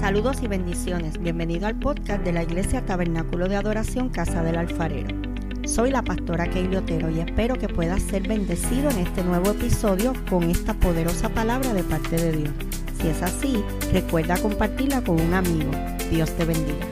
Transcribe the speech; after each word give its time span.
Saludos 0.00 0.42
y 0.42 0.46
bendiciones. 0.46 1.18
Bienvenido 1.18 1.66
al 1.66 1.78
podcast 1.78 2.22
de 2.22 2.32
la 2.32 2.42
Iglesia 2.42 2.84
Tabernáculo 2.84 3.48
de 3.48 3.56
Adoración 3.56 4.10
Casa 4.10 4.42
del 4.42 4.56
Alfarero. 4.56 5.08
Soy 5.64 5.90
la 5.90 6.02
pastora 6.02 6.48
Keili 6.48 6.76
Otero 6.76 7.08
y 7.10 7.20
espero 7.20 7.56
que 7.56 7.68
puedas 7.68 8.02
ser 8.02 8.28
bendecido 8.28 8.90
en 8.90 8.98
este 8.98 9.24
nuevo 9.24 9.52
episodio 9.52 10.12
con 10.28 10.44
esta 10.44 10.74
poderosa 10.74 11.30
palabra 11.30 11.72
de 11.72 11.82
parte 11.82 12.16
de 12.16 12.32
Dios. 12.32 12.50
Si 13.00 13.08
es 13.08 13.22
así, 13.22 13.64
recuerda 13.90 14.36
compartirla 14.36 15.02
con 15.02 15.18
un 15.18 15.32
amigo. 15.32 15.70
Dios 16.10 16.30
te 16.36 16.44
bendiga. 16.44 16.86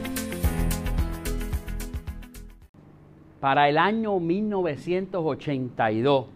Para 3.38 3.68
el 3.68 3.76
año 3.76 4.18
1982, 4.18 6.26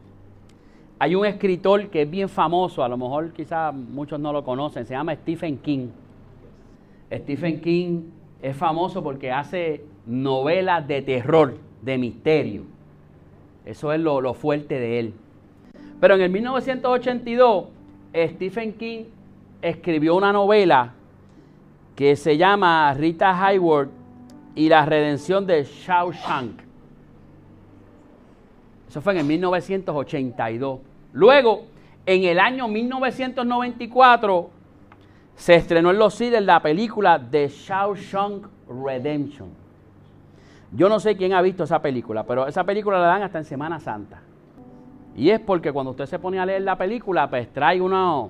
hay 0.98 1.14
un 1.14 1.24
escritor 1.24 1.88
que 1.88 2.02
es 2.02 2.10
bien 2.10 2.28
famoso, 2.28 2.84
a 2.84 2.88
lo 2.88 2.98
mejor 2.98 3.32
quizás 3.32 3.74
muchos 3.74 4.20
no 4.20 4.32
lo 4.32 4.44
conocen, 4.44 4.84
se 4.84 4.92
llama 4.92 5.14
Stephen 5.14 5.56
King. 5.58 5.88
Stephen 7.12 7.60
King 7.60 8.02
es 8.42 8.56
famoso 8.56 9.02
porque 9.02 9.32
hace 9.32 9.84
novelas 10.06 10.86
de 10.86 11.02
terror, 11.02 11.56
de 11.82 11.98
misterio. 11.98 12.62
Eso 13.64 13.92
es 13.92 14.00
lo, 14.00 14.34
fuerte 14.34 14.78
de 14.78 15.00
él. 15.00 15.14
Pero 16.00 16.14
en 16.14 16.22
el 16.22 16.30
1982, 16.30 17.66
Stephen 18.14 18.72
King 18.74 19.04
escribió 19.60 20.16
una 20.16 20.32
novela 20.32 20.94
que 21.96 22.16
se 22.16 22.36
llama 22.36 22.94
Rita 22.94 23.44
Hayworth 23.44 23.90
y 24.54 24.68
la 24.68 24.86
redención 24.86 25.46
de 25.46 25.64
Shawshank. 25.64 26.60
Eso 28.88 29.00
fue 29.02 29.12
en 29.14 29.18
el 29.18 29.26
1982. 29.26 30.80
Luego, 31.12 31.66
en 32.06 32.24
el 32.24 32.38
año 32.38 32.68
1994, 32.68 34.50
se 35.38 35.54
estrenó 35.54 35.92
en 35.92 35.98
los 35.98 36.14
cines 36.14 36.42
la 36.42 36.60
película 36.60 37.20
The 37.30 37.48
Shawshank 37.48 38.48
Redemption. 38.84 39.48
Yo 40.72 40.88
no 40.88 40.98
sé 40.98 41.16
quién 41.16 41.32
ha 41.32 41.40
visto 41.40 41.62
esa 41.62 41.80
película, 41.80 42.24
pero 42.24 42.48
esa 42.48 42.64
película 42.64 42.98
la 42.98 43.06
dan 43.06 43.22
hasta 43.22 43.38
en 43.38 43.44
Semana 43.44 43.78
Santa. 43.78 44.20
Y 45.16 45.30
es 45.30 45.38
porque 45.38 45.72
cuando 45.72 45.92
usted 45.92 46.06
se 46.06 46.18
pone 46.18 46.40
a 46.40 46.44
leer 46.44 46.62
la 46.62 46.76
película, 46.76 47.30
pues 47.30 47.52
trae 47.52 47.80
una, 47.80 48.24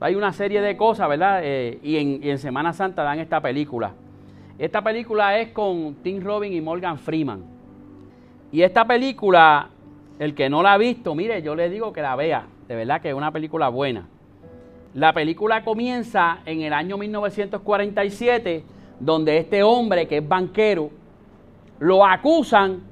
hay 0.00 0.14
una 0.14 0.32
serie 0.32 0.62
de 0.62 0.78
cosas, 0.78 1.10
¿verdad? 1.10 1.40
Eh, 1.44 1.78
y, 1.82 1.98
en, 1.98 2.24
y, 2.24 2.30
en, 2.30 2.38
Semana 2.38 2.72
Santa 2.72 3.02
dan 3.02 3.18
esta 3.18 3.42
película. 3.42 3.92
Esta 4.58 4.82
película 4.82 5.38
es 5.38 5.50
con 5.50 5.96
Tim 5.96 6.22
Robin 6.22 6.54
y 6.54 6.60
Morgan 6.62 6.98
Freeman. 6.98 7.44
Y 8.50 8.62
esta 8.62 8.86
película, 8.86 9.68
el 10.18 10.34
que 10.34 10.48
no 10.48 10.62
la 10.62 10.72
ha 10.72 10.78
visto, 10.78 11.14
mire, 11.14 11.42
yo 11.42 11.54
le 11.54 11.68
digo 11.68 11.92
que 11.92 12.00
la 12.00 12.16
vea. 12.16 12.46
De 12.66 12.74
verdad 12.74 13.02
que 13.02 13.10
es 13.10 13.14
una 13.14 13.30
película 13.30 13.68
buena. 13.68 14.08
La 14.94 15.12
película 15.12 15.62
comienza 15.64 16.38
en 16.46 16.62
el 16.62 16.72
año 16.72 16.96
1947, 16.96 18.64
donde 18.98 19.38
este 19.38 19.62
hombre, 19.62 20.08
que 20.08 20.18
es 20.18 20.28
banquero, 20.28 20.90
lo 21.78 22.04
acusan 22.04 22.82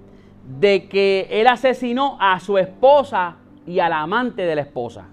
de 0.58 0.86
que 0.88 1.26
él 1.30 1.46
asesinó 1.46 2.18
a 2.20 2.38
su 2.40 2.58
esposa 2.58 3.36
y 3.66 3.78
al 3.78 3.92
amante 3.92 4.42
de 4.42 4.54
la 4.54 4.62
esposa. 4.62 5.06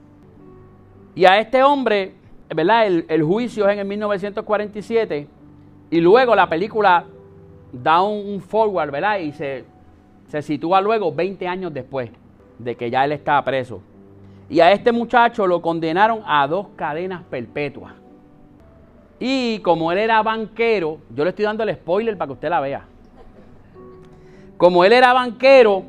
Y 1.15 1.25
a 1.25 1.39
este 1.39 1.63
hombre, 1.63 2.13
¿verdad? 2.53 2.87
El, 2.87 3.23
juicio 3.23 3.67
es 3.67 3.73
en 3.73 3.79
el 3.79 3.85
1947 3.85 5.27
y 5.89 6.01
luego 6.01 6.35
la 6.35 6.49
película 6.49 7.05
da 7.71 8.01
un, 8.01 8.41
forward, 8.41 8.91
¿verdad? 8.91 9.19
Y 9.19 9.31
se, 9.31 9.65
se 10.27 10.41
sitúa 10.41 10.81
luego 10.81 11.13
20 11.13 11.47
años 11.47 11.73
después 11.73 12.11
de 12.59 12.75
que 12.75 12.89
ya 12.89 13.05
él 13.05 13.13
estaba 13.13 13.43
preso. 13.43 13.81
Y 14.51 14.59
a 14.59 14.73
este 14.73 14.91
muchacho 14.91 15.47
lo 15.47 15.61
condenaron 15.61 16.23
a 16.25 16.45
dos 16.45 16.67
cadenas 16.75 17.23
perpetuas. 17.23 17.93
Y 19.17 19.59
como 19.59 19.93
él 19.93 19.97
era 19.97 20.21
banquero, 20.21 20.97
yo 21.15 21.23
le 21.23 21.29
estoy 21.29 21.45
dando 21.45 21.63
el 21.63 21.73
spoiler 21.73 22.17
para 22.17 22.27
que 22.27 22.33
usted 22.33 22.49
la 22.49 22.59
vea. 22.59 22.85
Como 24.57 24.83
él 24.83 24.91
era 24.91 25.13
banquero, 25.13 25.85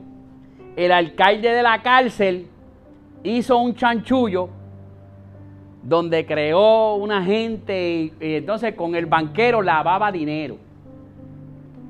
el 0.77 0.93
alcalde 0.93 1.53
de 1.53 1.61
la 1.61 1.83
cárcel 1.83 2.47
hizo 3.25 3.59
un 3.59 3.75
chanchullo 3.75 4.49
donde 5.83 6.25
creó 6.25 6.95
una 6.95 7.25
gente 7.25 8.13
y, 8.21 8.37
entonces 8.37 8.77
con 8.77 8.95
el 8.95 9.07
banquero 9.07 9.61
lavaba 9.61 10.13
dinero. 10.13 10.57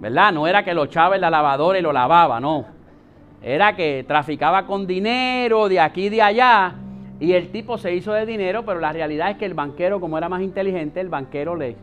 ¿Verdad? 0.01 0.33
No 0.33 0.47
era 0.47 0.65
que 0.65 0.73
lo 0.73 0.85
echaba 0.85 1.17
en 1.17 1.21
la 1.21 1.29
lavadora 1.29 1.79
y 1.79 1.83
lo 1.83 1.93
lavaba, 1.93 2.41
no 2.41 2.82
era 3.43 3.75
que 3.75 4.05
traficaba 4.07 4.67
con 4.67 4.87
dinero 4.87 5.69
de 5.69 5.81
aquí 5.81 6.07
y 6.07 6.09
de 6.11 6.23
allá 6.23 6.75
y 7.23 7.35
el 7.35 7.53
tipo 7.53 7.79
se 7.79 7.95
hizo 7.95 8.13
de 8.13 8.27
dinero, 8.27 8.65
pero 8.65 8.81
la 8.81 8.93
realidad 8.93 9.31
es 9.31 9.37
que 9.37 9.47
el 9.47 9.55
banquero, 9.55 10.01
como 10.01 10.19
era 10.19 10.29
más 10.29 10.43
inteligente, 10.43 11.01
el 11.01 11.09
banquero 11.09 11.55
le... 11.55 11.77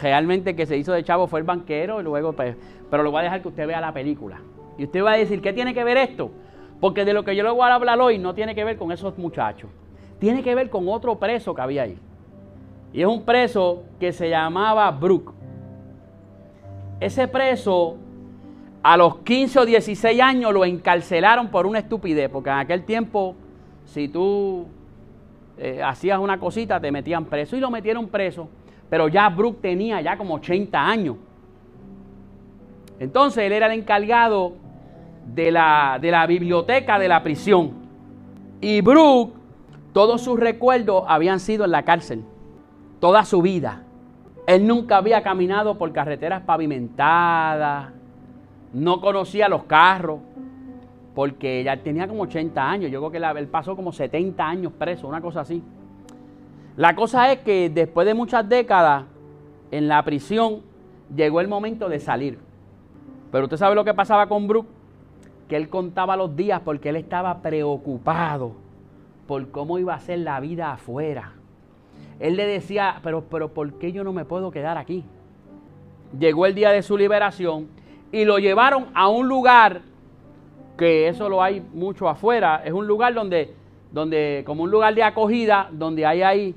Realmente 0.00 0.54
que 0.54 0.66
se 0.66 0.76
hizo 0.76 0.92
de 0.92 1.02
chavo 1.02 1.26
fue 1.26 1.40
el 1.40 1.44
banquero 1.44 2.00
y 2.00 2.04
luego, 2.04 2.32
pues, 2.32 2.56
pero 2.88 3.02
lo 3.02 3.10
voy 3.10 3.20
a 3.20 3.22
dejar 3.24 3.42
que 3.42 3.48
usted 3.48 3.66
vea 3.66 3.80
la 3.80 3.92
película. 3.92 4.40
Y 4.78 4.84
usted 4.84 5.02
va 5.02 5.14
a 5.14 5.16
decir, 5.16 5.42
¿qué 5.42 5.52
tiene 5.52 5.74
que 5.74 5.82
ver 5.82 5.96
esto? 5.96 6.30
Porque 6.80 7.04
de 7.04 7.12
lo 7.12 7.24
que 7.24 7.34
yo 7.34 7.42
le 7.42 7.50
voy 7.50 7.68
a 7.68 7.74
hablar 7.74 8.00
hoy 8.00 8.18
no 8.18 8.34
tiene 8.34 8.54
que 8.54 8.62
ver 8.62 8.76
con 8.76 8.92
esos 8.92 9.18
muchachos. 9.18 9.68
Tiene 10.20 10.44
que 10.44 10.54
ver 10.54 10.70
con 10.70 10.88
otro 10.88 11.18
preso 11.18 11.56
que 11.56 11.60
había 11.60 11.82
ahí. 11.82 11.98
Y 12.92 13.00
es 13.00 13.06
un 13.08 13.24
preso 13.24 13.82
que 13.98 14.12
se 14.12 14.30
llamaba 14.30 14.88
Brooke. 14.92 15.32
Ese 17.00 17.26
preso 17.26 17.96
a 18.82 18.96
los 18.96 19.18
15 19.18 19.60
o 19.60 19.64
16 19.64 20.20
años 20.20 20.52
lo 20.52 20.64
encarcelaron 20.64 21.48
por 21.48 21.66
una 21.66 21.78
estupidez, 21.78 22.28
porque 22.28 22.50
en 22.50 22.56
aquel 22.56 22.84
tiempo, 22.84 23.36
si 23.84 24.08
tú 24.08 24.66
eh, 25.56 25.80
hacías 25.82 26.18
una 26.18 26.38
cosita, 26.38 26.80
te 26.80 26.90
metían 26.90 27.26
preso 27.26 27.56
y 27.56 27.60
lo 27.60 27.70
metieron 27.70 28.08
preso. 28.08 28.48
Pero 28.90 29.08
ya 29.08 29.28
Brooke 29.28 29.60
tenía 29.62 30.00
ya 30.00 30.16
como 30.16 30.34
80 30.34 30.84
años. 30.84 31.16
Entonces 32.98 33.44
él 33.44 33.52
era 33.52 33.66
el 33.66 33.72
encargado 33.78 34.54
de 35.26 35.50
la, 35.50 35.98
de 36.00 36.10
la 36.10 36.26
biblioteca 36.26 36.98
de 36.98 37.08
la 37.08 37.22
prisión. 37.22 37.72
Y 38.60 38.80
Brooke, 38.80 39.34
todos 39.92 40.22
sus 40.22 40.38
recuerdos 40.38 41.04
habían 41.06 41.38
sido 41.38 41.64
en 41.64 41.70
la 41.70 41.84
cárcel, 41.84 42.24
toda 43.00 43.24
su 43.24 43.42
vida. 43.42 43.84
Él 44.46 44.66
nunca 44.66 44.96
había 44.96 45.22
caminado 45.22 45.78
por 45.78 45.92
carreteras 45.92 46.42
pavimentadas, 46.42 47.92
no 48.72 49.00
conocía 49.00 49.48
los 49.48 49.64
carros, 49.64 50.20
porque 51.14 51.62
ya 51.62 51.76
tenía 51.76 52.08
como 52.08 52.22
80 52.22 52.70
años. 52.70 52.90
Yo 52.90 53.00
creo 53.00 53.10
que 53.10 53.40
él 53.40 53.48
pasó 53.48 53.76
como 53.76 53.92
70 53.92 54.46
años 54.46 54.72
preso, 54.78 55.06
una 55.06 55.20
cosa 55.20 55.40
así. 55.40 55.62
La 56.76 56.94
cosa 56.96 57.30
es 57.32 57.40
que 57.40 57.68
después 57.68 58.06
de 58.06 58.14
muchas 58.14 58.48
décadas 58.48 59.04
en 59.70 59.88
la 59.88 60.02
prisión 60.04 60.62
llegó 61.14 61.40
el 61.40 61.48
momento 61.48 61.88
de 61.88 62.00
salir. 62.00 62.38
Pero 63.30 63.44
usted 63.44 63.58
sabe 63.58 63.74
lo 63.74 63.84
que 63.84 63.94
pasaba 63.94 64.26
con 64.26 64.46
Brooke, 64.46 64.68
que 65.48 65.56
él 65.56 65.68
contaba 65.68 66.16
los 66.16 66.34
días 66.34 66.60
porque 66.64 66.88
él 66.88 66.96
estaba 66.96 67.42
preocupado 67.42 68.52
por 69.26 69.50
cómo 69.50 69.78
iba 69.78 69.94
a 69.94 70.00
ser 70.00 70.20
la 70.20 70.40
vida 70.40 70.72
afuera. 70.72 71.32
Él 72.20 72.36
le 72.36 72.46
decía, 72.46 73.00
pero, 73.02 73.24
pero 73.24 73.52
¿por 73.52 73.74
qué 73.74 73.92
yo 73.92 74.04
no 74.04 74.12
me 74.12 74.24
puedo 74.24 74.50
quedar 74.50 74.78
aquí? 74.78 75.04
Llegó 76.18 76.46
el 76.46 76.54
día 76.54 76.70
de 76.70 76.82
su 76.82 76.96
liberación 76.96 77.68
y 78.12 78.24
lo 78.24 78.38
llevaron 78.38 78.86
a 78.94 79.08
un 79.08 79.26
lugar 79.26 79.80
que 80.76 81.08
eso 81.08 81.28
lo 81.28 81.42
hay 81.42 81.60
mucho 81.72 82.08
afuera, 82.08 82.62
es 82.64 82.72
un 82.72 82.86
lugar 82.86 83.14
donde, 83.14 83.54
donde 83.90 84.42
como 84.46 84.62
un 84.62 84.70
lugar 84.70 84.94
de 84.94 85.02
acogida, 85.02 85.68
donde 85.72 86.06
hay 86.06 86.22
ahí 86.22 86.54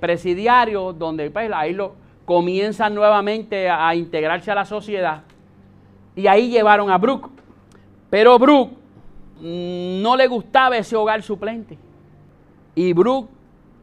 presidiarios, 0.00 0.98
donde 0.98 1.30
pues, 1.30 1.50
ahí 1.52 1.72
lo 1.72 1.94
comienzan 2.24 2.94
nuevamente 2.94 3.68
a, 3.68 3.94
integrarse 3.94 4.50
a 4.50 4.54
la 4.54 4.64
sociedad. 4.64 5.22
Y 6.14 6.26
ahí 6.26 6.50
llevaron 6.50 6.90
a 6.90 6.98
Brooke. 6.98 7.30
Pero 8.10 8.38
Brooke 8.38 8.72
mm, 9.40 10.02
no 10.02 10.16
le 10.16 10.26
gustaba 10.26 10.76
ese 10.76 10.96
hogar 10.96 11.22
suplente. 11.22 11.78
Y 12.74 12.92
Brooke 12.92 13.30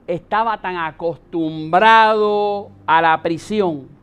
estaba 0.08 0.62
tan 0.62 0.78
acostumbrado 0.78 2.70
a 2.86 3.02
la 3.02 3.22
prisión 3.22 3.95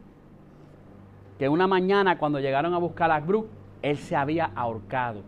que 1.43 1.49
una 1.49 1.67
mañana 1.67 2.19
cuando 2.19 2.39
llegaron 2.39 2.73
a 2.73 2.79
buscar 2.79 3.11
a 3.11 3.19
Brooke, 3.19 3.49
él 3.83 3.97
se 3.97 4.15
había 4.15 4.53
ahorcado. 4.55 5.23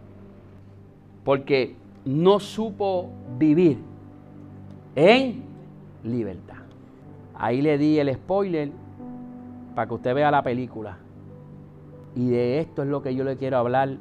Porque 1.24 1.74
no 2.04 2.38
supo 2.38 3.10
vivir 3.36 3.78
en 4.94 5.42
libertad. 6.04 6.58
Ahí 7.34 7.60
le 7.60 7.78
di 7.78 7.98
el 7.98 8.14
spoiler 8.14 8.70
para 9.74 9.88
que 9.88 9.94
usted 9.94 10.14
vea 10.14 10.30
la 10.30 10.44
película. 10.44 10.98
Y 12.14 12.28
de 12.28 12.60
esto 12.60 12.84
es 12.84 12.88
lo 12.88 13.02
que 13.02 13.12
yo 13.16 13.24
le 13.24 13.36
quiero 13.36 13.56
hablar 13.56 13.96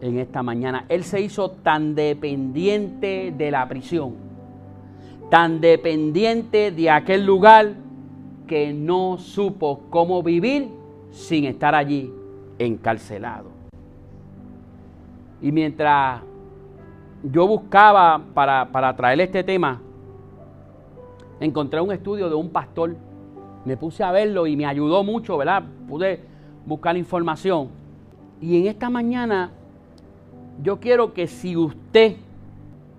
en 0.00 0.18
esta 0.18 0.42
mañana. 0.42 0.86
Él 0.88 1.04
se 1.04 1.20
hizo 1.20 1.50
tan 1.50 1.94
dependiente 1.94 3.34
de 3.36 3.50
la 3.50 3.68
prisión, 3.68 4.14
tan 5.28 5.60
dependiente 5.60 6.70
de 6.70 6.88
aquel 6.88 7.26
lugar 7.26 7.74
que 8.46 8.72
no 8.72 9.18
supo 9.18 9.82
cómo 9.90 10.22
vivir 10.22 10.83
sin 11.14 11.44
estar 11.44 11.74
allí 11.74 12.12
encarcelado. 12.58 13.50
Y 15.40 15.52
mientras 15.52 16.22
yo 17.22 17.46
buscaba 17.46 18.20
para, 18.34 18.70
para 18.70 18.94
traer 18.96 19.20
este 19.20 19.44
tema, 19.44 19.80
encontré 21.38 21.80
un 21.80 21.92
estudio 21.92 22.28
de 22.28 22.34
un 22.34 22.50
pastor 22.50 22.96
Me 23.64 23.78
puse 23.78 24.04
a 24.04 24.12
verlo 24.12 24.46
y 24.46 24.56
me 24.56 24.66
ayudó 24.66 25.02
mucho, 25.02 25.38
¿verdad? 25.38 25.62
Pude 25.88 26.20
buscar 26.66 26.98
información. 26.98 27.70
Y 28.38 28.60
en 28.60 28.66
esta 28.66 28.90
mañana 28.90 29.52
yo 30.62 30.78
quiero 30.80 31.14
que 31.14 31.26
si 31.26 31.56
usted 31.56 32.16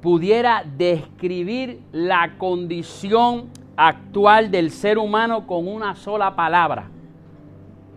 pudiera 0.01 0.63
describir 0.77 1.81
la 1.91 2.35
condición 2.39 3.49
actual 3.77 4.49
del 4.49 4.71
ser 4.71 4.97
humano 4.97 5.45
con 5.45 5.67
una 5.67 5.95
sola 5.95 6.35
palabra. 6.35 6.89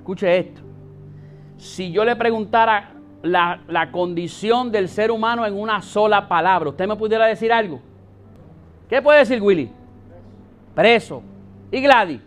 Escuche 0.09 0.39
esto. 0.39 0.63
Si 1.59 1.93
yo 1.93 2.03
le 2.03 2.17
preguntara 2.17 2.95
la, 3.21 3.61
la, 3.69 3.93
condición 3.93 4.73
del 4.73 4.89
ser 4.89 5.11
humano 5.11 5.45
en 5.45 5.53
una 5.53 5.83
sola 5.83 6.27
palabra, 6.27 6.71
¿usted 6.71 6.89
me 6.89 6.97
pudiera 6.97 7.27
decir 7.27 7.53
algo? 7.53 7.79
¿Qué 8.89 9.03
puede 9.03 9.19
decir 9.19 9.43
Willy? 9.43 9.71
Preso. 10.75 11.23
¿Y 11.71 11.83
Gladys? 11.83 12.23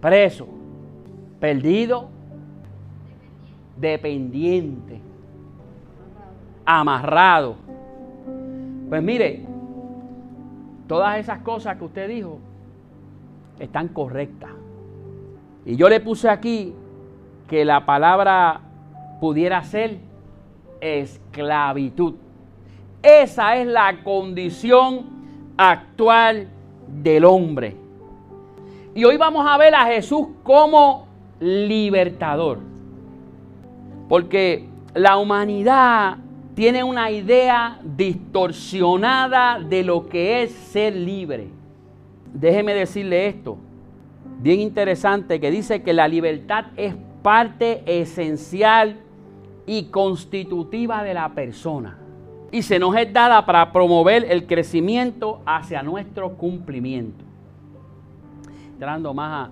Preso. 0.00 0.46
Perdido. 1.40 2.10
Dependiente. 3.76 5.00
Amarrado. 6.64 7.56
Pues 8.88 9.02
mire, 9.02 9.46
todas 10.86 11.18
esas 11.18 11.40
cosas 11.40 11.76
que 11.76 11.84
usted 11.86 12.08
dijo 12.08 12.38
están 13.58 13.88
correctas. 13.88 14.50
Y 15.66 15.74
yo 15.74 15.88
le 15.88 15.98
puse 15.98 16.28
aquí 16.28 16.72
que 17.50 17.64
la 17.64 17.84
palabra 17.84 18.60
pudiera 19.18 19.64
ser 19.64 19.98
esclavitud. 20.80 22.14
Esa 23.02 23.56
es 23.56 23.66
la 23.66 24.04
condición 24.04 25.06
actual 25.56 26.46
del 26.86 27.24
hombre. 27.24 27.74
Y 28.94 29.04
hoy 29.04 29.16
vamos 29.16 29.44
a 29.48 29.58
ver 29.58 29.74
a 29.74 29.86
Jesús 29.86 30.28
como 30.44 31.08
libertador. 31.40 32.60
Porque 34.08 34.68
la 34.94 35.16
humanidad 35.16 36.18
tiene 36.54 36.84
una 36.84 37.10
idea 37.10 37.80
distorsionada 37.82 39.58
de 39.58 39.82
lo 39.82 40.08
que 40.08 40.44
es 40.44 40.52
ser 40.52 40.94
libre. 40.94 41.48
Déjeme 42.32 42.74
decirle 42.74 43.26
esto, 43.26 43.58
bien 44.38 44.60
interesante, 44.60 45.40
que 45.40 45.50
dice 45.50 45.82
que 45.82 45.92
la 45.92 46.06
libertad 46.06 46.66
es 46.76 46.94
parte 47.22 47.82
esencial 47.86 49.00
y 49.66 49.84
constitutiva 49.84 51.02
de 51.02 51.14
la 51.14 51.28
persona. 51.30 51.98
Y 52.52 52.62
se 52.62 52.78
nos 52.78 52.96
es 52.96 53.12
dada 53.12 53.46
para 53.46 53.72
promover 53.72 54.26
el 54.28 54.46
crecimiento 54.46 55.40
hacia 55.46 55.82
nuestro 55.82 56.36
cumplimiento. 56.36 57.24
Entrando 58.72 59.14
más 59.14 59.50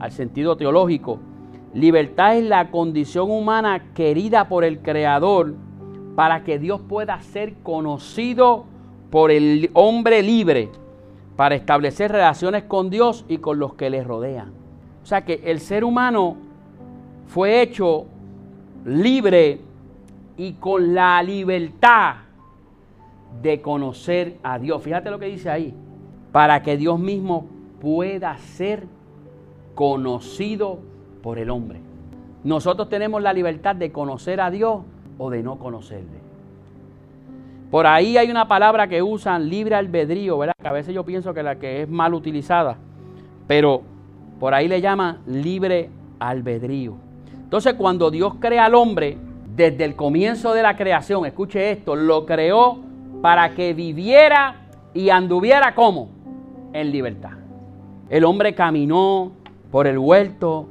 al 0.00 0.10
sentido 0.10 0.56
teológico, 0.56 1.20
libertad 1.72 2.36
es 2.36 2.44
la 2.44 2.70
condición 2.70 3.30
humana 3.30 3.92
querida 3.94 4.48
por 4.48 4.64
el 4.64 4.80
Creador 4.80 5.54
para 6.16 6.44
que 6.44 6.58
Dios 6.58 6.80
pueda 6.80 7.20
ser 7.20 7.54
conocido 7.62 8.64
por 9.10 9.30
el 9.30 9.70
hombre 9.74 10.22
libre, 10.22 10.70
para 11.36 11.54
establecer 11.54 12.10
relaciones 12.10 12.64
con 12.64 12.90
Dios 12.90 13.24
y 13.28 13.38
con 13.38 13.58
los 13.58 13.74
que 13.74 13.90
le 13.90 14.02
rodean. 14.02 14.52
O 15.02 15.06
sea 15.06 15.24
que 15.24 15.42
el 15.44 15.60
ser 15.60 15.84
humano 15.84 16.36
fue 17.26 17.62
hecho 17.62 18.06
libre 18.84 19.60
y 20.36 20.52
con 20.54 20.94
la 20.94 21.22
libertad 21.22 22.16
de 23.42 23.60
conocer 23.60 24.38
a 24.42 24.58
Dios. 24.58 24.82
Fíjate 24.82 25.10
lo 25.10 25.18
que 25.18 25.26
dice 25.26 25.50
ahí. 25.50 25.74
Para 26.32 26.62
que 26.62 26.76
Dios 26.76 26.98
mismo 26.98 27.46
pueda 27.80 28.36
ser 28.38 28.84
conocido 29.74 30.80
por 31.22 31.38
el 31.38 31.50
hombre. 31.50 31.80
Nosotros 32.42 32.88
tenemos 32.88 33.22
la 33.22 33.32
libertad 33.32 33.76
de 33.76 33.92
conocer 33.92 34.40
a 34.40 34.50
Dios 34.50 34.82
o 35.18 35.30
de 35.30 35.42
no 35.42 35.58
conocerle. 35.58 36.24
Por 37.70 37.86
ahí 37.86 38.16
hay 38.16 38.30
una 38.30 38.46
palabra 38.46 38.86
que 38.88 39.02
usan 39.02 39.48
libre 39.48 39.74
albedrío, 39.74 40.38
¿verdad? 40.38 40.54
Que 40.60 40.68
a 40.68 40.72
veces 40.72 40.94
yo 40.94 41.04
pienso 41.04 41.34
que 41.34 41.42
la 41.42 41.56
que 41.56 41.82
es 41.82 41.88
mal 41.88 42.14
utilizada, 42.14 42.76
pero 43.48 43.82
por 44.38 44.54
ahí 44.54 44.68
le 44.68 44.80
llaman 44.80 45.18
libre 45.26 45.90
albedrío. 46.20 46.94
Entonces, 47.44 47.74
cuando 47.74 48.10
Dios 48.10 48.34
crea 48.40 48.64
al 48.64 48.74
hombre, 48.74 49.16
desde 49.54 49.84
el 49.84 49.94
comienzo 49.94 50.52
de 50.52 50.62
la 50.62 50.76
creación, 50.76 51.24
escuche 51.26 51.70
esto, 51.70 51.94
lo 51.94 52.26
creó 52.26 52.78
para 53.22 53.54
que 53.54 53.72
viviera 53.72 54.66
y 54.92 55.10
anduviera 55.10 55.74
como 55.74 56.08
en 56.72 56.90
libertad. 56.90 57.32
El 58.10 58.24
hombre 58.24 58.54
caminó 58.54 59.32
por 59.70 59.86
el 59.86 59.98
huerto, 59.98 60.66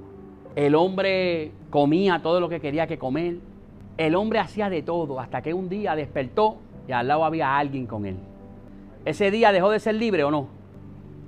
el 0.55 0.75
hombre 0.75 1.51
comía 1.69 2.21
todo 2.21 2.39
lo 2.39 2.49
que 2.49 2.59
quería 2.59 2.85
que 2.85 2.97
comer, 2.97 3.37
el 3.97 4.15
hombre 4.15 4.39
hacía 4.39 4.69
de 4.69 4.81
todo 4.81 5.19
hasta 5.19 5.41
que 5.41 5.53
un 5.53 5.69
día 5.69 5.95
despertó 5.95 6.57
y 6.87 6.91
al 6.91 7.07
lado 7.07 7.25
había 7.25 7.57
alguien 7.57 7.85
con 7.87 8.05
él. 8.05 8.17
¿Ese 9.05 9.31
día 9.31 9.51
dejó 9.51 9.69
de 9.69 9.79
ser 9.79 9.95
libre 9.95 10.23
o 10.23 10.31
no? 10.31 10.47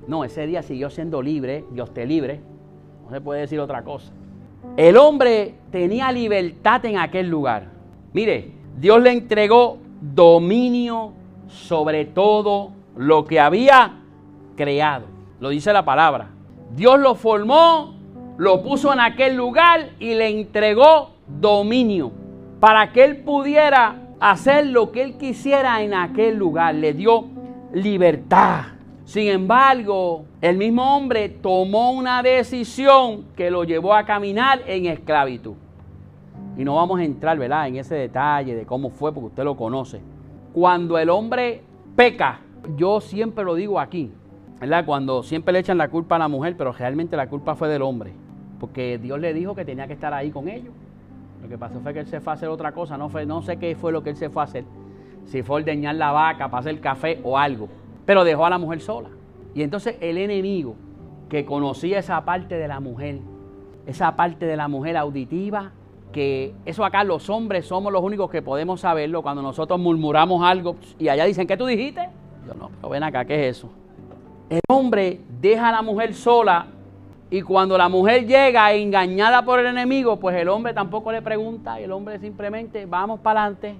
No, 0.08 0.24
ese 0.24 0.46
día 0.46 0.62
siguió 0.62 0.90
siendo 0.90 1.22
libre, 1.22 1.64
Dios 1.72 1.94
te 1.94 2.06
libre. 2.06 2.40
No 3.06 3.12
se 3.12 3.22
puede 3.22 3.42
decir 3.42 3.60
otra 3.60 3.84
cosa. 3.84 4.12
El 4.78 4.98
hombre 4.98 5.56
tenía 5.72 6.12
libertad 6.12 6.84
en 6.86 6.98
aquel 6.98 7.30
lugar. 7.30 7.70
Mire, 8.12 8.52
Dios 8.78 9.02
le 9.02 9.12
entregó 9.12 9.78
dominio 10.02 11.14
sobre 11.48 12.06
todo 12.06 12.72
lo 12.98 13.26
que 13.26 13.40
había 13.40 13.94
creado. 14.58 15.06
Lo 15.40 15.50
dice 15.50 15.72
la 15.72 15.86
palabra. 15.86 16.30
Dios 16.76 17.00
lo 17.00 17.16
formó, 17.16 17.96
lo 18.38 18.64
puso 18.64 18.92
en 18.92 19.00
aquel 19.00 19.36
lugar 19.36 19.92
y 20.00 20.14
le 20.14 20.28
entregó 20.28 21.12
dominio 21.28 22.12
para 22.60 22.92
que 22.92 23.06
él 23.06 23.18
pudiera 23.18 23.96
hacer 24.20 24.68
lo 24.68 24.92
que 24.92 25.04
él 25.04 25.18
quisiera 25.18 25.82
en 25.84 25.94
aquel 25.94 26.36
lugar. 26.36 26.76
Le 26.76 26.94
dio 26.94 27.26
libertad. 27.74 28.75
Sin 29.06 29.28
embargo, 29.28 30.26
el 30.42 30.58
mismo 30.58 30.98
hombre 30.98 31.30
tomó 31.30 31.92
una 31.92 32.24
decisión 32.24 33.26
que 33.36 33.52
lo 33.52 33.64
llevó 33.64 33.94
a 33.94 34.04
caminar 34.04 34.64
en 34.66 34.88
esclavitud. 34.88 35.54
Y 36.58 36.64
no 36.64 36.76
vamos 36.76 37.00
a 37.00 37.04
entrar, 37.04 37.38
¿verdad?, 37.38 37.68
en 37.68 37.76
ese 37.76 37.94
detalle 37.94 38.56
de 38.56 38.66
cómo 38.66 38.90
fue, 38.90 39.14
porque 39.14 39.28
usted 39.28 39.44
lo 39.44 39.56
conoce. 39.56 40.02
Cuando 40.54 40.98
el 40.98 41.12
hombre 41.12 41.62
peca, 41.96 42.40
yo 42.76 43.00
siempre 43.00 43.46
lo 43.46 43.54
digo 43.54 43.80
aquí, 43.80 44.12
¿verdad? 44.60 44.86
Cuando 44.86 45.22
siempre 45.22 45.54
le 45.54 45.60
echan 45.60 45.78
la 45.78 45.90
culpa 45.90 46.16
a 46.16 46.20
la 46.20 46.28
mujer, 46.28 46.56
pero 46.58 46.72
realmente 46.72 47.16
la 47.16 47.28
culpa 47.28 47.54
fue 47.54 47.68
del 47.68 47.84
hombre. 47.84 48.12
Porque 48.60 48.98
Dios 48.98 49.20
le 49.20 49.36
dijo 49.36 49.54
que 49.54 49.66
tenía 49.66 49.86
que 49.86 49.94
estar 49.94 50.14
ahí 50.16 50.32
con 50.32 50.48
ellos. 50.48 50.74
Lo 51.44 51.50
que 51.50 51.60
pasó 51.60 51.80
fue 51.80 51.94
que 51.94 52.00
él 52.00 52.08
se 52.08 52.22
fue 52.22 52.34
a 52.34 52.36
hacer 52.36 52.50
otra 52.50 52.72
cosa, 52.72 52.98
no, 52.98 53.10
fue, 53.10 53.28
no 53.28 53.44
sé 53.44 53.58
qué 53.58 53.76
fue 53.76 53.92
lo 53.92 54.02
que 54.02 54.10
él 54.10 54.16
se 54.16 54.32
fue 54.32 54.42
a 54.42 54.46
hacer. 54.46 54.64
Si 55.26 55.44
fue 55.44 55.58
ordeñar 55.58 55.94
la 55.94 56.12
vaca, 56.12 56.50
para 56.50 56.62
hacer 56.62 56.80
café 56.80 57.20
o 57.24 57.38
algo. 57.38 57.70
Pero 58.06 58.24
dejó 58.24 58.46
a 58.46 58.50
la 58.50 58.58
mujer 58.58 58.82
sola. 58.82 59.10
Y 59.54 59.64
entonces 59.64 59.98
el 60.02 60.18
enemigo 60.18 60.76
que 61.30 61.46
conocía 61.46 62.00
esa 62.00 62.24
parte 62.26 62.56
de 62.56 62.68
la 62.68 62.80
mujer, 62.80 63.20
esa 63.86 64.16
parte 64.16 64.46
de 64.46 64.58
la 64.58 64.68
mujer 64.68 64.98
auditiva, 64.98 65.72
que 66.12 66.54
eso 66.66 66.86
acá 66.86 67.04
los 67.04 67.30
hombres 67.30 67.66
somos 67.66 67.92
los 67.92 68.02
únicos 68.02 68.30
que 68.30 68.42
podemos 68.42 68.82
saberlo 68.82 69.22
cuando 69.22 69.42
nosotros 69.42 69.80
murmuramos 69.80 70.44
algo 70.44 70.78
y 70.98 71.10
allá 71.10 71.26
dicen, 71.26 71.48
¿qué 71.48 71.58
tú 71.58 71.66
dijiste? 71.66 72.10
Yo 72.48 72.54
no, 72.54 72.70
pero 72.70 72.90
ven 72.90 73.04
acá, 73.04 73.26
¿qué 73.26 73.50
es 73.50 73.58
eso? 73.58 73.70
El 74.50 74.62
hombre 74.70 75.20
deja 75.42 75.70
a 75.70 75.72
la 75.72 75.82
mujer 75.82 76.14
sola 76.14 76.68
y 77.30 77.42
cuando 77.42 77.78
la 77.78 77.90
mujer 77.90 78.26
llega 78.26 78.72
engañada 78.74 79.44
por 79.44 79.60
el 79.60 79.66
enemigo, 79.66 80.18
pues 80.18 80.36
el 80.38 80.48
hombre 80.48 80.74
tampoco 80.74 81.12
le 81.12 81.22
pregunta 81.22 81.82
y 81.82 81.84
el 81.84 81.92
hombre 81.92 82.20
simplemente 82.20 82.86
vamos 82.86 83.20
para 83.20 83.42
adelante. 83.44 83.76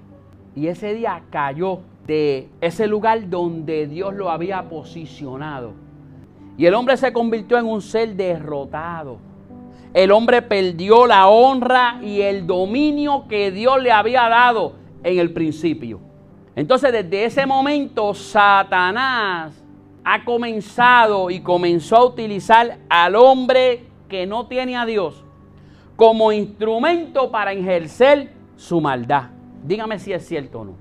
Y 0.54 0.66
ese 0.66 0.92
día 0.94 1.22
cayó 1.30 1.80
de 2.06 2.48
ese 2.60 2.86
lugar 2.86 3.28
donde 3.28 3.86
Dios 3.86 4.14
lo 4.14 4.30
había 4.30 4.68
posicionado. 4.68 5.72
Y 6.56 6.66
el 6.66 6.74
hombre 6.74 6.96
se 6.96 7.12
convirtió 7.12 7.58
en 7.58 7.66
un 7.66 7.82
ser 7.82 8.14
derrotado. 8.14 9.18
El 9.92 10.10
hombre 10.12 10.42
perdió 10.42 11.06
la 11.06 11.28
honra 11.28 12.00
y 12.02 12.20
el 12.20 12.46
dominio 12.46 13.26
que 13.28 13.50
Dios 13.50 13.82
le 13.82 13.90
había 13.90 14.28
dado 14.28 14.74
en 15.02 15.18
el 15.18 15.32
principio. 15.32 16.00
Entonces 16.54 16.92
desde 16.92 17.24
ese 17.24 17.46
momento 17.46 18.14
Satanás 18.14 19.62
ha 20.04 20.24
comenzado 20.24 21.30
y 21.30 21.40
comenzó 21.40 21.96
a 21.96 22.04
utilizar 22.04 22.78
al 22.88 23.16
hombre 23.16 23.84
que 24.08 24.26
no 24.26 24.46
tiene 24.46 24.76
a 24.76 24.86
Dios 24.86 25.24
como 25.96 26.30
instrumento 26.30 27.30
para 27.30 27.52
ejercer 27.52 28.32
su 28.56 28.80
maldad. 28.80 29.30
Dígame 29.64 29.98
si 29.98 30.12
es 30.12 30.26
cierto 30.26 30.60
o 30.60 30.64
no. 30.66 30.74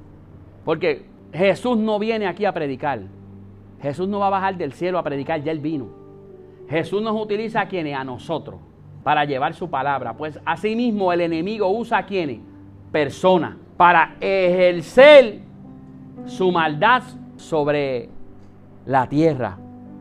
Porque 0.64 1.06
Jesús 1.36 1.78
no 1.78 2.00
viene 2.00 2.28
aquí 2.28 2.46
a 2.46 2.54
predicar. 2.54 3.02
Jesús 3.82 4.08
no 4.08 4.20
va 4.20 4.28
a 4.28 4.32
bajar 4.32 4.58
del 4.58 4.74
cielo 4.74 4.98
a 4.98 5.04
predicar, 5.04 5.44
ya 5.44 5.52
él 5.52 5.60
vino. 5.60 5.88
Jesús 6.70 7.02
nos 7.02 7.20
utiliza 7.20 7.62
a 7.62 7.68
quienes, 7.68 7.96
a 7.96 8.04
nosotros, 8.04 8.60
para 9.04 9.26
llevar 9.26 9.54
su 9.54 9.70
palabra. 9.70 10.16
Pues 10.16 10.40
asimismo 10.46 11.12
el 11.12 11.22
enemigo 11.22 11.70
usa 11.70 12.00
a 12.00 12.06
quienes, 12.06 12.40
personas, 12.92 13.56
para 13.78 14.16
ejercer 14.20 15.42
su 16.26 16.52
maldad 16.52 17.04
sobre 17.36 18.10
la 18.86 19.08
tierra. 19.08 19.58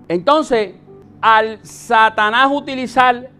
Entonces, 0.09 0.75
al 1.21 1.59
Satanás 1.65 2.51
utilizar 2.53 3.31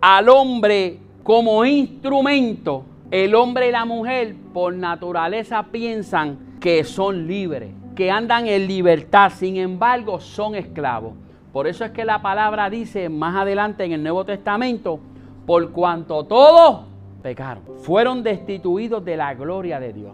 al 0.00 0.28
hombre 0.28 0.98
como 1.22 1.64
instrumento, 1.64 2.84
el 3.10 3.34
hombre 3.34 3.68
y 3.68 3.72
la 3.72 3.84
mujer 3.84 4.34
por 4.52 4.74
naturaleza 4.74 5.64
piensan 5.70 6.51
que 6.62 6.84
son 6.84 7.26
libres, 7.26 7.74
que 7.96 8.08
andan 8.08 8.46
en 8.46 8.68
libertad, 8.68 9.32
sin 9.34 9.56
embargo 9.56 10.20
son 10.20 10.54
esclavos. 10.54 11.14
Por 11.52 11.66
eso 11.66 11.84
es 11.84 11.90
que 11.90 12.04
la 12.04 12.22
palabra 12.22 12.70
dice 12.70 13.08
más 13.08 13.34
adelante 13.34 13.84
en 13.84 13.90
el 13.90 14.02
Nuevo 14.02 14.24
Testamento, 14.24 15.00
por 15.44 15.72
cuanto 15.72 16.22
todos 16.24 16.84
pecaron, 17.20 17.64
fueron 17.78 18.22
destituidos 18.22 19.04
de 19.04 19.16
la 19.16 19.34
gloria 19.34 19.80
de 19.80 19.92
Dios. 19.92 20.12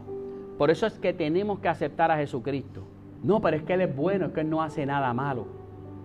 Por 0.56 0.70
eso 0.70 0.86
es 0.86 0.94
que 0.94 1.12
tenemos 1.12 1.58
que 1.58 1.68
aceptar 1.68 2.10
a 2.10 2.16
Jesucristo. 2.16 2.82
No, 3.22 3.40
pero 3.42 3.58
es 3.58 3.62
que 3.62 3.74
Él 3.74 3.82
es 3.82 3.94
bueno, 3.94 4.26
es 4.26 4.32
que 4.32 4.40
Él 4.40 4.48
no 4.48 4.62
hace 4.62 4.86
nada 4.86 5.12
malo. 5.12 5.46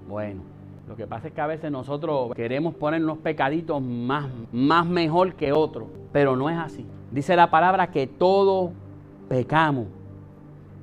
Bueno, 0.09 0.41
lo 0.89 0.97
que 0.97 1.07
pasa 1.07 1.29
es 1.29 1.33
que 1.33 1.39
a 1.39 1.47
veces 1.47 1.71
nosotros 1.71 2.33
queremos 2.35 2.75
poner 2.75 3.01
unos 3.01 3.19
pecaditos 3.19 3.81
más, 3.81 4.27
más 4.51 4.85
mejor 4.85 5.35
que 5.35 5.53
otros, 5.53 5.87
pero 6.11 6.35
no 6.35 6.49
es 6.49 6.57
así. 6.57 6.85
Dice 7.11 7.33
la 7.37 7.49
palabra 7.49 7.91
que 7.91 8.07
todos 8.07 8.71
pecamos 9.29 9.87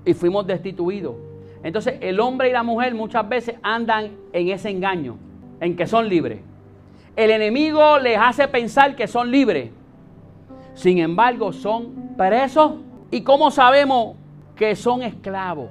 y 0.04 0.14
fuimos 0.14 0.46
destituidos. 0.46 1.14
Entonces 1.62 1.94
el 2.00 2.20
hombre 2.20 2.48
y 2.48 2.52
la 2.52 2.62
mujer 2.62 2.94
muchas 2.94 3.28
veces 3.28 3.56
andan 3.62 4.10
en 4.32 4.48
ese 4.48 4.70
engaño, 4.70 5.16
en 5.60 5.76
que 5.76 5.86
son 5.86 6.08
libres. 6.08 6.40
El 7.16 7.30
enemigo 7.30 7.98
les 7.98 8.16
hace 8.18 8.48
pensar 8.48 8.96
que 8.96 9.06
son 9.06 9.30
libres. 9.30 9.70
Sin 10.74 10.98
embargo, 10.98 11.52
son 11.52 12.14
presos. 12.16 12.74
¿Y 13.10 13.22
cómo 13.22 13.50
sabemos 13.50 14.16
que 14.56 14.74
son 14.76 15.02
esclavos? 15.02 15.68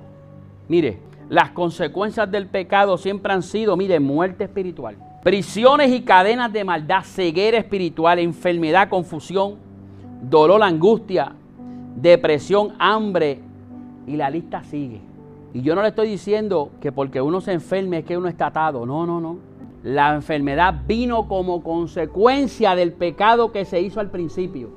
Mire, 0.67 1.00
las 1.29 1.51
consecuencias 1.51 2.29
del 2.29 2.48
pecado 2.48 2.98
siempre 2.98 3.33
han 3.33 3.41
sido, 3.41 3.77
mire, 3.77 4.00
muerte 4.00 4.43
espiritual. 4.43 4.98
Prisiones 5.24 5.91
y 5.91 6.01
cadenas 6.01 6.51
de 6.53 6.63
maldad, 6.63 7.03
ceguera 7.03 7.57
espiritual, 7.57 8.19
enfermedad, 8.19 8.89
confusión, 8.89 9.55
dolor, 10.21 10.62
angustia, 10.62 11.33
depresión, 11.95 12.74
hambre. 12.77 13.39
Y 14.09 14.17
la 14.17 14.29
lista 14.29 14.63
sigue. 14.63 15.01
Y 15.53 15.61
yo 15.61 15.75
no 15.75 15.83
le 15.83 15.89
estoy 15.89 16.09
diciendo 16.09 16.71
que 16.81 16.91
porque 16.91 17.21
uno 17.21 17.41
se 17.41 17.53
enferme 17.53 17.99
es 17.99 18.05
que 18.05 18.17
uno 18.17 18.27
está 18.27 18.47
atado. 18.47 18.85
No, 18.87 19.05
no, 19.05 19.21
no. 19.21 19.37
La 19.83 20.15
enfermedad 20.15 20.73
vino 20.87 21.27
como 21.27 21.61
consecuencia 21.61 22.73
del 22.75 22.91
pecado 22.91 23.51
que 23.51 23.65
se 23.65 23.79
hizo 23.79 23.99
al 23.99 24.09
principio. 24.09 24.71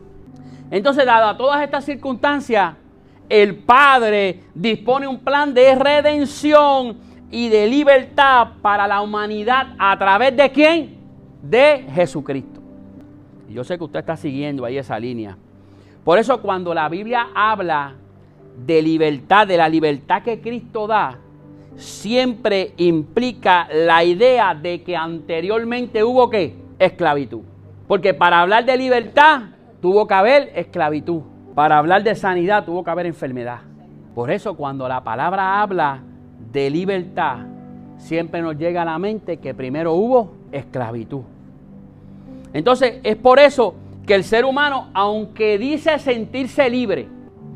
Entonces, 0.71 1.07
dada 1.07 1.37
todas 1.37 1.63
estas 1.63 1.87
circunstancias, 1.87 2.75
el 3.29 3.57
Padre 3.57 4.45
dispone 4.55 5.09
un 5.09 5.21
plan 5.21 5.55
de 5.55 5.75
redención 5.75 6.99
y 7.31 7.49
de 7.49 7.67
libertad 7.67 8.49
para 8.61 8.87
la 8.87 9.01
humanidad 9.01 9.75
a 9.79 9.99
través 9.99 10.37
de 10.37 10.53
quién? 10.53 10.99
De 11.43 11.87
Jesucristo. 11.95 12.61
Yo 13.49 13.65
sé 13.65 13.79
que 13.79 13.85
usted 13.85 14.01
está 14.01 14.17
siguiendo 14.17 14.67
ahí 14.67 14.77
esa 14.77 14.99
línea. 14.99 15.39
Por 16.05 16.19
eso 16.19 16.41
cuando 16.43 16.75
la 16.75 16.89
Biblia 16.89 17.29
habla 17.35 17.95
de 18.57 18.83
libertad, 18.83 19.47
de 19.47 19.57
la 19.57 19.69
libertad 19.69 20.23
que 20.23 20.41
Cristo 20.41 20.87
da, 20.87 21.19
siempre 21.77 22.75
implica 22.77 23.69
la 23.73 24.05
idea 24.05 24.55
de 24.55 24.83
que 24.83 24.97
anteriormente 24.97 26.05
hubo 26.05 26.29
qué? 26.31 26.55
Esclavitud. 26.79 27.41
Porque 27.89 28.15
para 28.15 28.41
hablar 28.41 28.65
de 28.65 28.77
libertad 28.77 29.43
tuvo 29.81 30.07
que 30.07 30.15
haber 30.15 30.53
esclavitud. 30.55 31.23
Para 31.55 31.79
hablar 31.79 32.03
de 32.03 32.15
sanidad 32.15 32.65
tuvo 32.65 32.85
que 32.85 32.91
haber 32.91 33.07
enfermedad. 33.07 33.61
Por 34.15 34.31
eso 34.31 34.55
cuando 34.57 34.89
la 34.89 35.03
palabra 35.03 35.61
habla 35.61 36.01
de 36.53 36.71
libertad, 36.71 37.39
siempre 37.97 38.43
nos 38.43 38.57
llega 38.57 38.83
a 38.83 38.85
la 38.85 38.99
mente 38.99 39.39
que 39.39 39.55
primero 39.55 39.95
hubo 39.95 40.33
esclavitud. 40.53 41.23
Entonces 42.53 43.01
es 43.03 43.17
por 43.17 43.39
eso 43.39 43.75
que 44.07 44.15
el 44.15 44.25
ser 44.25 44.45
humano, 44.45 44.89
aunque 44.93 45.59
dice 45.59 45.99
sentirse 45.99 46.69
libre, 46.69 47.09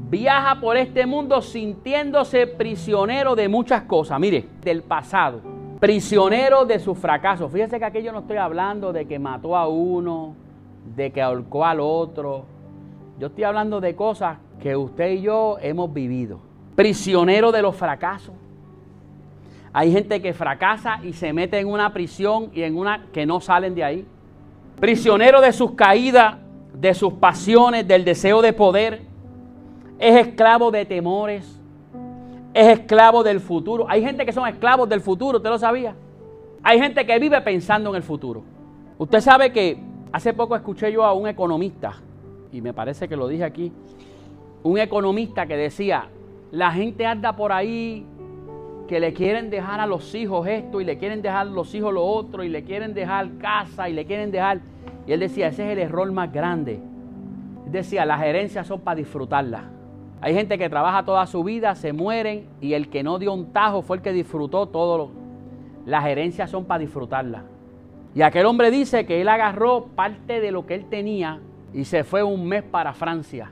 viaja 0.09 0.61
por 0.61 0.77
este 0.77 1.07
mundo 1.07 1.43
sintiéndose 1.43 2.47
prisionero 2.47 3.35
de 3.35 3.49
muchas 3.49 3.83
cosas. 3.83 4.19
Mire, 4.21 4.47
del 4.63 4.83
pasado, 4.83 5.41
prisionero 5.81 6.65
de 6.65 6.79
su 6.79 6.95
fracaso. 6.95 7.49
Fíjese 7.49 7.79
que 7.79 7.85
aquí 7.85 8.03
yo 8.03 8.13
no 8.13 8.21
estoy 8.21 8.37
hablando 8.37 8.93
de 8.93 9.07
que 9.07 9.19
mató 9.19 9.57
a 9.57 9.69
uno, 9.69 10.35
de 10.95 11.11
que 11.11 11.21
ahorcó 11.21 11.65
al 11.65 11.81
otro, 11.81 12.45
yo 13.19 13.29
estoy 13.29 13.45
hablando 13.45 13.81
de 13.81 13.97
cosas 13.97 14.39
que 14.61 14.77
usted 14.77 15.13
y 15.13 15.23
yo 15.23 15.57
hemos 15.61 15.93
vivido. 15.93 16.39
Prisionero 16.75 17.51
de 17.51 17.63
los 17.63 17.75
fracasos. 17.75 18.35
Hay 19.73 19.91
gente 19.91 20.21
que 20.21 20.35
fracasa 20.35 21.01
y 21.03 21.13
se 21.15 21.33
mete 21.33 21.59
en 21.59 21.69
una 21.69 21.93
prisión 21.93 22.51
y 22.53 22.63
en 22.63 22.77
una 22.77 23.07
que 23.13 23.25
no 23.25 23.41
salen 23.41 23.75
de 23.75 23.85
ahí. 23.85 24.07
Prisionero 24.79 25.41
de 25.41 25.53
sus 25.53 25.73
caídas, 25.73 26.37
de 26.75 26.93
sus 26.93 27.15
pasiones, 27.15 27.89
del 27.89 28.05
deseo 28.05 28.43
de 28.43 28.53
poder. 28.53 29.03
Es 29.99 30.27
esclavo 30.27 30.71
de 30.71 30.85
temores. 30.85 31.61
Es 32.53 32.79
esclavo 32.79 33.23
del 33.23 33.41
futuro. 33.41 33.87
Hay 33.89 34.03
gente 34.03 34.25
que 34.25 34.33
son 34.33 34.49
esclavos 34.49 34.89
del 34.89 35.01
futuro, 35.01 35.39
¿usted 35.39 35.51
lo 35.51 35.59
sabía? 35.59 35.95
Hay 36.63 36.81
gente 36.81 37.05
que 37.07 37.19
vive 37.19 37.41
pensando 37.43 37.91
en 37.91 37.97
el 37.97 38.03
futuro. 38.03 38.43
Usted 38.99 39.21
sabe 39.21 39.53
que 39.53 39.79
hace 40.13 40.33
poco 40.33 40.57
escuché 40.57 40.91
yo 40.91 41.05
a 41.05 41.13
un 41.13 41.29
economista 41.29 41.95
y 42.51 42.61
me 42.61 42.73
parece 42.73 43.09
que 43.09 43.17
lo 43.17 43.29
dije 43.29 43.45
aquí, 43.45 43.73
un 44.63 44.79
economista 44.79 45.47
que 45.47 45.57
decía, 45.57 46.09
la 46.51 46.73
gente 46.73 47.05
anda 47.05 47.37
por 47.37 47.53
ahí 47.53 48.07
que 48.89 49.01
le 49.01 49.13
quieren 49.13 49.51
dejar 49.51 49.81
a 49.81 49.87
los 49.87 50.15
hijos 50.15 50.47
esto 50.47 50.81
y 50.81 50.85
le 50.85 50.97
quieren 50.97 51.21
dejar 51.21 51.47
a 51.47 51.51
los 51.51 51.75
hijos 51.75 51.93
lo 51.93 52.05
otro 52.05 52.43
y 52.43 52.49
le 52.49 52.65
quieren 52.65 52.95
dejar 52.95 53.37
casa 53.39 53.89
y 53.89 53.93
le 53.93 54.07
quieren 54.07 54.31
dejar... 54.31 54.61
Y 55.07 55.13
él 55.13 55.21
decía, 55.21 55.49
ese 55.49 55.67
es 55.67 55.73
el 55.73 55.79
error 55.79 56.11
más 56.11 56.33
grande. 56.33 56.81
Él 57.67 57.73
decía, 57.73 58.05
las 58.05 58.23
herencias 58.23 58.67
son 58.67 58.81
para 58.81 58.97
disfrutarlas. 58.97 59.76
Hay 60.21 60.35
gente 60.35 60.59
que 60.59 60.69
trabaja 60.69 61.05
toda 61.05 61.27
su 61.27 61.45
vida, 61.45 61.75
se 61.75 61.93
mueren 61.93 62.47
y 62.61 62.73
el 62.73 62.89
que 62.89 63.03
no 63.03 63.19
dio 63.19 63.33
un 63.33 63.53
tajo 63.53 63.83
fue 63.83 63.99
el 63.99 64.03
que 64.03 64.13
disfrutó 64.13 64.67
todo. 64.67 65.11
Las 65.85 66.07
herencias 66.07 66.51
son 66.51 66.65
para 66.65 66.81
disfrutarlas. 66.81 67.43
Y 68.15 68.23
aquel 68.23 68.47
hombre 68.47 68.71
dice 68.71 69.05
que 69.05 69.21
él 69.21 69.29
agarró 69.29 69.89
parte 69.95 70.41
de 70.41 70.51
lo 70.51 70.67
que 70.67 70.75
él 70.75 70.87
tenía 70.89 71.41
y 71.75 71.85
se 71.85 72.03
fue 72.03 72.23
un 72.23 72.47
mes 72.47 72.63
para 72.63 72.95
Francia. 72.95 73.51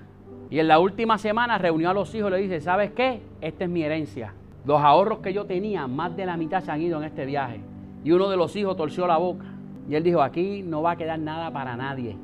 Y 0.49 0.59
en 0.59 0.69
la 0.69 0.79
última 0.79 1.19
semana 1.19 1.59
reunió 1.59 1.91
a 1.91 1.95
los 1.95 2.15
hijos 2.15 2.31
y 2.31 2.35
le 2.35 2.41
dice, 2.41 2.61
¿sabes 2.61 2.93
qué? 2.93 3.21
Esta 3.43 3.65
es 3.65 3.71
mi 3.71 3.83
herencia. 3.83 4.33
Los 4.65 4.81
ahorros 4.81 5.19
que 5.19 5.35
yo 5.35 5.45
tenía, 5.45 5.87
más 5.87 6.17
de 6.17 6.25
la 6.25 6.39
mitad 6.39 6.63
se 6.63 6.71
han 6.71 6.81
ido 6.81 6.99
en 6.99 7.05
este 7.05 7.27
viaje. 7.27 7.61
Y 8.03 8.13
uno 8.13 8.31
de 8.31 8.39
los 8.39 8.57
hijos 8.57 8.77
torció 8.77 9.07
la 9.07 9.19
boca. 9.19 9.45
Y 9.89 9.95
él 9.95 10.03
dijo, 10.03 10.23
aquí 10.23 10.63
no 10.63 10.81
va 10.81 10.93
a 10.93 10.97
quedar 10.97 11.19
nada 11.19 11.51
para 11.51 11.77
nadie. 11.77 12.17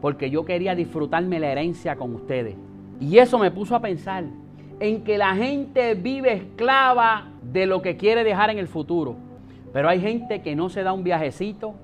Porque 0.00 0.30
yo 0.30 0.46
quería 0.46 0.74
disfrutarme 0.74 1.38
la 1.38 1.48
herencia 1.48 1.96
con 1.96 2.14
ustedes. 2.14 2.56
Y 3.00 3.18
eso 3.18 3.38
me 3.38 3.50
puso 3.50 3.74
a 3.74 3.80
pensar 3.80 4.24
en 4.80 5.04
que 5.04 5.18
la 5.18 5.34
gente 5.34 5.94
vive 5.94 6.32
esclava 6.32 7.28
de 7.42 7.66
lo 7.66 7.82
que 7.82 7.96
quiere 7.96 8.24
dejar 8.24 8.50
en 8.50 8.58
el 8.58 8.68
futuro. 8.68 9.16
Pero 9.72 9.88
hay 9.88 10.00
gente 10.00 10.42
que 10.42 10.54
no 10.54 10.68
se 10.68 10.82
da 10.82 10.92
un 10.92 11.04
viajecito, 11.04 11.74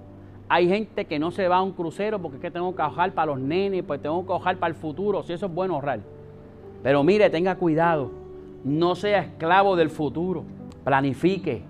hay 0.48 0.68
gente 0.68 1.06
que 1.06 1.18
no 1.18 1.30
se 1.30 1.48
va 1.48 1.56
a 1.56 1.62
un 1.62 1.72
crucero 1.72 2.20
porque 2.20 2.36
es 2.36 2.42
que 2.42 2.50
tengo 2.50 2.74
que 2.74 2.82
ahorrar 2.82 3.12
para 3.12 3.32
los 3.32 3.40
nenes, 3.40 3.82
pues 3.84 4.00
tengo 4.00 4.24
que 4.26 4.32
ahorrar 4.32 4.56
para 4.56 4.70
el 4.70 4.74
futuro, 4.74 5.22
si 5.22 5.32
eso 5.32 5.46
es 5.46 5.54
bueno 5.54 5.74
ahorrar. 5.74 6.00
Pero 6.82 7.02
mire, 7.02 7.28
tenga 7.30 7.56
cuidado, 7.56 8.10
no 8.64 8.94
sea 8.94 9.20
esclavo 9.20 9.76
del 9.76 9.90
futuro, 9.90 10.44
planifique. 10.84 11.62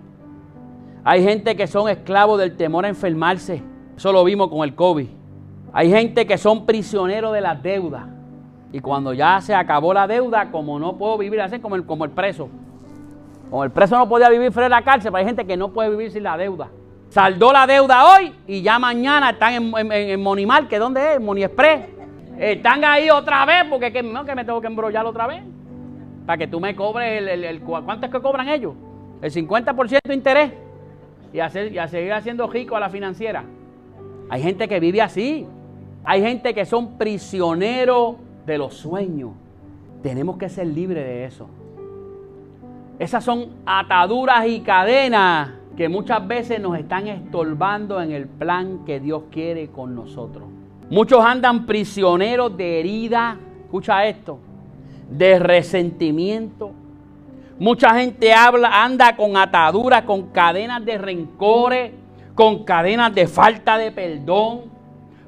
Hay 1.03 1.23
gente 1.23 1.55
que 1.55 1.67
son 1.67 1.89
esclavos 1.89 2.39
del 2.39 2.55
temor 2.55 2.85
a 2.85 2.89
enfermarse, 2.89 3.61
eso 3.95 4.11
lo 4.11 4.23
vimos 4.23 4.49
con 4.49 4.63
el 4.63 4.75
COVID. 4.75 5.07
Hay 5.73 5.91
gente 5.91 6.25
que 6.25 6.37
son 6.37 6.65
prisioneros 6.65 7.33
de 7.33 7.41
las 7.41 7.61
deudas. 7.61 8.18
Y 8.71 8.79
cuando 8.79 9.13
ya 9.13 9.41
se 9.41 9.55
acabó 9.55 9.93
la 9.93 10.07
deuda, 10.07 10.51
como 10.51 10.77
no 10.79 10.97
puedo 10.97 11.17
vivir 11.17 11.41
así, 11.41 11.59
como 11.59 11.75
el, 11.75 11.85
como 11.85 12.05
el 12.05 12.11
preso. 12.11 12.49
Como 13.49 13.63
el 13.63 13.71
preso 13.71 13.97
no 13.97 14.07
podía 14.07 14.29
vivir 14.29 14.51
fuera 14.51 14.65
de 14.65 14.69
la 14.69 14.83
cárcel, 14.83 15.11
pero 15.11 15.17
hay 15.17 15.25
gente 15.25 15.45
que 15.45 15.57
no 15.57 15.69
puede 15.69 15.89
vivir 15.89 16.11
sin 16.11 16.23
la 16.23 16.37
deuda. 16.37 16.69
Saldó 17.09 17.51
la 17.51 17.65
deuda 17.65 18.05
hoy 18.05 18.31
y 18.45 18.61
ya 18.61 18.77
mañana 18.77 19.31
están 19.31 19.53
en, 19.53 19.91
en, 19.91 20.21
Monimar, 20.21 20.67
que 20.67 20.77
dónde 20.77 21.15
es, 21.15 21.21
Moni 21.21 21.43
Express. 21.43 21.87
Están 22.37 22.83
ahí 22.85 23.09
otra 23.09 23.45
vez 23.45 23.65
porque 23.67 23.91
que, 23.91 24.03
no, 24.03 24.23
que 24.23 24.35
me 24.35 24.45
tengo 24.45 24.61
que 24.61 24.67
embrollar 24.67 25.05
otra 25.07 25.25
vez. 25.25 25.41
Para 26.27 26.37
que 26.37 26.47
tú 26.47 26.59
me 26.59 26.75
cobres 26.75 27.27
el, 27.27 27.61
¿cuánto 27.61 28.05
es 28.05 28.11
que 28.11 28.21
cobran 28.21 28.47
ellos? 28.47 28.75
El 29.23 29.31
50% 29.31 29.99
de 30.03 30.13
interés. 30.13 30.53
Y, 31.33 31.39
hacer, 31.39 31.73
y 31.73 31.79
a 31.79 31.87
seguir 31.87 32.13
haciendo 32.13 32.45
rico 32.47 32.75
a 32.75 32.79
la 32.79 32.89
financiera. 32.89 33.43
Hay 34.29 34.43
gente 34.43 34.67
que 34.67 34.79
vive 34.79 35.01
así. 35.01 35.47
Hay 36.03 36.21
gente 36.21 36.53
que 36.53 36.65
son 36.65 36.97
prisioneros 36.99 38.15
de 38.49 38.57
los 38.57 38.73
sueños. 38.73 39.31
Tenemos 40.03 40.37
que 40.37 40.49
ser 40.49 40.67
libres 40.67 41.05
de 41.05 41.25
eso. 41.25 41.47
Esas 42.99 43.23
son 43.23 43.47
ataduras 43.65 44.45
y 44.47 44.59
cadenas 44.59 45.51
que 45.77 45.87
muchas 45.87 46.27
veces 46.27 46.59
nos 46.59 46.77
están 46.77 47.07
estorbando 47.07 48.01
en 48.01 48.11
el 48.11 48.27
plan 48.27 48.83
que 48.85 48.99
Dios 48.99 49.23
quiere 49.31 49.69
con 49.69 49.95
nosotros. 49.95 50.45
Muchos 50.89 51.23
andan 51.23 51.65
prisioneros 51.65 52.57
de 52.57 52.79
herida, 52.79 53.37
escucha 53.63 54.05
esto, 54.05 54.39
de 55.09 55.39
resentimiento, 55.39 56.73
Mucha 57.59 57.93
gente 57.95 58.33
habla, 58.33 58.85
anda 58.85 59.17
con 59.17 59.35
ataduras, 59.35 60.03
con 60.03 60.27
cadenas 60.29 60.83
de 60.85 60.97
rencores, 60.97 61.91
con 62.33 62.63
cadenas 62.63 63.13
de 63.13 63.27
falta 63.27 63.77
de 63.77 63.91
perdón, 63.91 64.61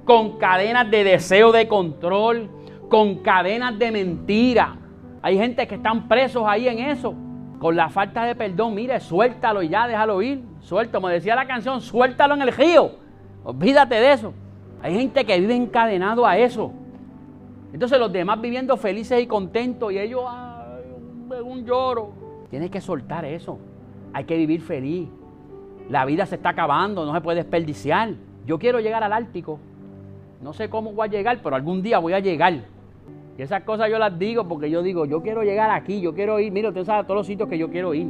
con 0.05 0.37
cadenas 0.37 0.89
de 0.89 1.03
deseo 1.03 1.51
de 1.51 1.67
control, 1.67 2.49
con 2.91 3.15
cadenas 3.19 3.79
de 3.79 3.89
mentira. 3.89 4.75
Hay 5.21 5.37
gente 5.37 5.65
que 5.65 5.75
están 5.75 6.09
presos 6.09 6.43
ahí 6.45 6.67
en 6.67 6.79
eso, 6.79 7.15
con 7.57 7.73
la 7.73 7.89
falta 7.89 8.25
de 8.25 8.35
perdón. 8.35 8.75
Mire, 8.75 8.99
suéltalo 8.99 9.63
y 9.63 9.69
ya, 9.69 9.87
déjalo 9.87 10.21
ir. 10.21 10.43
Suelto, 10.59 10.97
como 10.97 11.07
decía 11.07 11.33
la 11.33 11.47
canción, 11.47 11.79
suéltalo 11.79 12.33
en 12.33 12.41
el 12.41 12.51
río. 12.51 12.91
Olvídate 13.45 13.95
de 13.95 14.11
eso. 14.11 14.33
Hay 14.83 14.93
gente 14.93 15.25
que 15.25 15.39
vive 15.39 15.55
encadenado 15.55 16.25
a 16.27 16.37
eso. 16.37 16.73
Entonces 17.71 17.97
los 17.97 18.11
demás 18.11 18.41
viviendo 18.41 18.75
felices 18.75 19.23
y 19.23 19.25
contentos 19.25 19.93
y 19.93 19.97
ellos, 19.97 20.23
ay, 20.27 21.39
un 21.45 21.63
lloro. 21.65 22.11
Tienes 22.49 22.69
que 22.69 22.81
soltar 22.81 23.23
eso. 23.23 23.57
Hay 24.11 24.25
que 24.25 24.35
vivir 24.35 24.61
feliz. 24.61 25.07
La 25.89 26.03
vida 26.03 26.25
se 26.25 26.35
está 26.35 26.49
acabando, 26.49 27.05
no 27.05 27.13
se 27.13 27.21
puede 27.21 27.37
desperdiciar. 27.37 28.09
Yo 28.45 28.59
quiero 28.59 28.81
llegar 28.81 29.01
al 29.01 29.13
Ártico. 29.13 29.59
No 30.41 30.51
sé 30.51 30.69
cómo 30.69 30.91
voy 30.91 31.07
a 31.07 31.11
llegar, 31.11 31.39
pero 31.41 31.55
algún 31.55 31.81
día 31.81 31.99
voy 31.99 32.11
a 32.11 32.19
llegar. 32.19 32.80
Y 33.37 33.41
esas 33.41 33.63
cosas 33.63 33.89
yo 33.89 33.97
las 33.97 34.17
digo 34.17 34.47
porque 34.47 34.69
yo 34.69 34.83
digo, 34.83 35.05
yo 35.05 35.21
quiero 35.21 35.43
llegar 35.43 35.69
aquí, 35.69 36.01
yo 36.01 36.13
quiero 36.13 36.39
ir. 36.39 36.51
Mira, 36.51 36.69
usted 36.69 36.85
sabe 36.85 37.03
todos 37.03 37.17
los 37.17 37.27
sitios 37.27 37.49
que 37.49 37.57
yo 37.57 37.69
quiero 37.69 37.93
ir. 37.93 38.07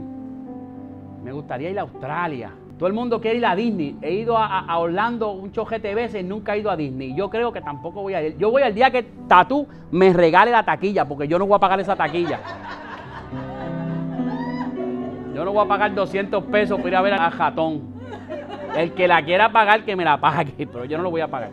Me 1.23 1.31
gustaría 1.31 1.69
ir 1.69 1.79
a 1.79 1.83
Australia. 1.83 2.51
Todo 2.77 2.87
el 2.87 2.93
mundo 2.93 3.21
quiere 3.21 3.37
ir 3.37 3.45
a 3.45 3.55
Disney. 3.55 3.95
He 4.01 4.11
ido 4.11 4.35
a, 4.35 4.77
Orlando 4.79 5.31
un 5.33 5.51
chojete 5.51 5.89
de 5.89 5.95
veces, 5.95 6.25
nunca 6.25 6.55
he 6.55 6.59
ido 6.59 6.71
a 6.71 6.75
Disney. 6.75 7.15
Yo 7.15 7.29
creo 7.29 7.53
que 7.53 7.61
tampoco 7.61 8.01
voy 8.01 8.15
a 8.15 8.23
ir. 8.23 8.37
Yo 8.39 8.49
voy 8.49 8.63
al 8.63 8.73
día 8.73 8.89
que 8.89 9.03
Tatú 9.27 9.67
me 9.91 10.11
regale 10.11 10.49
la 10.49 10.63
taquilla, 10.63 11.05
porque 11.05 11.27
yo 11.27 11.37
no 11.37 11.45
voy 11.45 11.57
a 11.57 11.59
pagar 11.59 11.79
esa 11.79 11.95
taquilla. 11.95 12.39
Yo 15.35 15.45
no 15.45 15.53
voy 15.53 15.63
a 15.63 15.67
pagar 15.67 15.93
200 15.93 16.43
pesos 16.45 16.79
por 16.79 16.87
ir 16.87 16.95
a 16.95 17.01
ver 17.01 17.13
a 17.13 17.29
Jatón. 17.29 17.81
El 18.75 18.93
que 18.93 19.07
la 19.07 19.23
quiera 19.23 19.51
pagar, 19.51 19.85
que 19.85 19.95
me 19.95 20.03
la 20.03 20.19
pague, 20.19 20.67
pero 20.71 20.85
yo 20.85 20.97
no 20.97 21.03
lo 21.03 21.11
voy 21.11 21.21
a 21.21 21.27
pagar. 21.27 21.51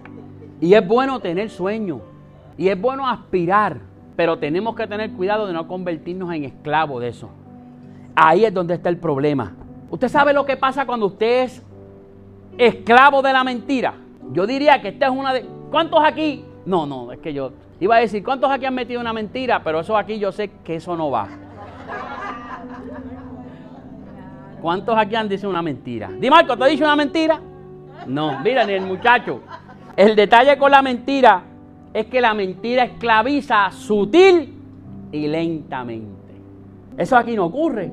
Y 0.60 0.72
es 0.72 0.87
bueno 0.87 1.20
tener 1.20 1.50
sueños. 1.50 2.00
Y 2.59 2.69
es 2.69 2.79
bueno 2.79 3.09
aspirar. 3.09 3.79
Pero 4.17 4.37
tenemos 4.37 4.75
que 4.75 4.87
tener 4.88 5.12
cuidado 5.12 5.47
de 5.47 5.53
no 5.53 5.69
convertirnos 5.69 6.35
en 6.35 6.45
esclavos 6.45 7.00
de 7.00 7.09
eso. 7.09 7.31
Ahí 8.17 8.45
es 8.45 8.53
donde 8.53 8.75
está 8.75 8.88
el 8.88 8.99
problema. 8.99 9.55
¿Usted 9.91 10.09
sabe 10.09 10.33
lo 10.33 10.45
que 10.45 10.57
pasa 10.57 10.85
cuando 10.85 11.07
usted 11.07 11.45
es 11.45 11.62
esclavo 12.59 13.23
de 13.23 13.33
la 13.33 13.45
mentira? 13.45 13.95
Yo 14.33 14.45
diría 14.45 14.83
que 14.83 14.88
esta 14.88 15.07
es 15.07 15.12
una 15.12 15.33
de... 15.33 15.47
¿Cuántos 15.71 16.03
aquí? 16.05 16.45
No, 16.67 16.85
no, 16.85 17.12
es 17.12 17.21
que 17.21 17.33
yo 17.33 17.53
iba 17.79 17.95
a 17.95 18.00
decir, 18.00 18.25
¿cuántos 18.25 18.50
aquí 18.50 18.67
han 18.67 18.75
metido 18.75 19.00
una 19.00 19.12
mentira? 19.12 19.62
Pero 19.62 19.81
eso 19.81 19.97
aquí 19.97 20.19
yo 20.19 20.33
sé 20.33 20.50
que 20.65 20.75
eso 20.75 20.97
no 20.97 21.12
va. 21.12 21.29
¿Cuántos 24.61 24.99
aquí 24.99 25.15
han 25.15 25.29
dicho 25.29 25.49
una 25.49 25.62
mentira? 25.62 26.11
Di 26.11 26.29
Marco, 26.29 26.57
¿te 26.57 26.65
has 26.65 26.71
dicho 26.71 26.85
una 26.85 26.97
mentira? 26.97 27.41
No, 28.09 28.41
mira, 28.41 28.65
ni 28.65 28.73
el 28.73 28.85
muchacho. 28.85 29.43
El 29.97 30.17
detalle 30.17 30.59
con 30.59 30.73
la 30.73 30.83
mentira 30.83 31.43
es 31.99 32.07
que 32.07 32.21
la 32.21 32.33
mentira 32.33 32.85
esclaviza 32.85 33.73
sutil 33.73 34.55
y 35.11 35.26
lentamente. 35.26 36.33
Eso 36.97 37.17
aquí 37.17 37.35
no 37.35 37.47
ocurre. 37.47 37.90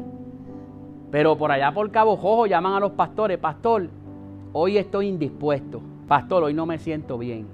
Pero 1.10 1.36
por 1.36 1.52
allá 1.52 1.72
por 1.72 1.90
Cabo 1.90 2.16
Jojo 2.16 2.46
llaman 2.46 2.74
a 2.74 2.80
los 2.80 2.92
pastores, 2.92 3.40
pastor, 3.40 3.90
hoy 4.54 4.78
estoy 4.78 5.08
indispuesto. 5.08 5.82
Pastor, 6.08 6.44
hoy 6.44 6.54
no 6.54 6.68
me 6.68 6.78
siento 6.78 7.18
bien. 7.18 7.48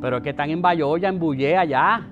Pero 0.00 0.16
es 0.16 0.22
que 0.22 0.30
están 0.30 0.48
en 0.48 0.62
Bayoya, 0.62 1.10
en 1.10 1.18
Bullé, 1.18 1.58
allá. 1.58 2.06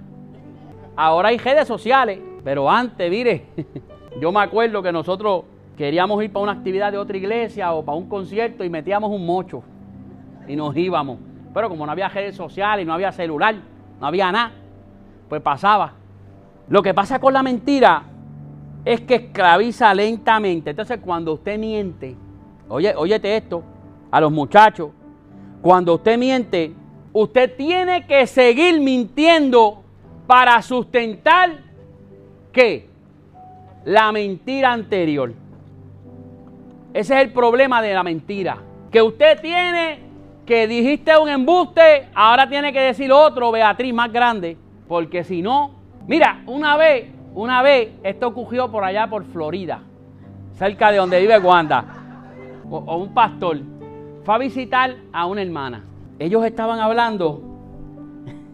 Ahora 0.95 1.31
hay 1.31 1.38
redes 1.38 1.67
sociales, 1.67 2.21
pero 2.45 2.71
antes, 2.71 3.11
mire, 3.11 3.47
yo 4.21 4.31
me 4.31 4.41
acuerdo 4.41 4.83
que 4.83 4.93
nosotros 4.93 5.45
queríamos 5.75 6.23
ir 6.23 6.31
para 6.31 6.43
una 6.43 6.53
actividad 6.53 6.93
de 6.93 6.99
otra 6.99 7.17
iglesia 7.17 7.73
o 7.73 7.83
para 7.83 7.97
un 7.97 8.11
concierto 8.11 8.62
y 8.62 8.69
metíamos 8.69 9.11
un 9.11 9.25
mocho 9.25 9.62
y 10.47 10.55
nos 10.55 10.76
íbamos. 10.76 11.17
Pero 11.54 11.69
como 11.69 11.86
no 11.86 11.93
había 11.93 12.08
redes 12.08 12.36
sociales, 12.36 12.86
no 12.86 12.93
había 12.93 13.12
celular, 13.12 13.54
no 14.00 14.06
había 14.06 14.30
nada, 14.30 14.52
pues 15.28 15.40
pasaba. 15.40 15.93
Lo 16.69 16.82
que 16.82 16.93
pasa 16.93 17.19
con 17.19 17.32
la 17.32 17.43
mentira 17.43 18.02
es 18.84 19.00
que 19.02 19.14
esclaviza 19.14 19.95
lentamente. 19.95 20.71
Entonces, 20.71 20.99
cuando 21.02 21.32
usted 21.34 21.58
miente, 21.58 22.17
oye, 22.69 22.95
óyete 22.97 23.36
esto, 23.36 23.62
a 24.10 24.21
los 24.21 24.32
muchachos, 24.32 24.90
cuando 25.62 25.95
usted 25.95 26.19
miente, 26.19 26.75
usted 27.12 27.56
tiene 27.56 28.06
que 28.06 28.26
seguir 28.26 28.80
mintiendo 28.80 29.82
para 30.26 30.60
sustentar 30.60 31.64
¿qué? 32.54 32.88
La 33.84 34.10
mentira 34.12 34.73
anterior. 34.73 35.34
Ese 36.95 37.14
es 37.14 37.21
el 37.21 37.32
problema 37.32 37.82
de 37.82 37.93
la 37.93 38.02
mentira. 38.02 38.58
Que 38.90 39.02
usted 39.02 39.40
tiene 39.43 40.03
que 40.47 40.67
dijiste 40.67 41.17
un 41.17 41.28
embuste, 41.28 42.09
ahora 42.15 42.49
tiene 42.49 42.73
que 42.73 42.80
decir 42.80 43.11
otro, 43.11 43.50
Beatriz, 43.50 43.95
más 43.95 44.13
grande, 44.13 44.57
porque 44.87 45.25
si 45.25 45.41
no, 45.41 45.71
mira, 46.07 46.43
una 46.47 46.76
vez, 46.76 47.07
una 47.35 47.63
vez, 47.63 47.91
esto 48.02 48.28
ocurrió 48.28 48.71
por 48.71 48.85
allá 48.85 49.07
por 49.09 49.25
Florida, 49.25 49.80
cerca 50.57 50.91
de 50.91 50.99
donde 50.99 51.21
vive 51.21 51.39
Wanda, 51.39 51.85
o, 52.71 52.97
un 52.97 53.15
pastor, 53.15 53.59
fue 54.25 54.35
a 54.35 54.39
visitar 54.39 54.97
a 55.13 55.26
una 55.26 55.43
hermana. 55.43 55.85
Ellos 56.19 56.45
estaban 56.45 56.78
hablando, 56.78 57.43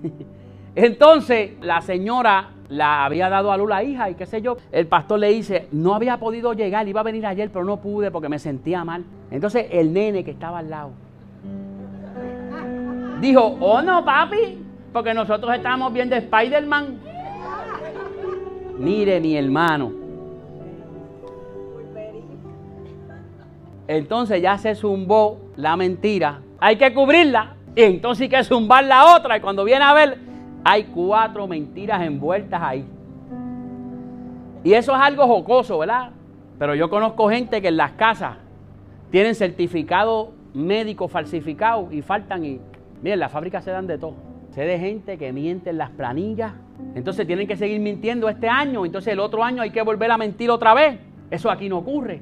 entonces 0.74 1.52
la 1.60 1.80
señora 1.80 2.50
la 2.68 3.04
había 3.04 3.28
dado 3.28 3.50
a 3.50 3.56
luz 3.56 3.68
la 3.68 3.82
hija 3.82 4.10
y 4.10 4.14
qué 4.14 4.26
sé 4.26 4.40
yo. 4.40 4.56
El 4.70 4.86
pastor 4.86 5.18
le 5.18 5.28
dice, 5.30 5.66
no 5.72 5.94
había 5.94 6.18
podido 6.18 6.52
llegar, 6.52 6.86
iba 6.86 7.00
a 7.00 7.04
venir 7.04 7.26
ayer, 7.26 7.50
pero 7.52 7.64
no 7.64 7.78
pude 7.78 8.12
porque 8.12 8.28
me 8.28 8.38
sentía 8.38 8.84
mal. 8.84 9.04
Entonces 9.32 9.66
el 9.72 9.92
nene 9.92 10.22
que 10.22 10.30
estaba 10.30 10.60
al 10.60 10.70
lado 10.70 10.92
dijo, 13.20 13.56
oh 13.60 13.82
no, 13.82 14.04
papi, 14.04 14.64
porque 14.92 15.14
nosotros 15.14 15.54
estamos 15.54 15.92
viendo 15.92 16.16
Spider-Man. 16.16 16.98
Mire, 18.78 19.20
mi 19.20 19.36
hermano. 19.36 19.92
Entonces 23.86 24.40
ya 24.40 24.56
se 24.56 24.74
zumbó 24.74 25.38
la 25.56 25.76
mentira. 25.76 26.40
Hay 26.58 26.76
que 26.76 26.94
cubrirla. 26.94 27.56
Y 27.74 27.82
entonces 27.82 28.22
hay 28.22 28.28
que 28.28 28.44
zumbar 28.44 28.84
la 28.84 29.16
otra. 29.16 29.36
Y 29.36 29.40
cuando 29.40 29.64
viene 29.64 29.84
a 29.84 29.92
ver, 29.92 30.18
hay 30.64 30.84
cuatro 30.84 31.46
mentiras 31.46 32.02
envueltas 32.02 32.62
ahí. 32.62 32.84
Y 34.62 34.72
eso 34.74 34.94
es 34.94 35.00
algo 35.00 35.26
jocoso, 35.26 35.78
¿verdad? 35.78 36.10
Pero 36.58 36.74
yo 36.74 36.88
conozco 36.90 37.28
gente 37.28 37.60
que 37.60 37.68
en 37.68 37.76
las 37.76 37.92
casas 37.92 38.36
tienen 39.10 39.34
certificado 39.34 40.32
médico 40.52 41.08
falsificado 41.08 41.88
y 41.90 42.02
faltan 42.02 42.44
y 42.44 42.60
Miren, 43.02 43.18
las 43.18 43.32
fábricas 43.32 43.64
se 43.64 43.70
dan 43.70 43.86
de 43.86 43.98
todo. 43.98 44.14
Sé 44.50 44.62
de 44.62 44.78
gente 44.78 45.16
que 45.16 45.32
miente 45.32 45.70
en 45.70 45.78
las 45.78 45.90
planillas. 45.90 46.52
Entonces 46.94 47.26
tienen 47.26 47.46
que 47.46 47.56
seguir 47.56 47.80
mintiendo 47.80 48.28
este 48.28 48.48
año. 48.48 48.84
Entonces 48.84 49.12
el 49.12 49.20
otro 49.20 49.44
año 49.44 49.62
hay 49.62 49.70
que 49.70 49.82
volver 49.82 50.10
a 50.10 50.18
mentir 50.18 50.50
otra 50.50 50.74
vez. 50.74 50.98
Eso 51.30 51.50
aquí 51.50 51.68
no 51.68 51.78
ocurre. 51.78 52.20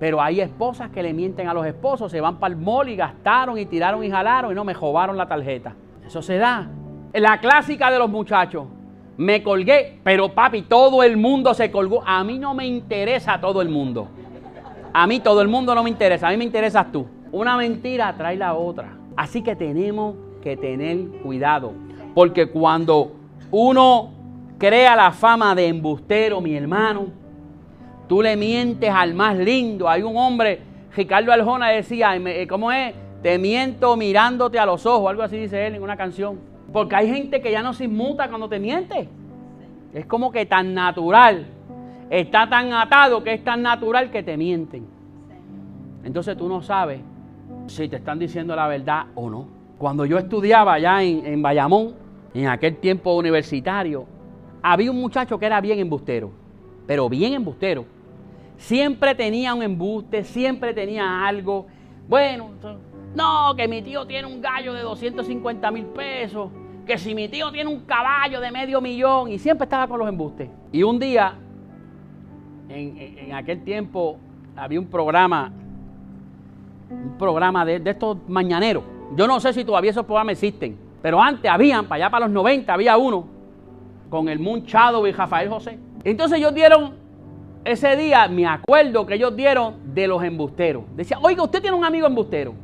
Pero 0.00 0.22
hay 0.22 0.40
esposas 0.40 0.90
que 0.90 1.02
le 1.02 1.12
mienten 1.12 1.48
a 1.48 1.54
los 1.54 1.66
esposos. 1.66 2.10
Se 2.10 2.20
van 2.20 2.38
para 2.38 2.54
el 2.54 2.60
mall 2.60 2.88
y 2.88 2.96
gastaron 2.96 3.58
y 3.58 3.66
tiraron 3.66 4.02
y 4.02 4.10
jalaron 4.10 4.52
y 4.52 4.54
no 4.54 4.64
me 4.64 4.74
jobaron 4.74 5.16
la 5.16 5.26
tarjeta. 5.26 5.74
Eso 6.06 6.22
se 6.22 6.38
da. 6.38 6.68
La 7.12 7.40
clásica 7.40 7.90
de 7.90 7.98
los 7.98 8.08
muchachos. 8.08 8.66
Me 9.18 9.42
colgué, 9.42 9.98
pero 10.04 10.32
papi, 10.32 10.62
todo 10.62 11.02
el 11.02 11.16
mundo 11.16 11.52
se 11.52 11.70
colgó. 11.70 12.02
A 12.06 12.22
mí 12.24 12.38
no 12.38 12.54
me 12.54 12.66
interesa 12.66 13.40
todo 13.40 13.60
el 13.60 13.68
mundo. 13.68 14.08
A 14.92 15.06
mí 15.06 15.20
todo 15.20 15.42
el 15.42 15.48
mundo 15.48 15.74
no 15.74 15.82
me 15.82 15.90
interesa. 15.90 16.28
A 16.28 16.30
mí 16.30 16.36
me 16.36 16.44
interesas 16.44 16.90
tú. 16.90 17.06
Una 17.32 17.56
mentira 17.56 18.14
trae 18.16 18.36
la 18.36 18.54
otra. 18.54 18.97
Así 19.18 19.42
que 19.42 19.56
tenemos 19.56 20.14
que 20.40 20.56
tener 20.56 21.08
cuidado, 21.24 21.72
porque 22.14 22.46
cuando 22.46 23.16
uno 23.50 24.12
crea 24.58 24.94
la 24.94 25.10
fama 25.10 25.56
de 25.56 25.66
embustero, 25.66 26.40
mi 26.40 26.54
hermano, 26.54 27.08
tú 28.06 28.22
le 28.22 28.36
mientes 28.36 28.88
al 28.88 29.14
más 29.14 29.36
lindo. 29.36 29.88
Hay 29.88 30.04
un 30.04 30.16
hombre, 30.16 30.60
Ricardo 30.94 31.32
Aljona 31.32 31.70
decía, 31.70 32.14
eh, 32.14 32.46
¿cómo 32.46 32.70
es? 32.70 32.94
Te 33.20 33.38
miento 33.38 33.96
mirándote 33.96 34.56
a 34.60 34.64
los 34.64 34.86
ojos, 34.86 35.10
algo 35.10 35.24
así 35.24 35.36
dice 35.36 35.66
él 35.66 35.74
en 35.74 35.82
una 35.82 35.96
canción. 35.96 36.38
Porque 36.72 36.94
hay 36.94 37.12
gente 37.12 37.42
que 37.42 37.50
ya 37.50 37.60
no 37.60 37.72
se 37.72 37.86
inmuta 37.86 38.28
cuando 38.28 38.48
te 38.48 38.60
miente. 38.60 39.08
Es 39.94 40.06
como 40.06 40.30
que 40.30 40.46
tan 40.46 40.74
natural, 40.74 41.44
está 42.08 42.48
tan 42.48 42.72
atado 42.72 43.24
que 43.24 43.34
es 43.34 43.42
tan 43.42 43.62
natural 43.62 44.12
que 44.12 44.22
te 44.22 44.36
mienten. 44.36 44.86
Entonces 46.04 46.36
tú 46.36 46.48
no 46.48 46.62
sabes 46.62 47.00
si 47.68 47.88
te 47.88 47.96
están 47.96 48.18
diciendo 48.18 48.54
la 48.56 48.66
verdad 48.66 49.06
o 49.14 49.30
no. 49.30 49.46
Cuando 49.78 50.04
yo 50.04 50.18
estudiaba 50.18 50.74
allá 50.74 51.02
en, 51.02 51.24
en 51.24 51.42
Bayamón, 51.42 51.94
en 52.34 52.48
aquel 52.48 52.76
tiempo 52.76 53.16
universitario, 53.16 54.06
había 54.62 54.90
un 54.90 55.00
muchacho 55.00 55.38
que 55.38 55.46
era 55.46 55.60
bien 55.60 55.78
embustero, 55.78 56.30
pero 56.86 57.08
bien 57.08 57.34
embustero. 57.34 57.84
Siempre 58.56 59.14
tenía 59.14 59.54
un 59.54 59.62
embuste, 59.62 60.24
siempre 60.24 60.74
tenía 60.74 61.26
algo. 61.26 61.66
Bueno, 62.08 62.50
no, 63.14 63.54
que 63.56 63.68
mi 63.68 63.82
tío 63.82 64.06
tiene 64.06 64.26
un 64.26 64.40
gallo 64.40 64.72
de 64.72 64.82
250 64.82 65.70
mil 65.70 65.86
pesos, 65.86 66.50
que 66.86 66.98
si 66.98 67.14
mi 67.14 67.28
tío 67.28 67.50
tiene 67.52 67.70
un 67.70 67.80
caballo 67.80 68.40
de 68.40 68.50
medio 68.50 68.80
millón, 68.80 69.30
y 69.30 69.38
siempre 69.38 69.64
estaba 69.64 69.86
con 69.86 69.98
los 69.98 70.08
embustes. 70.08 70.48
Y 70.72 70.82
un 70.82 70.98
día 70.98 71.34
en, 72.68 73.32
aquel 73.32 73.62
tiempo 73.62 74.18
había 74.56 74.80
un 74.80 74.86
programa, 74.86 75.52
un 76.90 77.16
programa 77.18 77.64
de, 77.64 77.80
de 77.80 77.90
estos 77.90 78.18
mañaneros. 78.28 78.84
Yo 79.16 79.26
no 79.26 79.40
sé 79.40 79.52
si 79.52 79.64
todavía 79.64 79.90
esos 79.90 80.04
programas 80.04 80.32
existen, 80.32 80.78
pero 81.02 81.20
antes 81.20 81.50
habían, 81.50 81.86
para 81.86 82.04
allá 82.04 82.10
para 82.10 82.26
los 82.26 82.34
90, 82.34 82.72
había 82.72 82.96
uno 82.96 83.26
con 84.10 84.28
el 84.28 84.38
Munchado 84.38 85.06
y 85.06 85.12
Rafael 85.12 85.48
José. 85.48 85.78
Entonces 86.04 86.38
ellos 86.38 86.54
dieron, 86.54 86.94
ese 87.64 87.96
día 87.96 88.28
me 88.28 88.46
acuerdo 88.46 89.06
que 89.06 89.14
ellos 89.14 89.34
dieron 89.36 89.94
de 89.94 90.06
los 90.06 90.22
embusteros. 90.22 90.84
Decía, 90.94 91.18
oiga, 91.20 91.42
usted 91.42 91.60
tiene 91.60 91.76
un 91.76 91.84
amigo 91.84 92.06
embustero. 92.06 92.54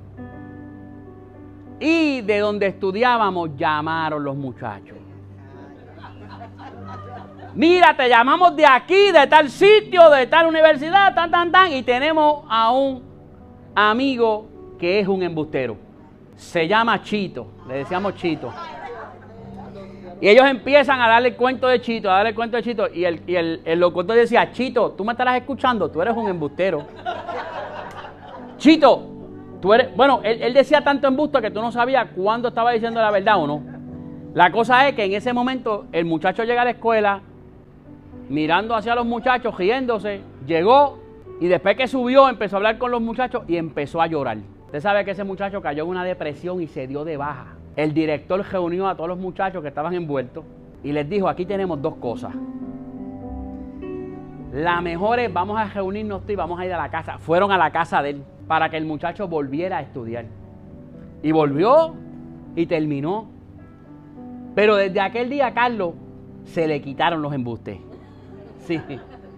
Y 1.80 2.20
de 2.22 2.38
donde 2.38 2.66
estudiábamos 2.66 3.50
llamaron 3.56 4.22
los 4.22 4.36
muchachos. 4.36 4.96
Mira, 7.54 7.96
te 7.96 8.08
llamamos 8.08 8.56
de 8.56 8.66
aquí, 8.66 9.12
de 9.12 9.26
tal 9.28 9.48
sitio, 9.48 10.10
de 10.10 10.26
tal 10.26 10.46
universidad, 10.46 11.14
tan, 11.14 11.30
tan, 11.30 11.52
tan, 11.52 11.72
y 11.72 11.82
tenemos 11.82 12.44
a 12.48 12.72
un 12.72 13.13
amigo 13.74 14.46
que 14.78 15.00
es 15.00 15.08
un 15.08 15.22
embustero. 15.22 15.76
Se 16.36 16.66
llama 16.66 17.02
Chito, 17.02 17.46
le 17.68 17.74
decíamos 17.74 18.14
Chito. 18.16 18.52
Y 20.20 20.28
ellos 20.28 20.46
empiezan 20.46 21.00
a 21.00 21.08
darle 21.08 21.34
cuento 21.34 21.66
de 21.68 21.80
Chito, 21.80 22.10
a 22.10 22.14
darle 22.14 22.34
cuento 22.34 22.56
de 22.56 22.62
Chito. 22.62 22.88
Y 22.92 23.04
el, 23.04 23.22
y 23.26 23.36
el, 23.36 23.60
el 23.64 23.78
locutor 23.78 24.16
decía, 24.16 24.52
Chito, 24.52 24.92
tú 24.92 25.04
me 25.04 25.12
estarás 25.12 25.36
escuchando, 25.36 25.90
tú 25.90 26.00
eres 26.00 26.16
un 26.16 26.28
embustero. 26.28 26.86
Chito, 28.56 29.06
tú 29.60 29.74
eres... 29.74 29.94
Bueno, 29.94 30.20
él, 30.22 30.40
él 30.40 30.54
decía 30.54 30.80
tanto 30.82 31.08
embusto 31.08 31.40
que 31.40 31.50
tú 31.50 31.60
no 31.60 31.70
sabías 31.70 32.08
cuándo 32.16 32.48
estaba 32.48 32.70
diciendo 32.72 33.00
la 33.00 33.10
verdad 33.10 33.38
o 33.38 33.46
no. 33.46 33.62
La 34.34 34.50
cosa 34.50 34.88
es 34.88 34.94
que 34.94 35.04
en 35.04 35.12
ese 35.12 35.32
momento 35.32 35.86
el 35.92 36.06
muchacho 36.06 36.42
llega 36.44 36.62
a 36.62 36.64
la 36.64 36.70
escuela, 36.72 37.20
mirando 38.28 38.74
hacia 38.74 38.94
los 38.94 39.06
muchachos, 39.06 39.56
riéndose, 39.56 40.22
llegó 40.46 40.98
y 41.40 41.48
después 41.48 41.76
que 41.76 41.88
subió 41.88 42.28
empezó 42.28 42.56
a 42.56 42.58
hablar 42.58 42.78
con 42.78 42.90
los 42.90 43.00
muchachos 43.00 43.42
y 43.48 43.56
empezó 43.56 44.00
a 44.00 44.06
llorar. 44.06 44.38
Usted 44.66 44.80
sabe 44.80 45.04
que 45.04 45.12
ese 45.12 45.24
muchacho 45.24 45.60
cayó 45.60 45.84
en 45.84 45.90
una 45.90 46.04
depresión 46.04 46.60
y 46.60 46.66
se 46.66 46.86
dio 46.86 47.04
de 47.04 47.16
baja. 47.16 47.54
El 47.76 47.92
director 47.92 48.44
reunió 48.50 48.88
a 48.88 48.94
todos 48.94 49.08
los 49.08 49.18
muchachos 49.18 49.62
que 49.62 49.68
estaban 49.68 49.94
envueltos 49.94 50.44
y 50.82 50.92
les 50.92 51.08
dijo, 51.08 51.28
aquí 51.28 51.44
tenemos 51.44 51.80
dos 51.82 51.96
cosas. 51.96 52.34
La 54.52 54.80
mejor 54.80 55.18
es, 55.18 55.32
vamos 55.32 55.58
a 55.58 55.64
reunirnos 55.64 56.22
y 56.28 56.36
vamos 56.36 56.60
a 56.60 56.66
ir 56.66 56.72
a 56.72 56.78
la 56.78 56.88
casa. 56.88 57.18
Fueron 57.18 57.50
a 57.50 57.58
la 57.58 57.72
casa 57.72 58.02
de 58.02 58.10
él 58.10 58.22
para 58.46 58.70
que 58.70 58.76
el 58.76 58.84
muchacho 58.84 59.26
volviera 59.26 59.78
a 59.78 59.80
estudiar. 59.80 60.26
Y 61.22 61.32
volvió 61.32 61.94
y 62.54 62.66
terminó. 62.66 63.26
Pero 64.54 64.76
desde 64.76 65.00
aquel 65.00 65.28
día, 65.28 65.52
Carlos, 65.52 65.94
se 66.44 66.68
le 66.68 66.80
quitaron 66.80 67.22
los 67.22 67.32
embustes. 67.32 67.78
Sí. 68.60 68.80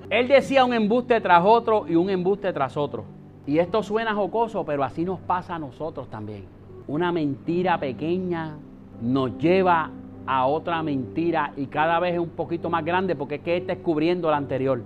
Él 0.08 0.28
decía 0.28 0.64
un 0.64 0.72
embuste 0.72 1.20
tras 1.20 1.44
otro 1.44 1.86
y 1.88 1.96
un 1.96 2.10
embuste 2.10 2.52
tras 2.52 2.76
otro. 2.76 3.04
Y 3.46 3.58
esto 3.58 3.82
suena 3.82 4.14
jocoso, 4.14 4.64
pero 4.64 4.84
así 4.84 5.04
nos 5.04 5.20
pasa 5.20 5.56
a 5.56 5.58
nosotros 5.58 6.08
también. 6.08 6.44
Una 6.86 7.10
mentira 7.10 7.78
pequeña 7.78 8.56
nos 9.02 9.36
lleva 9.38 9.90
a 10.26 10.46
otra 10.46 10.82
mentira 10.82 11.52
y 11.56 11.66
cada 11.66 11.98
vez 12.00 12.14
es 12.14 12.20
un 12.20 12.30
poquito 12.30 12.70
más 12.70 12.84
grande 12.84 13.14
porque 13.14 13.36
es 13.36 13.40
que 13.42 13.56
esta 13.56 13.72
es 13.72 13.78
cubriendo 13.78 14.30
la 14.30 14.36
anterior. 14.36 14.82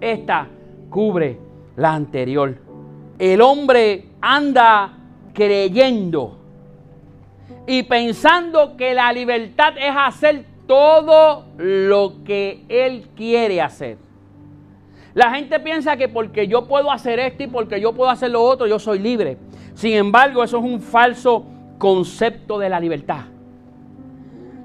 Esta 0.00 0.48
cubre 0.90 1.38
la 1.76 1.94
anterior. 1.94 2.56
El 3.18 3.40
hombre 3.40 4.06
anda 4.20 4.92
creyendo 5.34 6.38
y 7.66 7.82
pensando 7.84 8.76
que 8.76 8.94
la 8.94 9.12
libertad 9.12 9.74
es 9.76 9.94
hacer 9.96 10.44
todo 10.66 11.44
lo 11.56 12.24
que 12.24 12.64
Él 12.68 13.08
quiere 13.16 13.60
hacer. 13.60 14.07
La 15.18 15.32
gente 15.32 15.58
piensa 15.58 15.96
que 15.96 16.08
porque 16.08 16.46
yo 16.46 16.68
puedo 16.68 16.92
hacer 16.92 17.18
esto 17.18 17.42
y 17.42 17.48
porque 17.48 17.80
yo 17.80 17.92
puedo 17.92 18.08
hacer 18.08 18.30
lo 18.30 18.40
otro, 18.40 18.68
yo 18.68 18.78
soy 18.78 19.00
libre. 19.00 19.36
Sin 19.74 19.94
embargo, 19.94 20.44
eso 20.44 20.58
es 20.58 20.64
un 20.64 20.80
falso 20.80 21.44
concepto 21.76 22.56
de 22.56 22.68
la 22.68 22.78
libertad. 22.78 23.22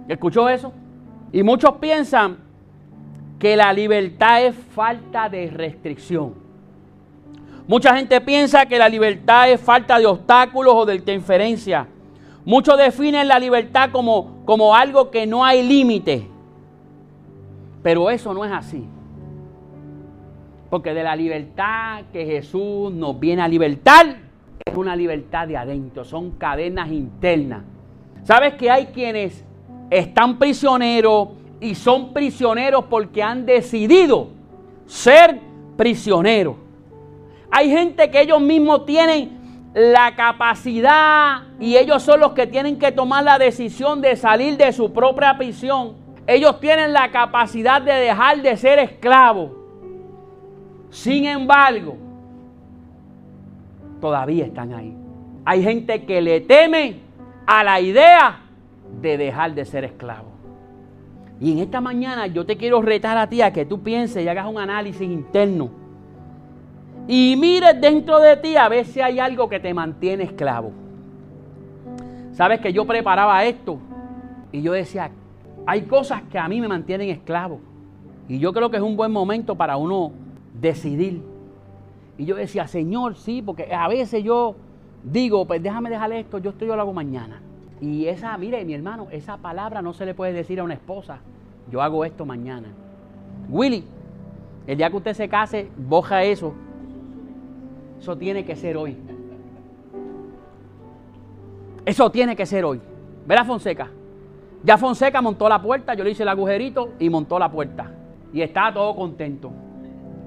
¿Escuchó 0.08 0.48
eso? 0.48 0.72
Y 1.32 1.42
muchos 1.42 1.78
piensan 1.78 2.38
que 3.40 3.56
la 3.56 3.74
libertad 3.74 4.46
es 4.46 4.56
falta 4.56 5.28
de 5.28 5.50
restricción. 5.50 6.36
Mucha 7.68 7.96
gente 7.96 8.22
piensa 8.22 8.68
que 8.68 8.78
la 8.78 8.90
libertad 8.90 9.50
es 9.50 9.60
falta 9.60 9.98
de 9.98 10.06
obstáculos 10.06 10.76
o 10.76 10.86
de 10.86 10.94
interferencia. 10.94 11.88
Muchos 12.46 12.78
definen 12.78 13.28
la 13.28 13.40
libertad 13.40 13.90
como, 13.92 14.44
como 14.46 14.76
algo 14.76 15.10
que 15.10 15.26
no 15.26 15.44
hay 15.44 15.68
límite. 15.68 16.28
Pero 17.82 18.12
eso 18.12 18.36
no 18.36 18.46
es 18.46 18.52
así. 18.52 18.88
Porque 20.74 20.96
de 20.96 21.04
la 21.04 21.16
libertad 21.16 22.06
que 22.12 22.26
Jesús 22.26 22.92
nos 22.92 23.20
viene 23.20 23.44
a 23.44 23.48
libertar, 23.48 24.18
es 24.66 24.76
una 24.76 24.96
libertad 24.96 25.48
de 25.48 25.56
adentro, 25.56 26.04
son 26.04 26.32
cadenas 26.32 26.92
internas. 26.92 27.62
¿Sabes 28.24 28.56
que 28.56 28.72
hay 28.72 28.88
quienes 28.88 29.46
están 29.92 30.40
prisioneros 30.40 31.28
y 31.62 31.76
son 31.76 32.12
prisioneros 32.12 32.86
porque 32.86 33.22
han 33.22 33.46
decidido 33.46 34.30
ser 34.88 35.40
prisioneros? 35.78 36.56
Hay 37.52 37.70
gente 37.70 38.10
que 38.10 38.22
ellos 38.22 38.42
mismos 38.42 38.88
tienen 38.88 39.70
la 39.76 40.16
capacidad 40.16 41.44
y 41.60 41.78
ellos 41.78 42.02
son 42.02 42.20
los 42.20 42.32
que 42.32 42.48
tienen 42.48 42.80
que 42.80 42.92
tomar 42.92 43.24
la 43.24 43.38
decisión 43.38 44.02
de 44.02 44.16
salir 44.16 44.58
de 44.58 44.74
su 44.74 44.92
propia 44.92 45.38
prisión. 45.38 45.94
Ellos 46.26 46.60
tienen 46.60 46.94
la 46.94 47.12
capacidad 47.12 47.80
de 47.80 47.94
dejar 47.94 48.42
de 48.42 48.58
ser 48.58 48.80
esclavos. 48.80 49.63
Sin 50.94 51.26
embargo, 51.26 51.98
todavía 54.00 54.46
están 54.46 54.74
ahí. 54.74 54.96
Hay 55.44 55.64
gente 55.64 56.06
que 56.06 56.22
le 56.22 56.40
teme 56.42 56.98
a 57.48 57.64
la 57.64 57.82
idea 57.82 58.42
de 59.02 59.18
dejar 59.18 59.56
de 59.56 59.66
ser 59.66 59.86
esclavo. 59.86 60.28
Y 61.42 61.52
en 61.52 61.58
esta 61.58 61.82
mañana 61.82 62.28
yo 62.28 62.46
te 62.46 62.58
quiero 62.58 62.80
retar 62.84 63.18
a 63.18 63.28
ti 63.28 63.42
a 63.42 63.52
que 63.52 63.66
tú 63.66 63.82
pienses 63.82 64.24
y 64.24 64.28
hagas 64.28 64.46
un 64.46 64.60
análisis 64.60 65.02
interno 65.02 65.72
y 67.08 67.36
mires 67.38 67.82
dentro 67.82 68.20
de 68.20 68.38
ti 68.38 68.56
a 68.56 68.70
ver 68.70 68.86
si 68.86 69.02
hay 69.02 69.18
algo 69.18 69.50
que 69.50 69.60
te 69.60 69.74
mantiene 69.74 70.26
esclavo. 70.26 70.72
Sabes 72.34 72.60
que 72.62 72.72
yo 72.72 72.86
preparaba 72.86 73.44
esto 73.46 73.80
y 74.52 74.62
yo 74.62 74.74
decía, 74.74 75.10
hay 75.66 75.82
cosas 75.82 76.22
que 76.32 76.38
a 76.38 76.48
mí 76.48 76.62
me 76.62 76.68
mantienen 76.68 77.10
esclavo. 77.10 77.60
Y 78.30 78.38
yo 78.38 78.54
creo 78.54 78.70
que 78.70 78.78
es 78.78 78.84
un 78.84 78.96
buen 78.96 79.12
momento 79.12 79.56
para 79.56 79.76
uno 79.76 80.12
decidir. 80.64 81.22
Y 82.18 82.26
yo 82.26 82.36
decía, 82.36 82.68
Señor, 82.68 83.16
sí, 83.16 83.44
porque 83.44 83.72
a 83.72 83.88
veces 83.88 84.24
yo 84.24 84.56
digo, 85.04 85.46
pues 85.46 85.62
déjame 85.62 85.92
dejar 85.92 86.12
esto, 86.14 86.40
yo 86.40 86.50
estoy 86.50 86.68
yo 86.68 86.76
lo 86.76 86.82
hago 86.82 86.94
mañana. 86.94 87.40
Y 87.80 88.08
esa, 88.08 88.36
mire, 88.40 88.66
mi 88.66 88.74
hermano, 88.74 89.08
esa 89.12 89.38
palabra 89.38 89.84
no 89.84 89.94
se 89.94 90.06
le 90.06 90.16
puede 90.16 90.34
decir 90.34 90.60
a 90.60 90.64
una 90.64 90.74
esposa, 90.74 91.20
yo 91.72 91.82
hago 91.82 92.04
esto 92.04 92.26
mañana. 92.26 92.70
Willy, 93.50 93.84
el 94.66 94.78
día 94.78 94.90
que 94.90 94.98
usted 94.98 95.14
se 95.14 95.30
case, 95.30 95.70
boja 95.78 96.24
eso 96.24 96.56
eso 98.04 98.18
tiene 98.18 98.44
que 98.44 98.58
ser 98.58 98.76
hoy. 98.76 98.98
Eso 101.86 102.12
tiene 102.12 102.36
que 102.36 102.46
ser 102.46 102.66
hoy. 102.66 102.82
Verá 103.26 103.46
Fonseca. 103.46 103.90
Ya 104.62 104.78
Fonseca 104.78 105.22
montó 105.22 105.48
la 105.48 105.62
puerta, 105.62 105.94
yo 105.94 106.04
le 106.04 106.12
hice 106.12 106.24
el 106.24 106.28
agujerito 106.28 106.90
y 107.00 107.10
montó 107.10 107.40
la 107.40 107.50
puerta. 107.50 107.90
Y 108.34 108.42
está 108.42 108.74
todo 108.74 108.94
contento. 108.94 109.52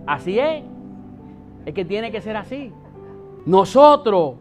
Así 0.07 0.39
es. 0.39 0.63
Es 1.65 1.75
que 1.75 1.85
tiene 1.85 2.13
que 2.13 2.21
ser 2.21 2.37
así. 2.37 2.73
Nosotros 3.45 4.35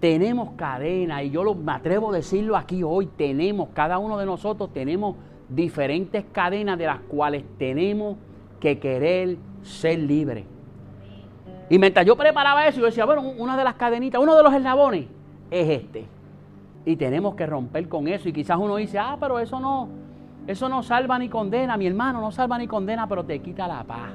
tenemos 0.00 0.50
cadena, 0.56 1.22
y 1.22 1.30
yo 1.30 1.44
lo, 1.44 1.54
me 1.54 1.72
atrevo 1.72 2.10
a 2.10 2.16
decirlo 2.16 2.56
aquí 2.56 2.82
hoy, 2.82 3.06
tenemos, 3.06 3.68
cada 3.72 3.98
uno 3.98 4.18
de 4.18 4.26
nosotros 4.26 4.72
tenemos 4.72 5.14
diferentes 5.48 6.24
cadenas 6.32 6.76
de 6.76 6.86
las 6.86 6.98
cuales 7.00 7.44
tenemos 7.56 8.16
que 8.58 8.80
querer 8.80 9.36
ser 9.62 10.00
libres. 10.00 10.44
Y 11.70 11.78
mientras 11.78 12.04
yo 12.04 12.16
preparaba 12.16 12.66
eso, 12.66 12.80
yo 12.80 12.86
decía, 12.86 13.04
bueno, 13.04 13.22
una 13.38 13.56
de 13.56 13.64
las 13.64 13.74
cadenitas, 13.74 14.20
uno 14.20 14.34
de 14.34 14.42
los 14.42 14.52
eslabones 14.52 15.06
es 15.50 15.68
este. 15.68 16.04
Y 16.84 16.96
tenemos 16.96 17.36
que 17.36 17.46
romper 17.46 17.88
con 17.88 18.08
eso. 18.08 18.28
Y 18.28 18.32
quizás 18.32 18.58
uno 18.58 18.76
dice, 18.76 18.98
ah, 18.98 19.16
pero 19.20 19.38
eso 19.38 19.60
no, 19.60 19.88
eso 20.46 20.68
no 20.68 20.82
salva 20.82 21.18
ni 21.18 21.28
condena, 21.28 21.76
mi 21.76 21.86
hermano, 21.86 22.20
no 22.20 22.32
salva 22.32 22.58
ni 22.58 22.66
condena, 22.66 23.06
pero 23.08 23.24
te 23.24 23.38
quita 23.38 23.68
la 23.68 23.84
paz. 23.84 24.10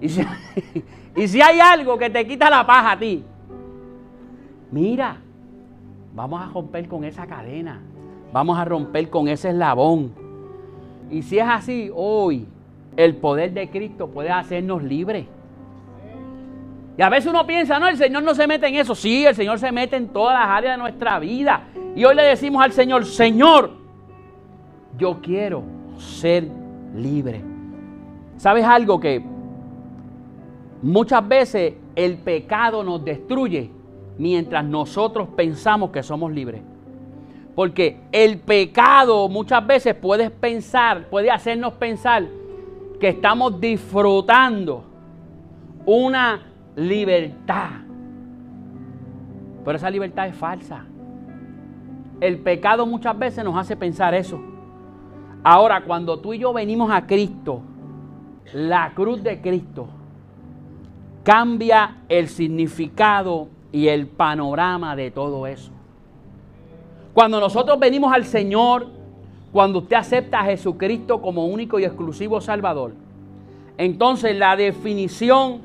Y 0.00 0.08
si, 0.08 0.22
y 1.16 1.28
si 1.28 1.40
hay 1.40 1.60
algo 1.60 1.98
que 1.98 2.10
te 2.10 2.26
quita 2.26 2.50
la 2.50 2.66
paz 2.66 2.94
a 2.94 2.98
ti, 2.98 3.24
mira, 4.70 5.16
vamos 6.14 6.42
a 6.42 6.46
romper 6.52 6.88
con 6.88 7.04
esa 7.04 7.26
cadena, 7.26 7.80
vamos 8.32 8.58
a 8.58 8.64
romper 8.64 9.08
con 9.10 9.28
ese 9.28 9.50
eslabón. 9.50 10.12
Y 11.10 11.22
si 11.22 11.38
es 11.38 11.46
así, 11.48 11.90
hoy 11.94 12.46
el 12.96 13.16
poder 13.16 13.52
de 13.52 13.70
Cristo 13.70 14.08
puede 14.08 14.30
hacernos 14.30 14.82
libres. 14.82 15.26
Y 16.96 17.02
a 17.02 17.08
veces 17.08 17.30
uno 17.30 17.46
piensa, 17.46 17.78
no, 17.78 17.86
el 17.86 17.96
Señor 17.96 18.24
no 18.24 18.34
se 18.34 18.48
mete 18.48 18.66
en 18.66 18.74
eso. 18.74 18.92
Sí, 18.96 19.24
el 19.24 19.36
Señor 19.36 19.60
se 19.60 19.70
mete 19.70 19.94
en 19.94 20.08
todas 20.08 20.34
las 20.34 20.48
áreas 20.48 20.76
de 20.76 20.82
nuestra 20.82 21.20
vida. 21.20 21.68
Y 21.94 22.04
hoy 22.04 22.16
le 22.16 22.24
decimos 22.24 22.60
al 22.60 22.72
Señor, 22.72 23.06
Señor, 23.06 23.70
yo 24.98 25.20
quiero 25.22 25.62
ser 25.96 26.48
libre. 26.96 27.40
¿Sabes 28.36 28.64
algo 28.64 28.98
que 28.98 29.22
muchas 30.82 31.26
veces 31.26 31.74
el 31.96 32.18
pecado 32.18 32.82
nos 32.84 33.04
destruye 33.04 33.70
mientras 34.18 34.64
nosotros 34.64 35.28
pensamos 35.36 35.90
que 35.90 36.02
somos 36.02 36.32
libres? 36.32 36.62
Porque 37.54 38.00
el 38.12 38.38
pecado 38.38 39.28
muchas 39.28 39.66
veces 39.66 39.94
puede 39.94 40.30
pensar, 40.30 41.08
puede 41.08 41.30
hacernos 41.30 41.72
pensar 41.74 42.26
que 43.00 43.08
estamos 43.08 43.60
disfrutando 43.60 44.84
una 45.84 46.42
libertad. 46.76 47.70
Pero 49.64 49.76
esa 49.76 49.90
libertad 49.90 50.28
es 50.28 50.36
falsa. 50.36 50.84
El 52.20 52.38
pecado 52.38 52.86
muchas 52.86 53.18
veces 53.18 53.44
nos 53.44 53.56
hace 53.56 53.76
pensar 53.76 54.14
eso. 54.14 54.40
Ahora, 55.42 55.82
cuando 55.84 56.18
tú 56.18 56.34
y 56.34 56.38
yo 56.38 56.52
venimos 56.52 56.90
a 56.90 57.06
Cristo, 57.06 57.62
la 58.52 58.92
cruz 58.94 59.22
de 59.22 59.40
Cristo 59.40 59.88
cambia 61.28 61.98
el 62.08 62.26
significado 62.28 63.48
y 63.70 63.88
el 63.88 64.06
panorama 64.06 64.96
de 64.96 65.10
todo 65.10 65.46
eso. 65.46 65.70
Cuando 67.12 67.38
nosotros 67.38 67.78
venimos 67.78 68.14
al 68.14 68.24
Señor, 68.24 68.86
cuando 69.52 69.80
usted 69.80 69.96
acepta 69.96 70.40
a 70.40 70.44
Jesucristo 70.46 71.20
como 71.20 71.44
único 71.44 71.78
y 71.78 71.84
exclusivo 71.84 72.40
Salvador, 72.40 72.94
entonces 73.76 74.38
la 74.38 74.56
definición 74.56 75.60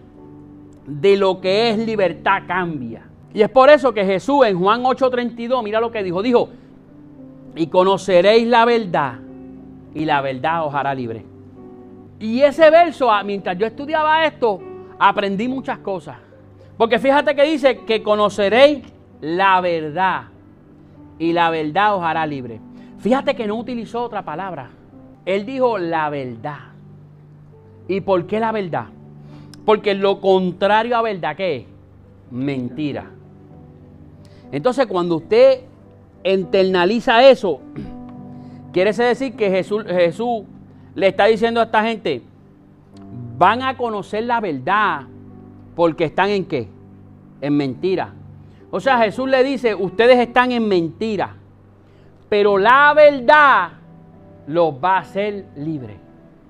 de 0.86 1.16
lo 1.16 1.40
que 1.40 1.70
es 1.70 1.78
libertad 1.78 2.44
cambia. 2.46 3.06
Y 3.34 3.42
es 3.42 3.50
por 3.50 3.70
eso 3.70 3.94
que 3.94 4.04
Jesús 4.04 4.46
en 4.46 4.60
Juan 4.60 4.84
8:32, 4.84 5.64
mira 5.64 5.80
lo 5.80 5.94
que 5.94 6.04
dijo, 6.04 6.22
dijo, 6.22 6.50
y 7.56 7.68
conoceréis 7.68 8.46
la 8.50 8.66
verdad 8.66 9.14
y 9.96 10.04
la 10.04 10.20
verdad 10.20 10.68
os 10.68 10.76
hará 10.76 10.94
libre. 10.94 11.24
Y 12.20 12.42
ese 12.42 12.70
verso, 12.70 13.10
ah, 13.10 13.24
mientras 13.24 13.58
yo 13.58 13.66
estudiaba 13.66 14.26
esto, 14.26 14.73
aprendí 15.00 15.48
muchas 15.48 15.80
cosas. 15.80 16.18
Porque 16.78 17.00
fíjate 17.00 17.36
que 17.36 17.44
dice 17.44 17.80
que 17.80 18.02
conoceréis 18.02 18.84
la 19.22 19.62
verdad 19.62 20.24
y 21.20 21.34
la 21.34 21.50
verdad 21.50 21.96
os 21.96 22.04
hará 22.04 22.26
libre. 22.26 22.60
Fíjate 23.00 23.36
que 23.36 23.48
no 23.48 23.56
utilizó 23.56 24.04
otra 24.04 24.24
palabra. 24.24 24.70
Él 25.26 25.46
dijo 25.46 25.78
la 25.78 26.10
verdad. 26.10 26.60
¿Y 27.88 28.02
por 28.02 28.26
qué 28.28 28.40
la 28.40 28.52
verdad? 28.52 28.86
Porque 29.66 29.94
lo 29.94 30.20
contrario 30.20 30.98
a 30.98 31.02
verdad, 31.02 31.36
¿qué 31.36 31.56
es? 31.58 31.66
Mentira. 32.32 33.06
Entonces, 34.52 34.88
cuando 34.88 35.18
usted 35.18 35.62
internaliza 36.24 37.28
eso, 37.30 37.60
quiere 38.74 38.94
decir 38.94 39.36
que 39.36 39.50
Jesús, 39.50 39.84
Jesús 39.86 40.44
le 40.96 41.08
está 41.08 41.26
diciendo 41.26 41.60
a 41.60 41.64
esta 41.64 41.84
gente, 41.84 42.22
van 43.44 43.62
a 43.62 43.76
conocer 43.76 44.24
la 44.24 44.40
verdad 44.40 45.02
porque 45.76 46.06
están 46.06 46.30
en 46.30 46.46
qué? 46.46 46.70
En 47.42 47.58
mentira. 47.58 48.14
O 48.72 48.80
sea, 48.80 49.00
Jesús 49.00 49.28
le 49.28 49.44
dice, 49.44 49.76
ustedes 49.76 50.18
están 50.18 50.54
en 50.54 50.66
mentira, 50.66 51.36
pero 52.30 52.58
la 52.58 52.94
verdad 52.94 53.72
los 54.48 54.76
va 54.82 54.96
a 54.96 55.00
hacer 55.00 55.48
libres. 55.58 55.98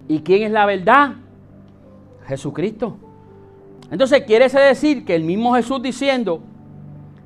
¿Y 0.07 0.19
quién 0.19 0.43
es 0.43 0.51
la 0.51 0.67
verdad? 0.67 1.13
Jesucristo. 2.27 2.95
Entonces 3.89 4.21
quiere 4.27 4.47
decir 4.47 5.03
que 5.03 5.15
el 5.15 5.23
mismo 5.23 5.55
Jesús 5.55 5.81
diciendo, 5.81 6.43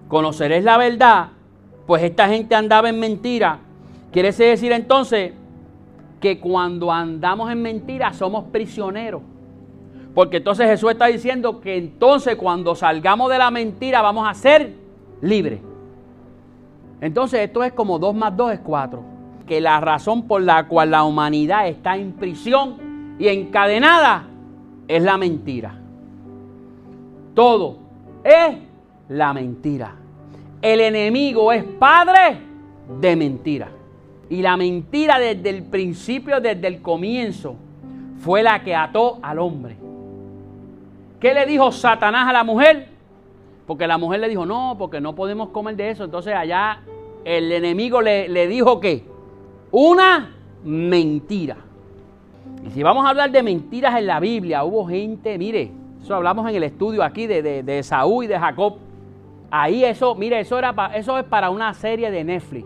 conoceréis 0.08 0.64
la 0.64 0.78
verdad, 0.78 1.28
pues 1.86 2.04
esta 2.04 2.30
gente 2.30 2.56
andaba 2.56 2.88
en 2.88 3.02
mentira. 3.02 3.60
Quiere 4.14 4.32
decir 4.32 4.72
entonces 4.72 5.34
que 6.22 6.40
cuando 6.40 6.90
andamos 6.90 7.52
en 7.52 7.62
mentira 7.62 8.14
somos 8.14 8.46
prisioneros. 8.46 9.24
Porque 10.18 10.38
entonces 10.38 10.66
Jesús 10.66 10.90
está 10.90 11.06
diciendo 11.06 11.62
que 11.62 11.78
entonces 11.78 12.38
cuando 12.38 12.74
salgamos 12.74 13.30
de 13.30 13.38
la 13.38 13.52
mentira 13.52 14.02
vamos 14.02 14.28
a 14.28 14.34
ser 14.34 14.74
libres. 15.22 15.60
Entonces 17.00 17.42
esto 17.42 17.64
es 17.64 17.72
como 17.74 18.00
2 18.00 18.16
más 18.16 18.36
2 18.36 18.54
es 18.54 18.60
4. 18.62 19.04
Que 19.46 19.62
la 19.62 19.80
razón 19.80 20.28
por 20.28 20.42
la 20.42 20.68
cual 20.68 20.90
la 20.90 21.04
humanidad 21.04 21.68
está 21.68 21.98
en 21.98 22.14
prisión 22.14 23.16
y 23.20 23.28
encadenada 23.28 24.26
es 24.88 25.04
la 25.04 25.20
mentira. 25.20 25.76
Todo 27.36 27.78
es 28.24 28.58
la 29.10 29.34
mentira. 29.36 29.94
El 30.64 30.82
enemigo 30.82 31.52
es 31.52 31.64
padre 31.64 32.40
de 33.00 33.16
mentira. 33.16 33.70
Y 34.32 34.42
la 34.42 34.58
mentira 34.58 35.20
desde 35.20 35.52
el 35.52 35.62
principio, 35.62 36.42
desde 36.42 36.66
el 36.66 36.82
comienzo, 36.82 37.56
fue 38.18 38.42
la 38.42 38.64
que 38.64 38.74
ató 38.74 39.20
al 39.22 39.38
hombre. 39.38 39.86
¿Qué 41.20 41.34
le 41.34 41.46
dijo 41.46 41.72
Satanás 41.72 42.28
a 42.28 42.34
la 42.34 42.44
mujer? 42.44 42.90
Porque 43.66 43.88
la 43.88 43.98
mujer 43.98 44.20
le 44.20 44.30
dijo, 44.30 44.46
no, 44.46 44.76
porque 44.78 45.02
no 45.02 45.16
podemos 45.16 45.50
comer 45.50 45.76
de 45.76 45.90
eso. 45.90 46.04
Entonces 46.04 46.34
allá 46.34 46.82
el 47.26 47.52
enemigo 47.52 48.02
le, 48.02 48.30
le 48.30 48.48
dijo 48.48 48.80
que 48.80 49.04
una 49.72 50.36
mentira. 50.64 51.58
Y 52.66 52.72
si 52.72 52.84
vamos 52.84 53.06
a 53.06 53.10
hablar 53.10 53.32
de 53.32 53.44
mentiras 53.44 53.98
en 53.98 54.08
la 54.08 54.20
Biblia, 54.20 54.64
hubo 54.64 54.88
gente, 54.88 55.38
mire, 55.38 55.72
eso 56.02 56.16
hablamos 56.16 56.50
en 56.50 56.56
el 56.56 56.64
estudio 56.64 57.04
aquí 57.04 57.28
de, 57.28 57.64
de, 57.64 57.84
Saúl 57.84 58.26
y 58.26 58.28
de 58.28 58.40
Jacob. 58.40 58.78
Ahí 59.52 59.84
eso, 59.84 60.16
mire, 60.16 60.40
eso, 60.40 60.58
era, 60.58 60.74
eso 60.96 61.18
es 61.18 61.26
para 61.26 61.50
una 61.50 61.74
serie 61.74 62.12
de 62.12 62.24
Netflix. 62.24 62.66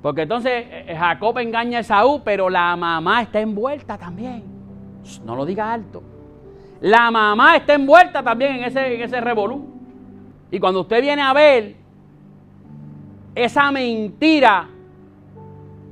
Porque 0.00 0.22
entonces 0.22 0.52
eh, 0.52 0.84
eh, 0.88 0.96
Jacob 0.96 1.36
engaña 1.38 1.80
a 1.80 1.82
Saúl, 1.82 2.22
pero 2.24 2.48
la 2.48 2.74
mamá 2.76 3.22
está 3.22 3.40
envuelta 3.40 3.98
también. 3.98 4.42
No 5.24 5.36
lo 5.36 5.44
diga 5.44 5.72
alto. 5.72 6.02
La 6.80 7.10
mamá 7.10 7.56
está 7.56 7.74
envuelta 7.74 8.22
también 8.22 8.56
en 8.56 8.64
ese, 8.64 8.94
en 8.94 9.02
ese 9.02 9.20
revolú. 9.20 9.66
Y 10.50 10.58
cuando 10.58 10.80
usted 10.80 11.00
viene 11.00 11.22
a 11.22 11.32
ver 11.32 11.76
esa 13.34 13.70
mentira 13.70 14.68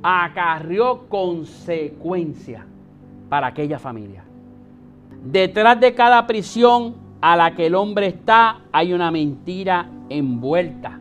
acarrió 0.02 1.08
consecuencias 1.08 2.64
para 3.28 3.48
aquella 3.48 3.78
familia. 3.78 4.24
Detrás 5.24 5.78
de 5.80 5.94
cada 5.94 6.26
prisión 6.26 6.96
a 7.20 7.36
la 7.36 7.54
que 7.54 7.66
el 7.66 7.74
hombre 7.74 8.06
está 8.06 8.60
hay 8.72 8.92
una 8.92 9.10
mentira 9.10 9.88
envuelta. 10.08 10.98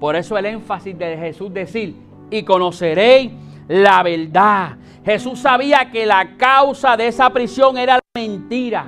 Por 0.00 0.16
eso 0.16 0.36
el 0.36 0.46
énfasis 0.46 0.98
de 0.98 1.16
Jesús 1.16 1.52
decir, 1.52 1.94
y 2.30 2.42
conoceréis 2.42 3.30
la 3.68 4.02
verdad. 4.02 4.76
Jesús 5.04 5.38
sabía 5.38 5.90
que 5.90 6.06
la 6.06 6.36
causa 6.36 6.96
de 6.96 7.08
esa 7.08 7.30
prisión 7.30 7.76
era 7.76 7.94
la 7.96 8.20
mentira. 8.20 8.86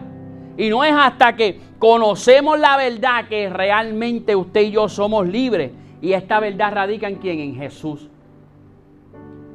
Y 0.56 0.68
no 0.68 0.84
es 0.84 0.94
hasta 0.94 1.36
que 1.36 1.60
conocemos 1.78 2.58
la 2.58 2.76
verdad 2.76 3.28
que 3.28 3.48
realmente 3.48 4.36
usted 4.36 4.62
y 4.62 4.70
yo 4.72 4.88
somos 4.88 5.26
libres. 5.26 5.72
Y 6.00 6.12
esta 6.12 6.40
verdad 6.40 6.72
radica 6.72 7.08
en 7.08 7.16
quién? 7.16 7.40
En 7.40 7.54
Jesús 7.56 8.08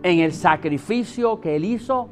en 0.04 0.20
el 0.20 0.34
sacrificio 0.34 1.40
que 1.42 1.56
Él 1.56 1.66
hizo 1.66 2.10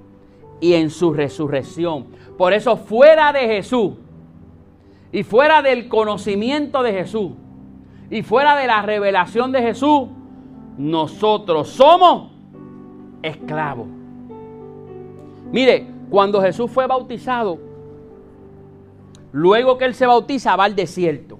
y 0.59 0.73
en 0.73 0.89
su 0.89 1.13
resurrección. 1.13 2.07
Por 2.37 2.53
eso 2.53 2.77
fuera 2.77 3.31
de 3.31 3.47
Jesús 3.47 3.93
y 5.11 5.23
fuera 5.23 5.61
del 5.61 5.87
conocimiento 5.87 6.83
de 6.83 6.93
Jesús 6.93 7.31
y 8.09 8.21
fuera 8.23 8.55
de 8.55 8.67
la 8.67 8.81
revelación 8.81 9.51
de 9.51 9.61
Jesús, 9.61 10.09
nosotros 10.77 11.69
somos 11.69 12.31
esclavos. 13.21 13.87
Mire, 15.51 15.87
cuando 16.09 16.41
Jesús 16.41 16.69
fue 16.71 16.87
bautizado, 16.87 17.57
luego 19.31 19.77
que 19.77 19.85
Él 19.85 19.93
se 19.93 20.05
bautiza 20.05 20.55
va 20.55 20.65
al 20.65 20.75
desierto. 20.75 21.37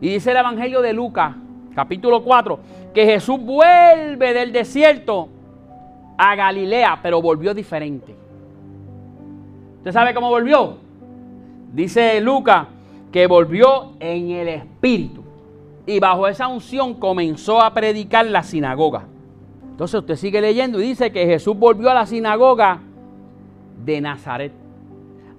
Y 0.00 0.08
dice 0.08 0.30
el 0.32 0.38
Evangelio 0.38 0.82
de 0.82 0.92
Lucas, 0.92 1.34
capítulo 1.74 2.22
4, 2.22 2.58
que 2.92 3.06
Jesús 3.06 3.40
vuelve 3.40 4.34
del 4.34 4.52
desierto 4.52 5.28
a 6.18 6.34
Galilea, 6.34 6.98
pero 7.02 7.22
volvió 7.22 7.54
diferente. 7.54 8.14
¿Usted 9.78 9.92
sabe 9.92 10.14
cómo 10.14 10.28
volvió? 10.28 10.76
Dice 11.72 12.20
Lucas 12.20 12.66
que 13.12 13.26
volvió 13.26 13.92
en 14.00 14.30
el 14.30 14.48
Espíritu. 14.48 15.22
Y 15.86 16.00
bajo 16.00 16.26
esa 16.28 16.48
unción 16.48 16.94
comenzó 16.94 17.60
a 17.60 17.74
predicar 17.74 18.26
la 18.26 18.42
sinagoga. 18.42 19.04
Entonces 19.70 20.00
usted 20.00 20.16
sigue 20.16 20.40
leyendo 20.40 20.80
y 20.80 20.88
dice 20.88 21.12
que 21.12 21.26
Jesús 21.26 21.56
volvió 21.56 21.90
a 21.90 21.94
la 21.94 22.06
sinagoga 22.06 22.80
de 23.84 24.00
Nazaret. 24.00 24.61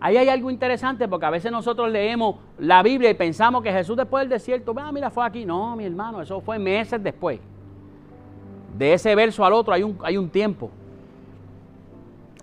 Ahí 0.06 0.18
hay 0.18 0.28
algo 0.28 0.52
interesante 0.52 1.08
porque 1.08 1.26
a 1.26 1.30
veces 1.30 1.50
nosotros 1.50 1.90
leemos 1.90 2.36
la 2.60 2.84
Biblia 2.84 3.10
y 3.10 3.14
pensamos 3.14 3.64
que 3.64 3.72
Jesús 3.72 3.96
después 3.96 4.24
del 4.24 4.30
desierto, 4.30 4.76
ah, 4.78 4.92
mira, 4.92 5.10
fue 5.10 5.26
aquí. 5.26 5.46
No, 5.46 5.78
mi 5.78 5.86
hermano, 5.86 6.22
eso 6.22 6.42
fue 6.42 6.60
meses 6.60 7.02
después 7.02 7.40
de 8.78 8.94
ese 8.94 9.16
verso 9.16 9.46
al 9.46 9.54
otro 9.54 9.74
hay 9.74 9.84
un, 9.84 9.98
hay 10.04 10.18
un 10.18 10.30
tiempo. 10.30 10.70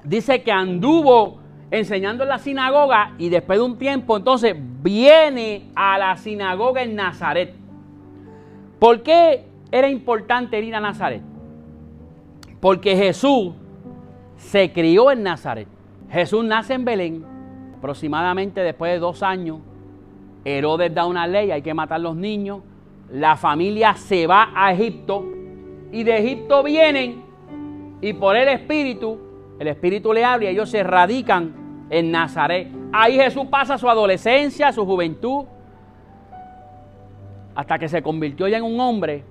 Dice 0.04 0.42
que 0.42 0.52
anduvo 0.52 1.38
enseñando 1.70 2.22
en 2.22 2.30
la 2.30 2.38
sinagoga 2.38 3.12
y 3.18 3.28
después 3.28 3.58
de 3.58 3.64
un 3.64 3.76
tiempo 3.76 4.16
entonces 4.16 4.56
viene 4.82 5.70
a 5.74 5.98
la 5.98 6.16
sinagoga 6.16 6.82
en 6.82 6.94
Nazaret. 6.94 7.54
¿Por 8.78 9.02
qué 9.02 9.44
era 9.70 9.88
importante 9.90 10.58
ir 10.60 10.74
a 10.74 10.80
Nazaret? 10.80 11.22
Porque 12.60 12.96
Jesús 12.96 13.52
se 14.36 14.72
crió 14.72 15.10
en 15.10 15.22
Nazaret. 15.22 15.68
Jesús 16.10 16.44
nace 16.44 16.74
en 16.74 16.84
Belén, 16.84 17.24
aproximadamente 17.80 18.60
después 18.60 18.92
de 18.92 18.98
dos 18.98 19.22
años. 19.22 19.58
Herodes 20.44 20.94
da 20.94 21.06
una 21.06 21.26
ley, 21.26 21.50
hay 21.50 21.62
que 21.62 21.72
matar 21.72 21.98
los 22.00 22.14
niños. 22.14 22.60
La 23.10 23.36
familia 23.36 23.94
se 23.94 24.26
va 24.26 24.50
a 24.54 24.70
Egipto 24.72 25.24
y 25.90 26.04
de 26.04 26.18
Egipto 26.18 26.62
vienen 26.62 27.24
y 28.02 28.12
por 28.12 28.36
el 28.36 28.48
Espíritu, 28.48 29.18
el 29.58 29.66
Espíritu 29.66 30.12
le 30.12 30.24
habla 30.24 30.50
y 30.50 30.52
ellos 30.52 30.68
se 30.68 30.82
radican 30.82 31.86
en 31.88 32.10
Nazaret. 32.10 32.68
Ahí 32.92 33.16
Jesús 33.16 33.46
pasa 33.50 33.78
su 33.78 33.88
adolescencia, 33.88 34.72
su 34.72 34.84
juventud, 34.84 35.46
hasta 37.54 37.78
que 37.78 37.88
se 37.88 38.02
convirtió 38.02 38.46
ya 38.46 38.58
en 38.58 38.64
un 38.64 38.78
hombre, 38.78 39.24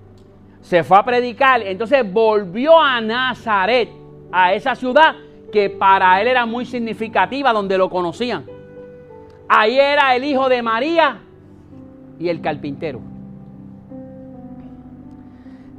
se 0.62 0.84
fue 0.84 0.98
a 0.98 1.04
predicar, 1.04 1.62
entonces 1.62 2.12
volvió 2.12 2.80
a 2.80 3.00
Nazaret, 3.00 3.90
a 4.32 4.54
esa 4.54 4.76
ciudad 4.76 5.16
que 5.52 5.70
para 5.70 6.22
él 6.22 6.28
era 6.28 6.46
muy 6.46 6.66
significativa, 6.66 7.54
donde 7.54 7.78
lo 7.78 7.90
conocían. 7.90 8.46
Ahí 9.48 9.80
era 9.80 10.16
el 10.16 10.24
hijo 10.24 10.48
de 10.50 10.62
María 10.62 11.22
y 12.20 12.30
el 12.30 12.42
carpintero. 12.42 13.02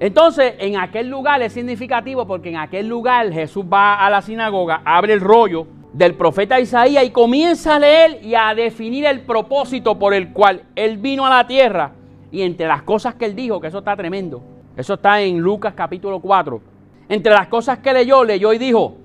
Entonces, 0.01 0.55
en 0.59 0.79
aquel 0.79 1.09
lugar 1.09 1.43
es 1.43 1.53
significativo 1.53 2.27
porque 2.27 2.49
en 2.49 2.57
aquel 2.57 2.89
lugar 2.89 3.31
Jesús 3.33 3.65
va 3.71 4.05
a 4.05 4.09
la 4.09 4.23
sinagoga, 4.23 4.81
abre 4.85 5.13
el 5.13 5.21
rollo 5.21 5.67
del 5.93 6.15
profeta 6.15 6.59
Isaías 6.59 7.05
y 7.05 7.11
comienza 7.11 7.77
a 7.77 7.79
leer 7.79 8.21
y 8.23 8.35
a 8.35 8.55
definir 8.55 9.05
el 9.05 9.21
propósito 9.21 9.99
por 9.99 10.15
el 10.15 10.33
cual 10.33 10.63
él 10.75 10.97
vino 10.97 11.27
a 11.27 11.31
la 11.31 11.47
tierra. 11.47 11.93
Y 12.33 12.43
entre 12.43 12.67
las 12.67 12.83
cosas 12.83 13.15
que 13.15 13.27
él 13.27 13.37
dijo, 13.37 13.61
que 13.61 13.67
eso 13.67 13.81
está 13.81 13.95
tremendo, 13.95 14.43
eso 14.77 14.95
está 14.95 15.21
en 15.21 15.39
Lucas 15.39 15.75
capítulo 15.77 16.21
4. 16.21 16.61
Entre 17.09 17.33
las 17.33 17.49
cosas 17.49 17.79
que 17.81 17.93
leyó, 17.93 18.25
leyó 18.25 18.53
y 18.53 18.59
dijo, 18.59 18.97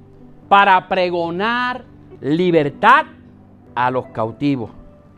para 0.48 0.88
pregonar 0.88 1.86
libertad 2.22 3.06
a 3.74 3.92
los 3.92 4.08
cautivos. 4.08 4.72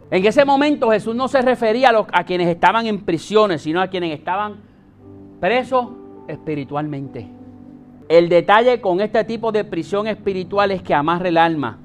En 0.10 0.26
ese 0.26 0.46
momento 0.46 0.90
Jesús 0.90 1.16
no 1.16 1.28
se 1.28 1.42
refería 1.42 1.90
a, 1.90 1.92
los, 1.92 2.08
a 2.12 2.24
quienes 2.24 2.48
estaban 2.48 2.86
en 2.88 3.02
prisiones, 3.02 3.62
sino 3.62 3.82
a 3.82 3.88
quienes 3.88 4.18
estaban 4.18 4.56
presos 5.40 5.90
espiritualmente. 6.28 7.28
El 8.08 8.30
detalle 8.30 8.80
con 8.80 9.02
este 9.02 9.24
tipo 9.26 9.52
de 9.52 9.66
prisión 9.66 10.08
espiritual 10.08 10.72
es 10.72 10.82
que 10.82 10.94
amarre 10.94 11.30
el 11.30 11.38
alma. 11.38 11.78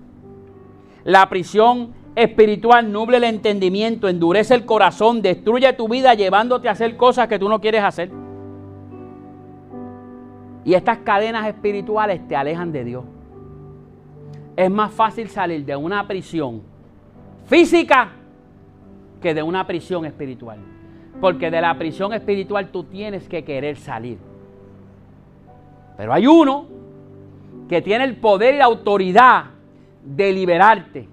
La 1.04 1.28
prisión 1.28 1.94
espiritual 2.14 2.92
nuble 2.92 3.16
el 3.16 3.24
entendimiento, 3.24 4.08
endurece 4.08 4.54
el 4.54 4.64
corazón, 4.64 5.20
destruye 5.20 5.72
tu 5.72 5.88
vida 5.88 6.14
llevándote 6.14 6.68
a 6.68 6.72
hacer 6.72 6.96
cosas 6.96 7.26
que 7.26 7.40
tú 7.40 7.48
no 7.48 7.60
quieres 7.60 7.82
hacer. 7.82 8.10
Y 10.64 10.74
estas 10.74 10.98
cadenas 10.98 11.48
espirituales 11.48 12.26
te 12.28 12.36
alejan 12.36 12.70
de 12.70 12.84
Dios. 12.84 13.04
Es 14.56 14.70
más 14.70 14.92
fácil 14.92 15.28
salir 15.28 15.64
de 15.64 15.74
una 15.76 16.06
prisión 16.06 16.62
física 17.46 18.12
que 19.20 19.34
de 19.34 19.42
una 19.42 19.66
prisión 19.66 20.04
espiritual. 20.04 20.58
Porque 21.20 21.50
de 21.50 21.60
la 21.60 21.76
prisión 21.78 22.12
espiritual 22.12 22.68
tú 22.68 22.84
tienes 22.84 23.28
que 23.28 23.44
querer 23.44 23.76
salir. 23.76 24.18
Pero 25.96 26.12
hay 26.12 26.26
uno 26.26 26.66
que 27.68 27.80
tiene 27.80 28.04
el 28.04 28.16
poder 28.16 28.54
y 28.54 28.58
la 28.58 28.64
autoridad 28.64 29.44
de 30.04 30.32
liberarte. 30.32 31.08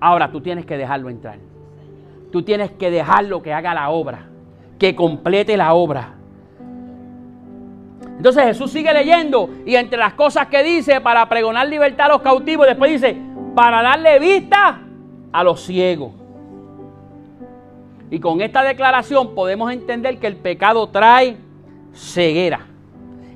Ahora 0.00 0.30
tú 0.30 0.40
tienes 0.40 0.64
que 0.64 0.76
dejarlo 0.76 1.10
entrar. 1.10 1.38
Tú 2.32 2.42
tienes 2.42 2.70
que 2.72 2.90
dejarlo 2.90 3.42
que 3.42 3.52
haga 3.52 3.74
la 3.74 3.90
obra, 3.90 4.26
que 4.78 4.94
complete 4.94 5.56
la 5.56 5.74
obra. 5.74 6.17
Entonces 8.18 8.44
Jesús 8.46 8.72
sigue 8.72 8.92
leyendo 8.92 9.48
y 9.64 9.76
entre 9.76 9.96
las 9.96 10.14
cosas 10.14 10.48
que 10.48 10.64
dice 10.64 11.00
para 11.00 11.28
pregonar 11.28 11.68
libertad 11.68 12.06
a 12.06 12.14
los 12.14 12.22
cautivos, 12.22 12.66
después 12.66 12.90
dice, 12.90 13.16
para 13.54 13.80
darle 13.80 14.18
vista 14.18 14.80
a 15.30 15.44
los 15.44 15.60
ciegos. 15.60 16.10
Y 18.10 18.18
con 18.18 18.40
esta 18.40 18.64
declaración 18.64 19.36
podemos 19.36 19.70
entender 19.70 20.18
que 20.18 20.26
el 20.26 20.34
pecado 20.34 20.88
trae 20.88 21.36
ceguera. 21.94 22.66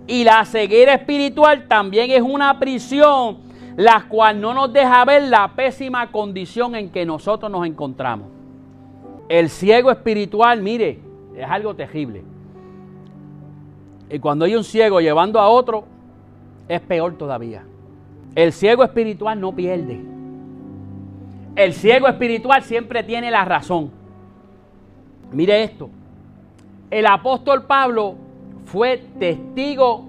Y 0.08 0.24
la 0.24 0.44
ceguera 0.44 0.94
espiritual 0.94 1.68
también 1.68 2.10
es 2.10 2.22
una 2.22 2.58
prisión, 2.58 3.38
la 3.76 4.06
cual 4.08 4.40
no 4.40 4.52
nos 4.52 4.72
deja 4.72 5.04
ver 5.04 5.22
la 5.22 5.52
pésima 5.54 6.10
condición 6.10 6.74
en 6.74 6.90
que 6.90 7.06
nosotros 7.06 7.52
nos 7.52 7.64
encontramos. 7.64 8.26
El 9.28 9.48
ciego 9.48 9.92
espiritual, 9.92 10.60
mire, 10.60 10.98
es 11.36 11.46
algo 11.48 11.72
terrible. 11.76 12.31
Y 14.12 14.18
cuando 14.18 14.44
hay 14.44 14.54
un 14.54 14.62
ciego 14.62 15.00
llevando 15.00 15.40
a 15.40 15.48
otro, 15.48 15.84
es 16.68 16.82
peor 16.82 17.14
todavía. 17.16 17.64
El 18.34 18.52
ciego 18.52 18.84
espiritual 18.84 19.40
no 19.40 19.52
pierde. 19.52 19.98
El 21.56 21.72
ciego 21.72 22.08
espiritual 22.08 22.62
siempre 22.62 23.02
tiene 23.02 23.30
la 23.30 23.46
razón. 23.46 23.90
Mire 25.32 25.64
esto. 25.64 25.88
El 26.90 27.06
apóstol 27.06 27.64
Pablo 27.64 28.16
fue 28.66 28.98
testigo 29.18 30.04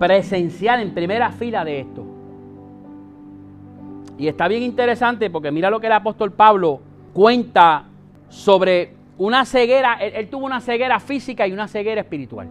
presencial 0.00 0.80
en 0.80 0.92
primera 0.92 1.30
fila 1.30 1.64
de 1.64 1.80
esto. 1.80 2.04
Y 4.18 4.26
está 4.26 4.48
bien 4.48 4.64
interesante 4.64 5.30
porque 5.30 5.52
mira 5.52 5.70
lo 5.70 5.78
que 5.78 5.86
el 5.86 5.92
apóstol 5.92 6.32
Pablo 6.32 6.80
cuenta 7.12 7.84
sobre 8.28 8.97
una 9.18 9.44
ceguera, 9.44 9.94
él, 9.94 10.28
tuvo 10.30 10.46
una 10.46 10.60
ceguera 10.60 11.00
física 11.00 11.46
y 11.46 11.52
una 11.52 11.66
ceguera 11.66 12.00
espiritual. 12.00 12.48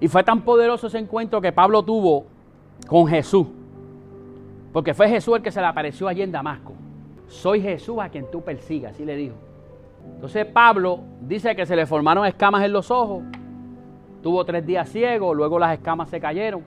Y 0.00 0.08
fue 0.08 0.24
tan 0.24 0.42
poderoso 0.42 0.88
ese 0.88 0.98
encuentro 0.98 1.40
que 1.40 1.52
Pablo 1.52 1.82
tuvo 1.82 2.26
con 2.86 3.06
Jesús. 3.06 3.46
Porque 4.72 4.92
fue 4.92 5.08
Jesús 5.08 5.36
el 5.36 5.42
que 5.42 5.52
se 5.52 5.60
le 5.60 5.66
apareció 5.66 6.08
allí 6.08 6.22
en 6.22 6.32
Damasco. 6.32 6.72
Soy 7.28 7.60
Jesús 7.60 7.98
a 8.00 8.08
quien 8.08 8.28
tú 8.30 8.42
persigas, 8.42 8.92
así 8.94 9.04
le 9.04 9.14
dijo. 9.14 9.36
Entonces 10.14 10.46
Pablo 10.46 11.00
dice 11.20 11.54
que 11.54 11.64
se 11.64 11.76
le 11.76 11.86
formaron 11.86 12.26
escamas 12.26 12.64
en 12.64 12.72
los 12.72 12.90
ojos. 12.90 13.22
Tuvo 14.22 14.44
tres 14.44 14.66
días 14.66 14.88
ciego, 14.88 15.32
luego 15.32 15.58
las 15.58 15.74
escamas 15.74 16.08
se 16.10 16.20
cayeron. 16.20 16.62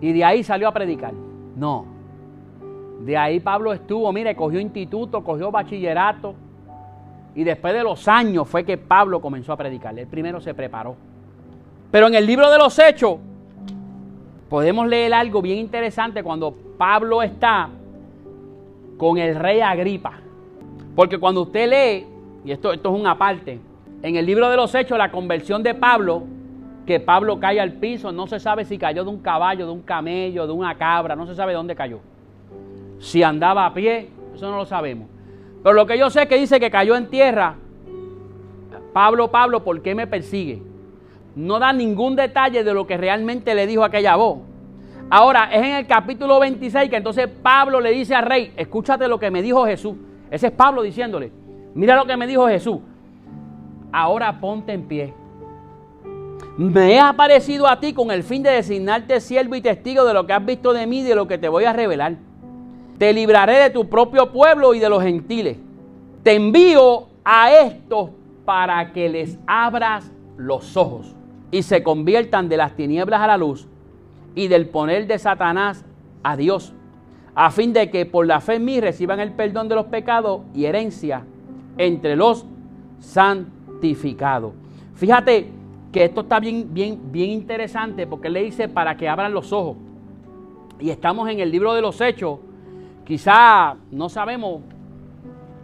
Y 0.00 0.12
de 0.12 0.24
ahí 0.24 0.42
salió 0.42 0.68
a 0.68 0.72
predicar. 0.72 1.12
No, 1.56 1.86
de 3.00 3.16
ahí 3.16 3.40
Pablo 3.40 3.72
estuvo, 3.72 4.10
mire, 4.12 4.34
cogió 4.34 4.60
instituto, 4.60 5.22
cogió 5.22 5.50
bachillerato. 5.50 6.34
Y 7.34 7.44
después 7.44 7.74
de 7.74 7.82
los 7.82 8.06
años 8.06 8.48
fue 8.48 8.64
que 8.64 8.78
Pablo 8.78 9.20
comenzó 9.20 9.52
a 9.52 9.56
predicar. 9.56 9.98
Él 9.98 10.06
primero 10.06 10.40
se 10.40 10.54
preparó. 10.54 10.96
Pero 11.90 12.06
en 12.06 12.14
el 12.14 12.26
libro 12.26 12.50
de 12.50 12.58
los 12.58 12.78
Hechos 12.78 13.18
podemos 14.48 14.86
leer 14.86 15.12
algo 15.14 15.42
bien 15.42 15.58
interesante 15.58 16.22
cuando 16.22 16.54
Pablo 16.78 17.22
está 17.22 17.68
con 18.96 19.18
el 19.18 19.34
rey 19.34 19.60
Agripa. 19.60 20.12
Porque 20.94 21.18
cuando 21.18 21.42
usted 21.42 21.68
lee, 21.68 22.06
y 22.44 22.52
esto, 22.52 22.72
esto 22.72 22.94
es 22.94 23.00
una 23.00 23.18
parte, 23.18 23.58
en 24.02 24.16
el 24.16 24.26
libro 24.26 24.48
de 24.48 24.56
los 24.56 24.74
Hechos, 24.74 24.96
la 24.96 25.10
conversión 25.10 25.62
de 25.62 25.74
Pablo, 25.74 26.22
que 26.86 27.00
Pablo 27.00 27.40
cae 27.40 27.60
al 27.60 27.72
piso, 27.72 28.12
no 28.12 28.26
se 28.26 28.38
sabe 28.38 28.64
si 28.64 28.78
cayó 28.78 29.02
de 29.02 29.10
un 29.10 29.18
caballo, 29.18 29.66
de 29.66 29.72
un 29.72 29.82
camello, 29.82 30.46
de 30.46 30.52
una 30.52 30.74
cabra, 30.76 31.16
no 31.16 31.26
se 31.26 31.34
sabe 31.34 31.52
de 31.52 31.56
dónde 31.56 31.74
cayó. 31.74 32.00
Si 32.98 33.22
andaba 33.22 33.66
a 33.66 33.74
pie, 33.74 34.10
eso 34.34 34.50
no 34.50 34.56
lo 34.56 34.66
sabemos. 34.66 35.08
Pero 35.62 35.74
lo 35.74 35.86
que 35.86 35.98
yo 35.98 36.10
sé 36.10 36.22
es 36.22 36.28
que 36.28 36.38
dice 36.38 36.60
que 36.60 36.70
cayó 36.70 36.96
en 36.96 37.08
tierra. 37.08 37.56
Pablo, 38.92 39.30
Pablo, 39.30 39.64
¿por 39.64 39.82
qué 39.82 39.94
me 39.94 40.06
persigue? 40.06 40.62
No 41.34 41.58
da 41.58 41.72
ningún 41.72 42.16
detalle 42.16 42.62
de 42.62 42.74
lo 42.74 42.86
que 42.86 42.96
realmente 42.96 43.54
le 43.54 43.66
dijo 43.66 43.82
aquella 43.82 44.14
voz. 44.16 44.38
Ahora, 45.10 45.50
es 45.52 45.62
en 45.62 45.72
el 45.74 45.86
capítulo 45.86 46.38
26 46.40 46.88
que 46.88 46.96
entonces 46.96 47.28
Pablo 47.28 47.80
le 47.80 47.90
dice 47.90 48.14
al 48.14 48.24
rey, 48.24 48.52
escúchate 48.56 49.08
lo 49.08 49.18
que 49.18 49.30
me 49.30 49.42
dijo 49.42 49.64
Jesús. 49.66 49.96
Ese 50.30 50.48
es 50.48 50.52
Pablo 50.52 50.82
diciéndole, 50.82 51.30
mira 51.74 51.96
lo 51.96 52.06
que 52.06 52.16
me 52.16 52.26
dijo 52.26 52.46
Jesús. 52.48 52.78
Ahora 53.92 54.40
ponte 54.40 54.72
en 54.72 54.88
pie. 54.88 55.14
Me 56.56 56.94
he 56.94 57.00
aparecido 57.00 57.66
a 57.66 57.80
ti 57.80 57.92
con 57.92 58.10
el 58.10 58.22
fin 58.22 58.42
de 58.42 58.50
designarte 58.50 59.20
siervo 59.20 59.56
y 59.56 59.60
testigo 59.60 60.04
de 60.04 60.14
lo 60.14 60.26
que 60.26 60.32
has 60.32 60.44
visto 60.44 60.72
de 60.72 60.86
mí 60.86 61.00
y 61.00 61.02
de 61.02 61.14
lo 61.14 61.26
que 61.26 61.38
te 61.38 61.48
voy 61.48 61.64
a 61.64 61.72
revelar. 61.72 62.16
Te 62.98 63.12
libraré 63.12 63.58
de 63.58 63.70
tu 63.70 63.88
propio 63.88 64.30
pueblo 64.30 64.74
y 64.74 64.78
de 64.78 64.88
los 64.88 65.02
gentiles. 65.02 65.58
Te 66.22 66.34
envío 66.34 67.08
a 67.24 67.52
estos 67.52 68.10
para 68.44 68.92
que 68.92 69.08
les 69.08 69.38
abras 69.46 70.10
los 70.36 70.76
ojos 70.76 71.14
y 71.50 71.62
se 71.62 71.82
conviertan 71.82 72.48
de 72.48 72.56
las 72.56 72.76
tinieblas 72.76 73.20
a 73.20 73.26
la 73.26 73.36
luz 73.36 73.66
y 74.34 74.48
del 74.48 74.68
poner 74.68 75.06
de 75.06 75.18
Satanás 75.18 75.84
a 76.22 76.36
Dios, 76.36 76.74
a 77.34 77.50
fin 77.50 77.72
de 77.72 77.90
que 77.90 78.06
por 78.06 78.26
la 78.26 78.40
fe 78.40 78.56
en 78.56 78.64
mí 78.64 78.80
reciban 78.80 79.20
el 79.20 79.32
perdón 79.32 79.68
de 79.68 79.74
los 79.74 79.86
pecados 79.86 80.42
y 80.54 80.64
herencia 80.64 81.24
entre 81.78 82.16
los 82.16 82.46
santificados. 82.98 84.52
Fíjate 84.94 85.48
que 85.92 86.04
esto 86.04 86.22
está 86.22 86.40
bien, 86.40 86.68
bien, 86.72 87.00
bien 87.12 87.30
interesante 87.30 88.06
porque 88.06 88.30
le 88.30 88.42
dice 88.42 88.68
para 88.68 88.96
que 88.96 89.08
abran 89.08 89.32
los 89.32 89.52
ojos. 89.52 89.76
Y 90.80 90.90
estamos 90.90 91.28
en 91.28 91.38
el 91.40 91.52
libro 91.52 91.72
de 91.74 91.82
los 91.82 92.00
Hechos, 92.00 92.40
quizá, 93.04 93.76
no 93.90 94.08
sabemos, 94.08 94.62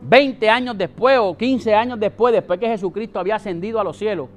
20 0.03 0.49
años 0.49 0.78
después 0.78 1.18
o 1.20 1.36
15 1.36 1.74
años 1.74 2.01
después, 2.01 2.32
después 2.32 2.59
que 2.59 2.68
Jesucristo 2.68 3.18
había 3.18 3.36
ascendido 3.36 3.80
a 3.80 3.84
los 3.84 3.97
cielos. 3.97 4.28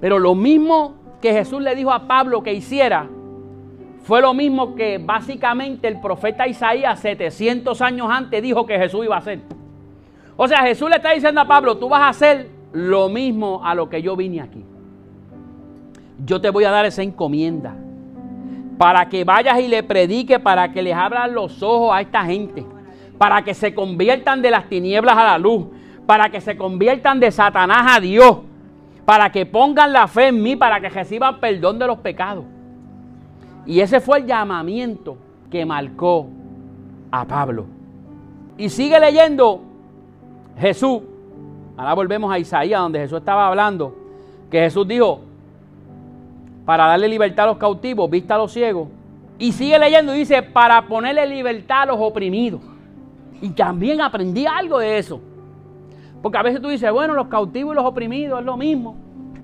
Pero 0.00 0.18
lo 0.18 0.34
mismo 0.34 0.94
que 1.20 1.32
Jesús 1.32 1.62
le 1.62 1.74
dijo 1.74 1.92
a 1.92 2.06
Pablo 2.06 2.42
que 2.42 2.52
hiciera, 2.52 3.08
fue 4.02 4.20
lo 4.20 4.34
mismo 4.34 4.74
que 4.74 4.98
básicamente 4.98 5.86
el 5.86 6.00
profeta 6.00 6.48
Isaías 6.48 6.98
700 7.00 7.80
años 7.82 8.08
antes 8.10 8.42
dijo 8.42 8.66
que 8.66 8.76
Jesús 8.78 9.04
iba 9.04 9.14
a 9.14 9.18
hacer. 9.18 9.40
O 10.36 10.48
sea, 10.48 10.62
Jesús 10.62 10.90
le 10.90 10.96
está 10.96 11.12
diciendo 11.12 11.40
a 11.40 11.46
Pablo, 11.46 11.78
tú 11.78 11.88
vas 11.88 12.02
a 12.02 12.08
hacer 12.08 12.48
lo 12.72 13.08
mismo 13.08 13.64
a 13.64 13.74
lo 13.74 13.88
que 13.88 14.02
yo 14.02 14.16
vine 14.16 14.40
aquí. 14.40 14.64
Yo 16.24 16.40
te 16.40 16.50
voy 16.50 16.64
a 16.64 16.70
dar 16.70 16.84
esa 16.84 17.02
encomienda 17.02 17.76
para 18.82 19.08
que 19.08 19.22
vayas 19.22 19.60
y 19.60 19.68
le 19.68 19.84
predique, 19.84 20.40
para 20.40 20.72
que 20.72 20.82
les 20.82 20.92
abran 20.92 21.32
los 21.32 21.62
ojos 21.62 21.94
a 21.94 22.00
esta 22.00 22.24
gente, 22.24 22.66
para 23.16 23.42
que 23.42 23.54
se 23.54 23.72
conviertan 23.72 24.42
de 24.42 24.50
las 24.50 24.68
tinieblas 24.68 25.16
a 25.16 25.22
la 25.22 25.38
luz, 25.38 25.66
para 26.04 26.30
que 26.30 26.40
se 26.40 26.56
conviertan 26.56 27.20
de 27.20 27.30
Satanás 27.30 27.96
a 27.96 28.00
Dios, 28.00 28.38
para 29.04 29.30
que 29.30 29.46
pongan 29.46 29.92
la 29.92 30.08
fe 30.08 30.26
en 30.26 30.42
mí, 30.42 30.56
para 30.56 30.80
que 30.80 30.88
reciban 30.88 31.38
perdón 31.38 31.78
de 31.78 31.86
los 31.86 31.98
pecados. 31.98 32.44
Y 33.66 33.78
ese 33.78 34.00
fue 34.00 34.18
el 34.18 34.26
llamamiento 34.26 35.16
que 35.48 35.64
marcó 35.64 36.26
a 37.12 37.24
Pablo. 37.24 37.66
Y 38.58 38.68
sigue 38.68 38.98
leyendo 38.98 39.62
Jesús. 40.58 41.02
Ahora 41.76 41.94
volvemos 41.94 42.32
a 42.32 42.38
Isaías, 42.40 42.80
donde 42.80 42.98
Jesús 42.98 43.20
estaba 43.20 43.46
hablando, 43.46 43.96
que 44.50 44.58
Jesús 44.58 44.88
dijo, 44.88 45.20
para 46.64 46.86
darle 46.86 47.08
libertad 47.08 47.44
a 47.44 47.48
los 47.48 47.58
cautivos, 47.58 48.08
vista 48.10 48.34
a 48.34 48.38
los 48.38 48.52
ciegos. 48.52 48.88
Y 49.38 49.52
sigue 49.52 49.78
leyendo 49.78 50.14
y 50.14 50.20
dice, 50.20 50.42
para 50.42 50.86
ponerle 50.86 51.26
libertad 51.26 51.82
a 51.82 51.86
los 51.86 51.96
oprimidos. 51.98 52.60
Y 53.40 53.50
también 53.50 54.00
aprendí 54.00 54.46
algo 54.46 54.78
de 54.78 54.98
eso. 54.98 55.20
Porque 56.22 56.38
a 56.38 56.42
veces 56.42 56.62
tú 56.62 56.68
dices, 56.68 56.90
bueno, 56.92 57.14
los 57.14 57.26
cautivos 57.26 57.72
y 57.72 57.76
los 57.76 57.84
oprimidos 57.84 58.38
es 58.38 58.46
lo 58.46 58.56
mismo. 58.56 58.94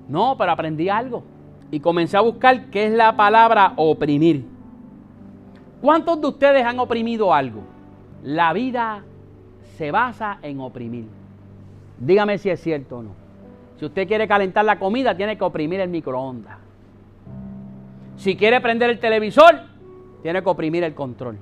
No, 0.07 0.37
pero 0.37 0.53
aprendí 0.53 0.87
algo. 0.87 1.23
Y 1.71 1.81
comencé 1.81 2.15
a 2.15 2.21
buscar 2.21 2.67
qué 2.67 2.85
es 2.85 2.93
la 2.93 3.15
palabra 3.15 3.73
oprimir. 3.75 4.45
¿Cuántos 5.81 6.19
de 6.21 6.27
ustedes 6.27 6.65
han 6.65 6.79
oprimido 6.79 7.33
algo? 7.33 7.61
La 8.23 8.53
vida 8.53 9.03
se 9.77 9.91
basa 9.91 10.39
en 10.41 10.61
oprimir. 10.61 11.07
Dígame 11.99 12.37
si 12.37 12.49
es 12.49 12.61
cierto 12.61 12.99
o 12.99 13.03
no. 13.03 13.11
Si 13.77 13.85
usted 13.85 14.07
quiere 14.07 14.27
calentar 14.27 14.65
la 14.65 14.79
comida, 14.79 15.15
tiene 15.15 15.37
que 15.37 15.43
oprimir 15.43 15.81
el 15.81 15.89
microondas. 15.89 16.68
Si 18.19 18.35
quiere 18.35 18.59
prender 18.59 18.89
el 18.89 18.99
televisor, 18.99 19.61
tiene 20.21 20.43
que 20.43 20.49
oprimir 20.49 20.83
el 20.83 20.93
control. 20.93 21.37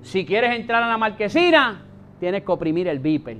Si 0.00 0.24
quieres 0.24 0.56
entrar 0.56 0.82
a 0.82 0.88
la 0.88 0.96
marquesina, 0.96 1.82
tienes 2.18 2.42
que 2.42 2.52
oprimir 2.52 2.88
el 2.88 3.00
beeper. 3.00 3.36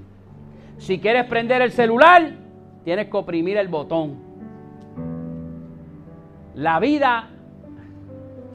Si 0.76 0.99
quieres 0.99 1.24
prender 1.24 1.62
el 1.62 1.72
celular, 1.72 2.32
tienes 2.84 3.09
que 3.09 3.16
oprimir 3.16 3.57
el 3.57 3.68
botón. 3.68 4.18
La 6.55 6.78
vida 6.80 7.30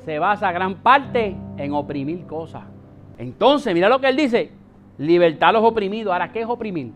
se 0.06 0.20
basa 0.20 0.52
gran 0.52 0.76
parte 0.76 1.36
en 1.58 1.74
oprimir 1.74 2.28
cosas. 2.28 2.66
Entonces, 3.18 3.74
mira 3.74 3.90
lo 3.90 4.00
que 4.00 4.10
él 4.10 4.18
dice, 4.18 4.52
libertad 5.00 5.50
a 5.50 5.54
los 5.54 5.64
oprimidos. 5.64 6.14
Ahora, 6.14 6.32
¿qué 6.32 6.42
es 6.42 6.48
oprimir? 6.48 6.92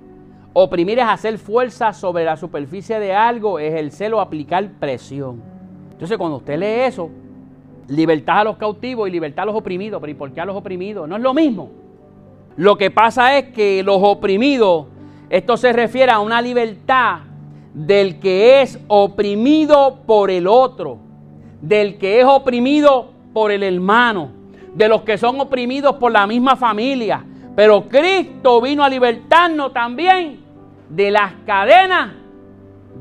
Oprimir 0.53 0.99
es 0.99 1.05
hacer 1.05 1.39
fuerza 1.39 1.91
sobre 1.91 2.23
la 2.23 2.37
superficie 2.37 2.99
de 2.99 3.15
algo, 3.15 3.57
ejercer 3.57 4.13
o 4.13 4.21
aplicar 4.21 4.73
presión. 4.73 5.54
Entonces, 5.95 6.17
cuando 6.17 6.37
usted 6.37 6.59
lee 6.59 6.87
eso, 6.87 7.09
libertad 7.87 8.39
a 8.39 8.43
los 8.43 8.57
cautivos 8.57 9.07
y 9.07 9.11
libertad 9.11 9.43
a 9.43 9.45
los 9.45 9.55
oprimidos, 9.55 10.01
pero 10.01 10.11
¿y 10.11 10.15
por 10.15 10.31
qué 10.33 10.41
a 10.41 10.45
los 10.45 10.57
oprimidos? 10.57 11.07
No 11.07 11.15
es 11.15 11.21
lo 11.21 11.33
mismo. 11.33 11.69
Lo 12.57 12.77
que 12.77 12.91
pasa 12.91 13.37
es 13.37 13.53
que 13.53 13.81
los 13.81 13.99
oprimidos, 14.01 14.87
esto 15.29 15.55
se 15.55 15.71
refiere 15.71 16.11
a 16.11 16.19
una 16.19 16.41
libertad 16.41 17.19
del 17.73 18.19
que 18.19 18.61
es 18.61 18.77
oprimido 18.87 20.01
por 20.05 20.29
el 20.29 20.47
otro, 20.47 20.97
del 21.61 21.97
que 21.97 22.19
es 22.19 22.25
oprimido 22.25 23.11
por 23.33 23.51
el 23.51 23.63
hermano, 23.63 24.31
de 24.73 24.89
los 24.89 25.03
que 25.03 25.17
son 25.17 25.39
oprimidos 25.39 25.95
por 25.95 26.11
la 26.11 26.27
misma 26.27 26.57
familia. 26.57 27.25
Pero 27.55 27.87
Cristo 27.87 28.59
vino 28.59 28.83
a 28.83 28.89
libertarnos 28.89 29.71
también 29.71 30.41
de 30.89 31.11
las 31.11 31.33
cadenas 31.45 32.11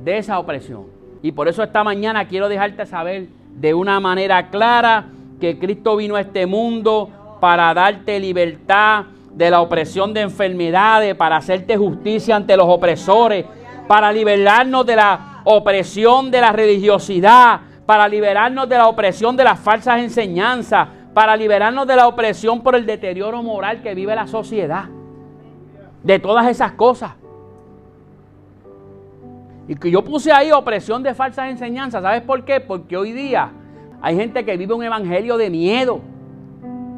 de 0.05 0.19
esa 0.19 0.39
opresión. 0.39 0.94
Y 1.25 1.33
por 1.33 1.49
eso 1.49 1.63
esta 1.63 1.83
mañana 1.83 2.29
quiero 2.29 2.51
dejarte 2.51 2.85
saber 2.85 3.29
de 3.55 3.73
una 3.73 3.99
manera 3.99 4.51
clara 4.51 5.07
que 5.41 5.59
Cristo 5.59 5.97
vino 5.97 6.17
a 6.17 6.21
este 6.21 6.45
mundo 6.45 7.39
para 7.41 7.73
darte 7.73 8.21
libertad 8.21 9.07
de 9.33 9.51
la 9.51 9.63
opresión 9.63 10.13
de 10.13 10.21
enfermedades, 10.21 11.15
para 11.15 11.39
hacerte 11.39 11.79
justicia 11.79 12.37
ante 12.37 12.55
los 12.59 12.67
opresores, 12.69 13.47
para 13.89 14.13
liberarnos 14.13 14.85
de 14.85 14.97
la 14.97 15.41
opresión 15.45 16.31
de 16.31 16.43
la 16.43 16.53
religiosidad, 16.53 17.59
para 17.87 18.07
liberarnos 18.07 18.69
de 18.69 18.77
la 18.77 18.87
opresión 18.87 19.35
de 19.35 19.45
las 19.45 19.59
falsas 19.59 20.01
enseñanzas, 20.01 20.89
para 21.15 21.39
liberarnos 21.39 21.87
de 21.87 21.97
la 21.97 22.07
opresión 22.07 22.61
por 22.61 22.77
el 22.77 22.85
deterioro 22.85 23.43
moral 23.43 23.81
que 23.81 23.95
vive 23.95 24.15
la 24.15 24.27
sociedad. 24.27 24.91
De 26.03 26.19
todas 26.19 26.47
esas 26.49 26.73
cosas. 26.73 27.13
Y 29.67 29.75
que 29.77 29.91
yo 29.91 30.03
puse 30.03 30.31
ahí 30.33 30.53
opresión 30.53 31.03
de 31.03 31.15
falsas 31.15 31.51
enseñanzas. 31.51 32.03
¿Sabes 32.03 32.23
por 32.23 32.45
qué? 32.45 32.61
Porque 32.61 32.97
hoy 32.97 33.13
día 33.13 33.51
hay 34.03 34.17
gente 34.17 34.45
que 34.45 34.57
vive 34.57 34.75
un 34.75 34.83
evangelio 34.83 35.37
de 35.37 35.49
miedo. 35.49 36.01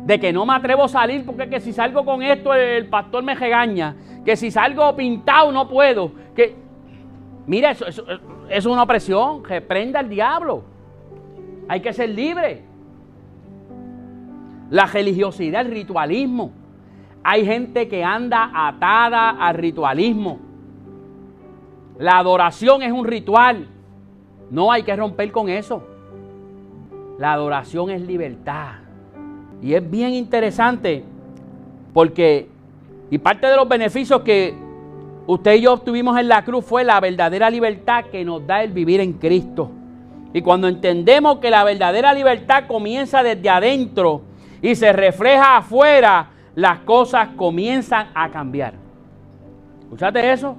De 0.04 0.18
que 0.18 0.32
no 0.32 0.46
me 0.46 0.54
atrevo 0.54 0.84
a 0.84 0.88
salir 0.88 1.24
porque 1.24 1.48
que 1.48 1.60
si 1.60 1.72
salgo 1.72 2.04
con 2.04 2.22
esto 2.22 2.54
el 2.54 2.88
pastor 2.88 3.22
me 3.22 3.34
regaña. 3.34 3.94
Que 4.24 4.36
si 4.36 4.50
salgo 4.50 4.94
pintado 4.96 5.52
no 5.52 5.68
puedo. 5.68 6.12
Que 6.34 6.54
mira, 7.46 7.70
eso, 7.70 7.86
es 8.48 8.66
una 8.66 8.82
opresión. 8.82 9.44
Reprenda 9.44 10.00
al 10.00 10.08
diablo. 10.08 10.64
Hay 11.68 11.80
que 11.80 11.92
ser 11.92 12.10
libre. 12.10 12.62
La 14.70 14.86
religiosidad, 14.86 15.60
el 15.60 15.70
ritualismo. 15.70 16.50
Hay 17.22 17.44
gente 17.44 17.88
que 17.88 18.02
anda 18.02 18.50
atada 18.52 19.30
al 19.30 19.54
ritualismo. 19.54 20.45
La 21.98 22.18
adoración 22.18 22.82
es 22.82 22.92
un 22.92 23.06
ritual. 23.06 23.68
No 24.50 24.70
hay 24.70 24.82
que 24.82 24.94
romper 24.94 25.32
con 25.32 25.48
eso. 25.48 25.82
La 27.18 27.32
adoración 27.32 27.90
es 27.90 28.02
libertad. 28.02 28.74
Y 29.62 29.74
es 29.74 29.90
bien 29.90 30.12
interesante 30.12 31.02
porque, 31.94 32.48
y 33.10 33.18
parte 33.18 33.46
de 33.46 33.56
los 33.56 33.68
beneficios 33.68 34.20
que 34.20 34.54
usted 35.26 35.54
y 35.54 35.62
yo 35.62 35.72
obtuvimos 35.72 36.18
en 36.18 36.28
la 36.28 36.44
cruz 36.44 36.64
fue 36.64 36.84
la 36.84 37.00
verdadera 37.00 37.48
libertad 37.48 38.04
que 38.12 38.24
nos 38.24 38.46
da 38.46 38.62
el 38.62 38.72
vivir 38.72 39.00
en 39.00 39.14
Cristo. 39.14 39.70
Y 40.34 40.42
cuando 40.42 40.68
entendemos 40.68 41.38
que 41.38 41.50
la 41.50 41.64
verdadera 41.64 42.12
libertad 42.12 42.64
comienza 42.66 43.22
desde 43.22 43.48
adentro 43.48 44.20
y 44.60 44.74
se 44.74 44.92
refleja 44.92 45.56
afuera, 45.56 46.28
las 46.54 46.80
cosas 46.80 47.30
comienzan 47.36 48.08
a 48.14 48.28
cambiar. 48.28 48.74
¿Escuchaste 49.84 50.32
eso? 50.32 50.56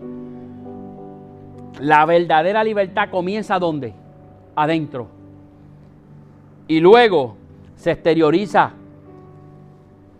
La 1.79 2.05
verdadera 2.05 2.63
libertad 2.63 3.09
comienza 3.09 3.59
¿dónde? 3.59 3.93
Adentro. 4.55 5.07
Y 6.67 6.79
luego 6.79 7.37
se 7.75 7.91
exterioriza 7.91 8.71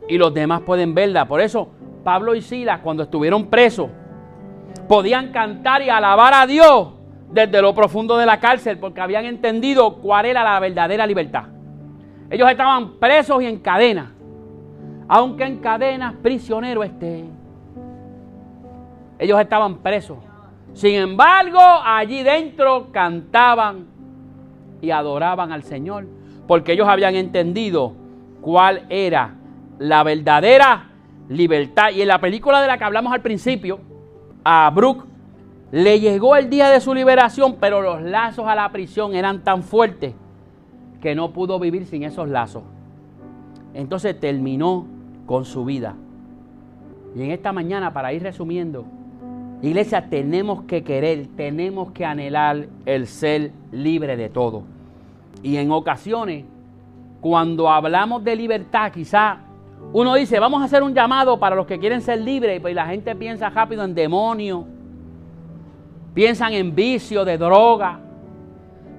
y 0.08 0.18
los 0.18 0.34
demás 0.34 0.62
pueden 0.62 0.93
verla. 0.93 1.28
Por 1.28 1.41
eso 1.41 1.70
Pablo 2.03 2.36
y 2.36 2.41
Silas 2.41 2.80
cuando 2.82 3.03
estuvieron 3.03 3.47
presos 3.47 3.89
podían 4.88 5.32
cantar 5.32 5.82
y 5.82 5.89
alabar 5.89 6.34
a 6.34 6.47
Dios 6.47 6.89
desde 7.32 7.62
lo 7.62 7.74
profundo 7.74 8.18
de 8.18 8.26
la 8.26 8.39
cárcel 8.39 8.78
porque 8.78 9.01
habían 9.01 9.26
entendido 9.26 9.97
cuál 9.97 10.26
era 10.26 10.43
la 10.43 10.60
verdadera 10.60 11.05
libertad. 11.05 11.45
Ellos 12.30 12.49
estaban 12.49 12.93
presos 12.93 13.41
y 13.41 13.45
en 13.45 13.60
cadenas. 13.60 14.10
Aunque 15.10 15.45
en 15.45 15.58
cadenas 15.60 16.14
prisionero 16.22 16.84
esté. 16.84 17.26
Ellos 19.20 19.39
estaban 19.39 19.78
presos. 19.78 20.18
Sin 20.78 20.93
embargo, 20.93 21.59
allí 21.59 22.21
dentro 22.21 22.91
cantaban 22.91 23.88
y 24.80 24.91
adoraban 24.91 25.51
al 25.51 25.63
Señor, 25.63 26.05
porque 26.45 26.73
ellos 26.73 26.88
habían 26.88 27.15
entendido 27.15 27.95
cuál 28.41 28.86
era 28.89 29.34
la 29.80 30.03
verdadera 30.03 30.91
libertad. 31.30 31.89
Y 31.95 32.03
en 32.03 32.07
la 32.07 32.21
película 32.21 32.61
de 32.61 32.67
la 32.67 32.78
que 32.78 32.84
hablamos 32.84 33.11
al 33.11 33.23
principio, 33.23 33.80
a 34.43 34.69
Brooke 34.69 35.05
le 35.71 35.99
llegó 35.99 36.36
el 36.36 36.47
día 36.47 36.69
de 36.69 36.80
su 36.80 36.93
liberación, 36.93 37.55
pero 37.59 37.82
los 37.82 38.03
lazos 38.03 38.45
a 38.45 38.53
la 38.53 38.71
prisión 38.71 39.15
eran 39.15 39.43
tan 39.43 39.63
fuertes 39.63 40.13
que 41.01 41.15
no 41.15 41.34
pudo 41.34 41.57
vivir 41.57 41.88
sin 41.88 42.03
esos 42.03 42.30
lazos. 42.30 42.61
Entonces 43.73 44.19
terminó 44.19 44.86
con 45.25 45.43
su 45.43 45.65
vida. 45.65 45.95
Y 47.15 47.23
en 47.23 47.32
esta 47.32 47.51
mañana, 47.51 47.93
para 47.93 48.13
ir 48.13 48.21
resumiendo, 48.21 48.86
Iglesia, 49.62 50.08
tenemos 50.10 50.64
que 50.64 50.84
querer, 50.84 51.28
tenemos 51.36 51.91
que 51.91 52.05
anhelar 52.05 52.68
el 52.86 53.08
ser 53.08 53.51
libre 53.72 54.16
de 54.16 54.30
todo. 54.30 54.64
Y 55.41 55.58
en 55.58 55.72
ocasiones, 55.72 56.45
cuando 57.22 57.70
hablamos 57.70 58.24
de 58.24 58.36
libertad, 58.36 58.91
quizá 58.91 59.39
uno 59.93 60.14
dice, 60.16 60.39
vamos 60.39 60.62
a 60.62 60.66
hacer 60.66 60.84
un 60.84 60.93
llamado 60.93 61.39
para 61.39 61.55
los 61.55 61.66
que 61.66 61.80
quieren 61.80 62.01
ser 62.01 62.22
libres, 62.22 62.58
y 62.58 62.60
pues 62.60 62.76
la 62.76 62.86
gente 62.86 63.16
piensa 63.16 63.49
rápido 63.49 63.84
en 63.84 63.95
demonios, 63.95 64.66
piensan 66.14 66.53
en 66.53 66.76
vicio 66.76 67.26
de 67.26 67.38
droga, 67.38 67.99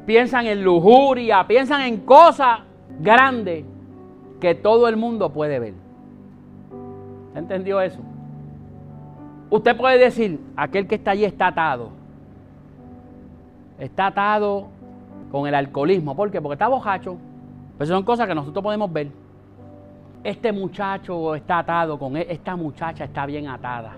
piensan 0.07 0.47
en 0.47 0.65
lujuria, 0.65 1.47
piensan 1.47 1.83
en 1.83 1.99
cosas 1.99 2.61
grande 3.01 3.65
que 4.41 4.55
todo 4.55 4.89
el 4.89 4.97
mundo 4.97 5.33
puede 5.33 5.59
ver. 5.59 5.75
¿Entendió 7.35 7.81
eso? 7.81 8.01
Usted 9.51 9.77
puede 9.77 9.99
decir, 9.99 10.41
aquel 10.57 10.87
que 10.87 10.97
está 10.97 11.13
allí 11.13 11.25
está 11.25 11.49
atado. 11.49 11.91
Está 13.79 14.09
atado 14.09 14.69
con 15.31 15.47
el 15.47 15.55
alcoholismo. 15.55 16.15
¿Por 16.15 16.31
qué? 16.31 16.41
Porque 16.41 16.55
está 16.55 16.69
bojacho. 16.69 17.17
Pues 17.77 17.89
son 17.89 18.03
cosas 18.03 18.27
que 18.27 18.35
nosotros 18.35 18.63
podemos 18.63 18.93
ver. 18.93 19.09
Este 20.25 20.53
muchacho 20.53 21.35
está 21.35 21.61
atado 21.61 21.99
con 21.99 22.17
él, 22.17 22.27
esta 22.29 22.57
muchacha 22.57 23.05
está 23.05 23.25
bien 23.25 23.47
atada. 23.47 23.93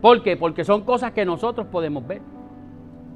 ¿Por 0.00 0.22
qué? 0.22 0.36
Porque 0.36 0.62
son 0.64 0.82
cosas 0.82 1.12
que 1.12 1.24
nosotros 1.24 1.66
podemos 1.68 2.06
ver. 2.06 2.20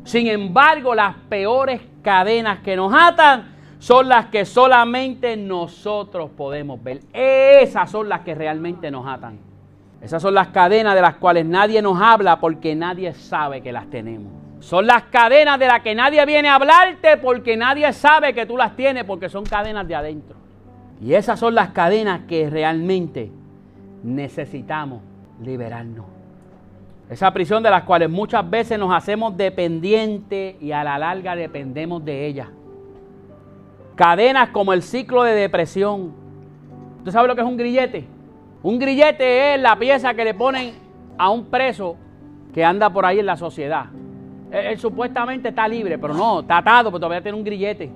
Sin 0.04 0.26
embargo, 0.28 0.94
las 0.94 1.14
peores 1.28 1.80
cadenas 2.02 2.60
que 2.60 2.74
nos 2.74 2.92
atan 2.94 3.54
son 3.78 4.08
las 4.08 4.26
que 4.26 4.44
solamente 4.44 5.36
nosotros 5.36 6.30
podemos 6.30 6.82
ver. 6.82 7.00
Esas 7.12 7.90
son 7.90 8.08
las 8.08 8.20
que 8.20 8.34
realmente 8.34 8.90
nos 8.90 9.06
atan. 9.06 9.45
Esas 10.06 10.22
son 10.22 10.34
las 10.34 10.46
cadenas 10.48 10.94
de 10.94 11.02
las 11.02 11.16
cuales 11.16 11.44
nadie 11.44 11.82
nos 11.82 12.00
habla 12.00 12.38
porque 12.38 12.76
nadie 12.76 13.12
sabe 13.12 13.60
que 13.60 13.72
las 13.72 13.90
tenemos. 13.90 14.32
Son 14.60 14.86
las 14.86 15.02
cadenas 15.02 15.58
de 15.58 15.66
las 15.66 15.80
que 15.80 15.96
nadie 15.96 16.24
viene 16.24 16.48
a 16.48 16.54
hablarte 16.54 17.16
porque 17.16 17.56
nadie 17.56 17.92
sabe 17.92 18.32
que 18.32 18.46
tú 18.46 18.56
las 18.56 18.76
tienes 18.76 19.02
porque 19.02 19.28
son 19.28 19.42
cadenas 19.42 19.88
de 19.88 19.96
adentro. 19.96 20.36
Y 21.00 21.14
esas 21.14 21.40
son 21.40 21.56
las 21.56 21.70
cadenas 21.70 22.20
que 22.28 22.48
realmente 22.48 23.32
necesitamos 24.04 25.02
liberarnos. 25.42 26.06
Esa 27.10 27.32
prisión 27.32 27.64
de 27.64 27.70
las 27.70 27.82
cuales 27.82 28.08
muchas 28.08 28.48
veces 28.48 28.78
nos 28.78 28.94
hacemos 28.94 29.36
dependientes 29.36 30.54
y 30.62 30.70
a 30.70 30.84
la 30.84 30.98
larga 30.98 31.34
dependemos 31.34 32.04
de 32.04 32.26
ella. 32.26 32.48
Cadenas 33.96 34.50
como 34.50 34.72
el 34.72 34.84
ciclo 34.84 35.24
de 35.24 35.32
depresión. 35.32 36.14
¿Usted 36.98 37.10
sabe 37.10 37.26
lo 37.26 37.34
que 37.34 37.40
es 37.40 37.46
un 37.48 37.56
grillete? 37.56 38.15
Un 38.66 38.80
grillete 38.80 39.54
es 39.54 39.60
la 39.60 39.78
pieza 39.78 40.12
que 40.14 40.24
le 40.24 40.34
ponen 40.34 40.72
a 41.16 41.30
un 41.30 41.44
preso 41.44 41.94
que 42.52 42.64
anda 42.64 42.90
por 42.90 43.06
ahí 43.06 43.20
en 43.20 43.26
la 43.26 43.36
sociedad. 43.36 43.86
Él, 44.50 44.76
supuestamente 44.76 45.50
está 45.50 45.68
libre, 45.68 45.98
pero 45.98 46.14
no, 46.14 46.40
está 46.40 46.58
atado, 46.58 46.90
pero 46.90 46.98
todavía 46.98 47.22
tiene 47.22 47.38
un 47.38 47.44
grillete. 47.44 47.92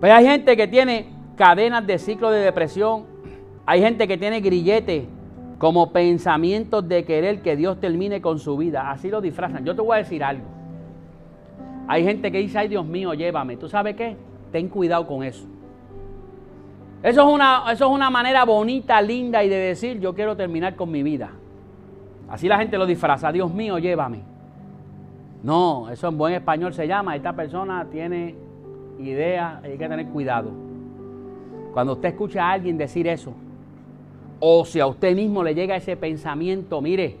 Pues 0.00 0.10
hay 0.10 0.26
gente 0.26 0.56
que 0.56 0.66
tiene 0.66 1.06
cadenas 1.36 1.86
de 1.86 2.00
ciclo 2.00 2.32
de 2.32 2.40
depresión. 2.40 3.04
Hay 3.66 3.82
gente 3.82 4.08
que 4.08 4.18
tiene 4.18 4.40
grilletes 4.40 5.04
como 5.58 5.92
pensamientos 5.92 6.88
de 6.88 7.04
querer 7.04 7.40
que 7.40 7.54
Dios 7.54 7.78
termine 7.78 8.20
con 8.20 8.40
su 8.40 8.56
vida. 8.56 8.90
Así 8.90 9.10
lo 9.10 9.20
disfrazan. 9.20 9.64
Yo 9.64 9.76
te 9.76 9.82
voy 9.82 9.94
a 9.94 9.98
decir 9.98 10.24
algo. 10.24 10.44
Hay 11.86 12.02
gente 12.02 12.32
que 12.32 12.38
dice, 12.38 12.58
ay 12.58 12.66
Dios 12.66 12.84
mío, 12.84 13.14
llévame. 13.14 13.56
¿Tú 13.58 13.68
sabes 13.68 13.94
qué? 13.94 14.16
Ten 14.50 14.68
cuidado 14.68 15.06
con 15.06 15.22
eso. 15.22 15.46
Eso 17.04 17.20
es, 17.20 17.34
una, 17.34 17.64
eso 17.70 17.84
es 17.84 17.90
una 17.90 18.08
manera 18.08 18.46
bonita, 18.46 19.02
linda 19.02 19.44
y 19.44 19.50
de 19.50 19.56
decir, 19.56 20.00
yo 20.00 20.14
quiero 20.14 20.34
terminar 20.38 20.74
con 20.74 20.90
mi 20.90 21.02
vida. 21.02 21.32
Así 22.30 22.48
la 22.48 22.56
gente 22.56 22.78
lo 22.78 22.86
disfraza, 22.86 23.30
Dios 23.30 23.52
mío, 23.52 23.78
llévame. 23.78 24.20
No, 25.42 25.90
eso 25.90 26.08
en 26.08 26.16
buen 26.16 26.32
español 26.32 26.72
se 26.72 26.88
llama, 26.88 27.14
esta 27.14 27.34
persona 27.34 27.86
tiene 27.92 28.34
idea, 28.98 29.60
hay 29.62 29.76
que 29.76 29.86
tener 29.86 30.06
cuidado. 30.06 30.50
Cuando 31.74 31.92
usted 31.92 32.08
escucha 32.08 32.48
a 32.48 32.52
alguien 32.52 32.78
decir 32.78 33.06
eso, 33.06 33.34
o 34.40 34.64
si 34.64 34.80
a 34.80 34.86
usted 34.86 35.14
mismo 35.14 35.44
le 35.44 35.54
llega 35.54 35.76
ese 35.76 35.98
pensamiento, 35.98 36.80
mire, 36.80 37.18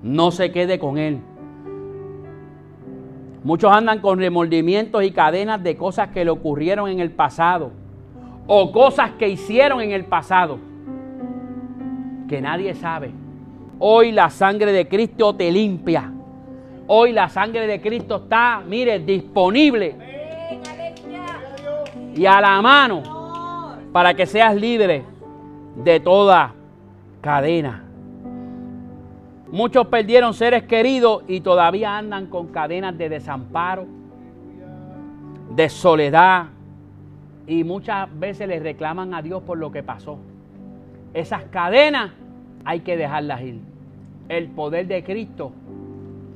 no 0.00 0.30
se 0.30 0.52
quede 0.52 0.78
con 0.78 0.96
él. 0.96 1.18
Muchos 3.42 3.72
andan 3.72 4.00
con 4.00 4.20
remordimientos 4.20 5.02
y 5.02 5.10
cadenas 5.10 5.60
de 5.60 5.76
cosas 5.76 6.10
que 6.10 6.24
le 6.24 6.30
ocurrieron 6.30 6.88
en 6.88 7.00
el 7.00 7.10
pasado 7.10 7.72
o 8.48 8.72
cosas 8.72 9.12
que 9.12 9.28
hicieron 9.28 9.80
en 9.82 9.92
el 9.92 10.06
pasado 10.06 10.58
que 12.28 12.40
nadie 12.40 12.74
sabe. 12.74 13.12
Hoy 13.78 14.10
la 14.10 14.30
sangre 14.30 14.72
de 14.72 14.88
Cristo 14.88 15.36
te 15.36 15.52
limpia. 15.52 16.10
Hoy 16.88 17.12
la 17.12 17.28
sangre 17.28 17.66
de 17.66 17.80
Cristo 17.80 18.16
está, 18.16 18.62
mire, 18.66 18.98
disponible 18.98 19.94
y 22.16 22.26
a 22.26 22.40
la 22.40 22.60
mano 22.62 23.02
para 23.92 24.14
que 24.14 24.26
seas 24.26 24.56
libre 24.56 25.04
de 25.76 26.00
toda 26.00 26.54
cadena. 27.20 27.84
Muchos 29.52 29.86
perdieron 29.86 30.32
seres 30.34 30.64
queridos 30.64 31.22
y 31.28 31.40
todavía 31.40 31.96
andan 31.96 32.26
con 32.26 32.48
cadenas 32.48 32.96
de 32.96 33.08
desamparo, 33.08 33.86
de 35.54 35.68
soledad, 35.68 36.46
y 37.48 37.64
muchas 37.64 38.06
veces 38.18 38.46
le 38.46 38.60
reclaman 38.60 39.14
a 39.14 39.22
Dios 39.22 39.42
por 39.42 39.56
lo 39.56 39.72
que 39.72 39.82
pasó. 39.82 40.18
Esas 41.14 41.44
cadenas 41.44 42.12
hay 42.64 42.80
que 42.80 42.96
dejarlas 42.96 43.40
ir. 43.40 43.60
El 44.28 44.48
poder 44.48 44.86
de 44.86 45.02
Cristo 45.02 45.52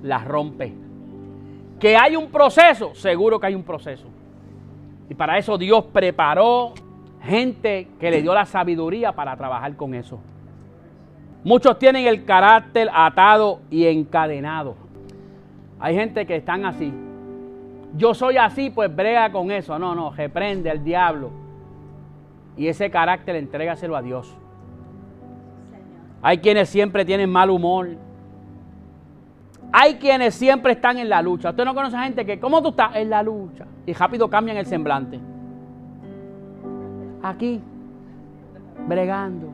las 0.03 0.27
rompe. 0.27 0.73
Que 1.79 1.97
hay 1.97 2.17
un 2.17 2.31
proceso, 2.31 2.95
seguro 2.95 3.39
que 3.39 3.49
hay 3.49 3.55
un 3.55 3.63
proceso. 3.63 4.09
Y 5.11 5.15
para 5.15 5.37
eso 5.37 5.59
Dios 5.59 5.85
preparó 5.93 6.73
gente 7.23 7.89
que 8.01 8.11
le 8.11 8.23
dio 8.23 8.33
la 8.33 8.47
sabiduría 8.47 9.13
para 9.13 9.37
trabajar 9.37 9.77
con 9.77 9.95
eso. 9.95 10.19
Muchos 11.45 11.79
tienen 11.79 12.07
el 12.07 12.25
carácter 12.25 12.89
atado 12.93 13.61
y 13.71 13.85
encadenado. 13.85 14.77
Hay 15.79 15.95
gente 15.95 16.25
que 16.25 16.37
están 16.37 16.65
así. 16.65 16.91
Yo 17.97 18.15
soy 18.15 18.37
así, 18.37 18.71
pues 18.71 18.95
brega 18.95 19.31
con 19.31 19.51
eso. 19.51 19.79
No, 19.79 19.95
no, 19.95 20.11
reprende 20.11 20.71
al 20.71 20.83
diablo. 20.83 21.31
Y 22.57 22.67
ese 22.69 22.91
carácter 22.91 23.37
entrégaselo 23.37 23.97
a 23.97 24.03
Dios. 24.03 24.35
Hay 26.23 26.39
quienes 26.39 26.69
siempre 26.69 27.05
tienen 27.05 27.31
mal 27.31 27.51
humor. 27.51 27.89
Hay 29.73 29.95
quienes 29.95 30.35
siempre 30.35 30.73
están 30.73 30.99
en 30.99 31.09
la 31.09 31.23
lucha. 31.23 31.51
Usted 31.51 31.65
no 31.65 31.75
conoce 31.75 31.97
a 31.97 32.05
gente 32.05 32.27
que, 32.27 32.39
¿cómo 32.39 32.63
tú 32.63 32.71
estás? 32.71 32.97
En 32.97 33.11
la 33.11 33.23
lucha. 33.23 33.67
Y 33.87 33.93
rápido 33.93 34.29
cambian 34.29 34.57
el 34.57 34.67
semblante 34.67 35.19
aquí, 37.23 37.61
bregando. 38.87 39.49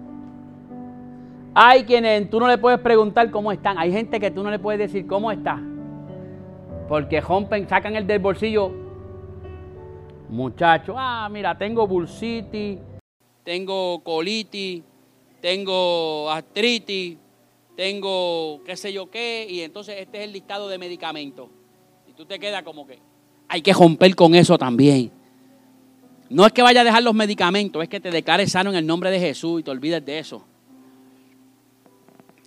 Hay 1.54 1.84
quienes 1.84 2.28
tú 2.30 2.40
no 2.40 2.48
le 2.48 2.58
puedes 2.58 2.80
preguntar 2.80 3.30
cómo 3.30 3.52
están. 3.52 3.78
Hay 3.78 3.92
gente 3.92 4.18
que 4.18 4.30
tú 4.30 4.42
no 4.42 4.50
le 4.50 4.58
puedes 4.58 4.78
decir 4.78 5.06
cómo 5.06 5.30
está. 5.30 5.60
Porque 6.88 7.20
rompen, 7.20 7.68
sacan 7.68 7.96
el 7.96 8.06
del 8.06 8.18
bolsillo. 8.18 8.72
Muchacho, 10.30 10.94
ah, 10.96 11.28
mira, 11.30 11.56
tengo 11.56 11.86
bursitis, 11.86 12.78
tengo 13.44 14.02
colitis, 14.02 14.82
tengo 15.40 16.30
artritis, 16.30 17.16
tengo 17.76 18.62
qué 18.64 18.76
sé 18.76 18.92
yo 18.92 19.10
qué, 19.10 19.46
y 19.48 19.60
entonces 19.60 19.96
este 19.98 20.18
es 20.18 20.24
el 20.24 20.32
listado 20.32 20.68
de 20.68 20.78
medicamentos. 20.78 21.48
Y 22.08 22.12
tú 22.12 22.26
te 22.26 22.38
quedas 22.38 22.62
como 22.62 22.86
que 22.86 22.98
hay 23.48 23.62
que 23.62 23.72
romper 23.72 24.14
con 24.14 24.34
eso 24.34 24.58
también. 24.58 25.10
No 26.30 26.44
es 26.44 26.52
que 26.52 26.60
vaya 26.60 26.82
a 26.82 26.84
dejar 26.84 27.02
los 27.02 27.14
medicamentos, 27.14 27.82
es 27.82 27.88
que 27.88 28.00
te 28.00 28.10
declares 28.10 28.52
sano 28.52 28.70
en 28.70 28.76
el 28.76 28.86
nombre 28.86 29.10
de 29.10 29.18
Jesús 29.18 29.60
y 29.60 29.62
te 29.62 29.70
olvides 29.70 30.04
de 30.04 30.18
eso. 30.18 30.44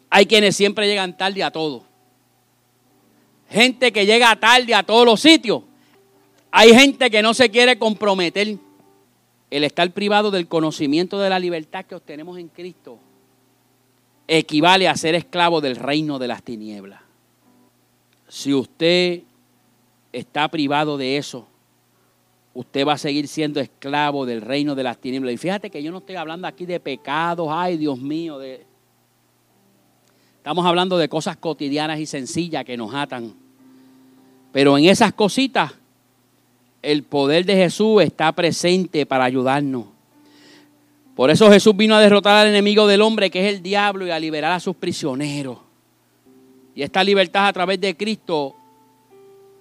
Hay 0.09 0.25
quienes 0.25 0.55
siempre 0.55 0.87
llegan 0.87 1.17
tarde 1.17 1.43
a 1.43 1.51
todo. 1.51 1.90
Gente 3.51 3.91
que 3.91 4.05
llega 4.05 4.33
tarde 4.37 4.73
a 4.73 4.83
todos 4.83 5.05
los 5.05 5.19
sitios. 5.19 5.63
Hay 6.51 6.73
gente 6.73 7.11
que 7.11 7.21
no 7.21 7.33
se 7.33 7.49
quiere 7.49 7.77
comprometer. 7.77 8.57
El 9.49 9.65
estar 9.65 9.91
privado 9.91 10.31
del 10.31 10.47
conocimiento 10.47 11.19
de 11.19 11.29
la 11.29 11.37
libertad 11.37 11.85
que 11.85 11.95
obtenemos 11.95 12.37
en 12.37 12.47
Cristo 12.47 12.97
equivale 14.25 14.87
a 14.87 14.95
ser 14.95 15.13
esclavo 15.13 15.59
del 15.59 15.75
reino 15.75 16.17
de 16.17 16.27
las 16.29 16.41
tinieblas. 16.41 17.01
Si 18.29 18.53
usted 18.53 19.23
está 20.13 20.47
privado 20.47 20.97
de 20.97 21.17
eso, 21.17 21.45
usted 22.53 22.87
va 22.87 22.93
a 22.93 22.97
seguir 22.97 23.27
siendo 23.27 23.59
esclavo 23.59 24.25
del 24.25 24.41
reino 24.41 24.73
de 24.73 24.83
las 24.83 24.97
tinieblas. 24.99 25.33
Y 25.33 25.37
fíjate 25.37 25.69
que 25.69 25.83
yo 25.83 25.91
no 25.91 25.97
estoy 25.97 26.15
hablando 26.15 26.47
aquí 26.47 26.65
de 26.65 26.79
pecados, 26.79 27.49
ay 27.51 27.75
Dios 27.75 27.99
mío, 27.99 28.39
de... 28.39 28.65
estamos 30.37 30.65
hablando 30.65 30.97
de 30.97 31.09
cosas 31.09 31.35
cotidianas 31.35 31.99
y 31.99 32.05
sencillas 32.05 32.63
que 32.63 32.77
nos 32.77 32.93
atan. 32.93 33.40
Pero 34.51 34.77
en 34.77 34.85
esas 34.85 35.13
cositas, 35.13 35.73
el 36.81 37.03
poder 37.03 37.45
de 37.45 37.55
Jesús 37.55 38.01
está 38.03 38.31
presente 38.31 39.05
para 39.05 39.25
ayudarnos. 39.25 39.85
Por 41.15 41.29
eso 41.29 41.51
Jesús 41.51 41.75
vino 41.75 41.95
a 41.95 42.01
derrotar 42.01 42.37
al 42.37 42.47
enemigo 42.47 42.87
del 42.87 43.01
hombre, 43.01 43.29
que 43.29 43.47
es 43.47 43.53
el 43.53 43.61
diablo, 43.61 44.07
y 44.07 44.11
a 44.11 44.19
liberar 44.19 44.53
a 44.53 44.59
sus 44.59 44.75
prisioneros. 44.75 45.57
Y 46.73 46.81
esta 46.81 47.03
libertad 47.03 47.47
a 47.47 47.53
través 47.53 47.79
de 47.79 47.95
Cristo 47.95 48.55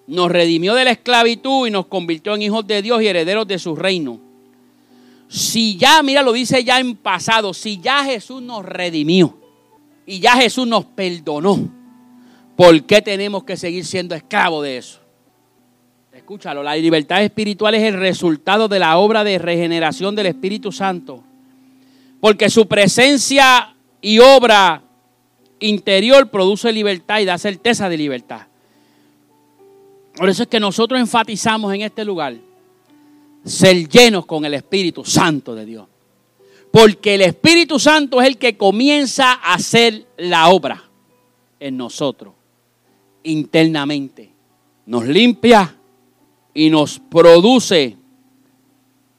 nos 0.07 0.31
redimió 0.31 0.75
de 0.75 0.85
la 0.85 0.93
esclavitud 0.93 1.67
y 1.67 1.71
nos 1.71 1.87
convirtió 1.87 2.35
en 2.35 2.43
hijos 2.43 2.67
de 2.67 2.83
Dios 2.83 3.03
y 3.03 3.07
herederos 3.07 3.47
de 3.47 3.59
su 3.59 3.77
reino. 3.77 4.19
Si 5.29 5.77
ya, 5.77 6.03
mira, 6.03 6.23
lo 6.23 6.33
dice 6.33 6.65
ya 6.65 6.81
en 6.81 6.97
pasado, 6.97 7.55
si 7.55 7.81
ya 7.81 8.05
Jesús 8.05 8.43
nos 8.43 8.65
redimió 8.65 9.37
y 10.07 10.19
ya 10.19 10.33
Jesús 10.33 10.67
nos 10.67 10.85
perdonó, 10.85 11.59
¿por 12.61 12.83
qué 12.83 13.01
tenemos 13.01 13.45
que 13.45 13.57
seguir 13.57 13.87
siendo 13.87 14.15
esclavos 14.15 14.63
de 14.65 14.77
eso? 14.77 15.01
Escúchalo, 16.13 16.63
la 16.63 16.77
libertad 16.77 17.25
espiritual 17.25 17.75
es 17.75 17.85
el 17.85 17.95
resultado 17.95 18.69
de 18.69 18.79
la 18.79 18.99
obra 18.99 19.25
de 19.25 19.39
regeneración 19.39 20.15
del 20.15 20.27
Espíritu 20.27 20.71
Santo. 20.71 21.25
Porque 22.21 22.51
su 22.51 22.69
presencia 22.69 23.75
y 24.03 24.19
obra 24.19 24.83
interior 25.59 26.29
produce 26.29 26.71
libertad 26.71 27.21
y 27.21 27.25
da 27.25 27.39
certeza 27.39 27.89
de 27.89 27.97
libertad. 27.97 28.43
Por 30.15 30.29
eso 30.29 30.43
es 30.43 30.49
que 30.51 30.61
nosotros 30.61 31.01
enfatizamos 31.01 31.73
en 31.73 31.81
este 31.81 32.05
lugar 32.05 32.35
ser 33.43 33.89
llenos 33.89 34.27
con 34.27 34.45
el 34.45 34.53
Espíritu 34.53 35.03
Santo 35.03 35.55
de 35.55 35.65
Dios. 35.65 35.87
Porque 36.71 37.15
el 37.15 37.23
Espíritu 37.23 37.79
Santo 37.79 38.21
es 38.21 38.29
el 38.29 38.37
que 38.37 38.59
comienza 38.59 39.33
a 39.33 39.55
hacer 39.55 40.05
la 40.19 40.51
obra 40.51 40.85
en 41.59 41.79
nosotros, 41.79 42.35
internamente. 43.23 44.31
Nos 44.87 45.07
limpia 45.07 45.75
y 46.55 46.71
nos 46.71 46.99
produce 46.99 47.97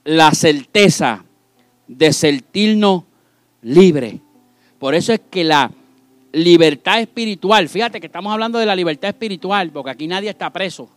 la 0.04 0.32
certeza 0.32 1.24
de 1.88 2.14
sentirnos 2.14 3.04
libres. 3.62 4.16
Por 4.80 4.96
eso 4.96 5.14
es 5.14 5.22
que 5.30 5.44
la 5.44 5.72
libertad 6.32 7.02
espiritual, 7.02 7.70
fíjate 7.70 8.00
que 8.00 8.08
estamos 8.08 8.34
hablando 8.34 8.58
de 8.60 8.66
la 8.66 8.76
libertad 8.76 9.10
espiritual, 9.10 9.72
porque 9.72 9.92
aquí 9.92 10.08
nadie 10.08 10.30
está 10.30 10.52
preso. 10.52 10.90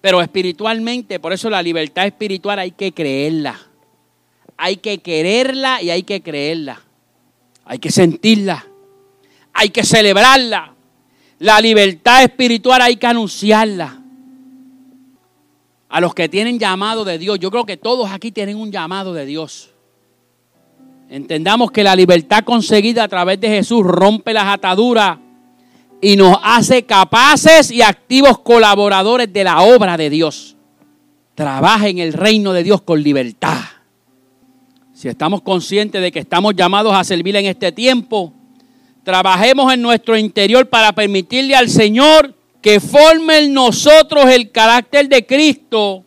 Pero 0.00 0.22
espiritualmente, 0.22 1.18
por 1.20 1.32
eso 1.32 1.50
la 1.50 1.62
libertad 1.62 2.06
espiritual 2.06 2.58
hay 2.58 2.70
que 2.70 2.92
creerla 2.92 3.58
hay 4.62 4.76
que 4.76 4.98
quererla 4.98 5.80
y 5.80 5.88
hay 5.88 6.02
que 6.02 6.22
creerla. 6.22 6.82
Hay 7.64 7.78
que 7.78 7.90
sentirla. 7.90 8.66
Hay 9.54 9.70
que 9.70 9.82
celebrarla. 9.82 10.74
La 11.40 11.60
libertad 11.60 12.22
espiritual 12.22 12.80
hay 12.80 12.94
que 12.94 13.06
anunciarla. 13.08 14.00
A 15.88 16.00
los 16.00 16.14
que 16.14 16.28
tienen 16.28 16.60
llamado 16.60 17.04
de 17.04 17.18
Dios, 17.18 17.40
yo 17.40 17.50
creo 17.50 17.66
que 17.66 17.76
todos 17.76 18.08
aquí 18.10 18.30
tienen 18.30 18.56
un 18.56 18.70
llamado 18.70 19.12
de 19.12 19.26
Dios. 19.26 19.70
Entendamos 21.08 21.72
que 21.72 21.82
la 21.82 21.96
libertad 21.96 22.44
conseguida 22.44 23.02
a 23.02 23.08
través 23.08 23.40
de 23.40 23.48
Jesús 23.48 23.82
rompe 23.84 24.32
las 24.32 24.44
ataduras 24.44 25.18
y 26.00 26.14
nos 26.14 26.38
hace 26.44 26.84
capaces 26.84 27.72
y 27.72 27.82
activos 27.82 28.38
colaboradores 28.38 29.32
de 29.32 29.42
la 29.42 29.62
obra 29.62 29.96
de 29.96 30.08
Dios. 30.08 30.56
Trabaja 31.34 31.88
en 31.88 31.98
el 31.98 32.12
reino 32.12 32.52
de 32.52 32.62
Dios 32.62 32.82
con 32.82 33.02
libertad 33.02 33.58
si 35.00 35.08
estamos 35.08 35.40
conscientes 35.40 36.02
de 36.02 36.12
que 36.12 36.18
estamos 36.18 36.54
llamados 36.54 36.92
a 36.92 37.02
servir 37.04 37.34
en 37.34 37.46
este 37.46 37.72
tiempo, 37.72 38.34
trabajemos 39.10 39.74
en 39.74 39.82
nuestro 39.82 40.16
interior 40.16 40.68
para 40.68 40.92
permitirle 40.92 41.56
al 41.56 41.68
Señor 41.68 42.32
que 42.62 42.78
forme 42.78 43.38
en 43.38 43.52
nosotros 43.52 44.26
el 44.30 44.52
carácter 44.52 45.08
de 45.08 45.26
Cristo, 45.26 46.04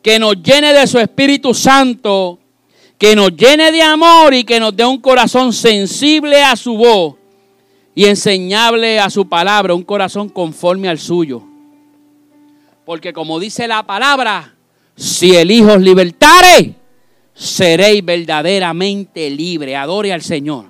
que 0.00 0.18
nos 0.18 0.42
llene 0.42 0.72
de 0.72 0.86
su 0.86 0.98
Espíritu 0.98 1.52
Santo, 1.52 2.38
que 2.96 3.14
nos 3.14 3.36
llene 3.36 3.70
de 3.70 3.82
amor 3.82 4.32
y 4.32 4.44
que 4.44 4.58
nos 4.58 4.74
dé 4.74 4.86
un 4.86 4.98
corazón 4.98 5.52
sensible 5.52 6.42
a 6.42 6.56
su 6.56 6.74
voz 6.78 7.16
y 7.94 8.06
enseñable 8.06 8.98
a 8.98 9.10
su 9.10 9.28
palabra, 9.28 9.74
un 9.74 9.82
corazón 9.82 10.30
conforme 10.30 10.88
al 10.88 10.98
suyo. 10.98 11.42
Porque 12.86 13.12
como 13.12 13.38
dice 13.38 13.68
la 13.68 13.82
palabra, 13.82 14.54
si 14.96 15.36
el 15.36 15.50
Hijo 15.50 15.74
os 15.74 15.82
libertare, 15.82 16.76
seréis 17.34 18.02
verdaderamente 18.02 19.28
libre. 19.28 19.76
Adore 19.76 20.14
al 20.14 20.22
Señor. 20.22 20.69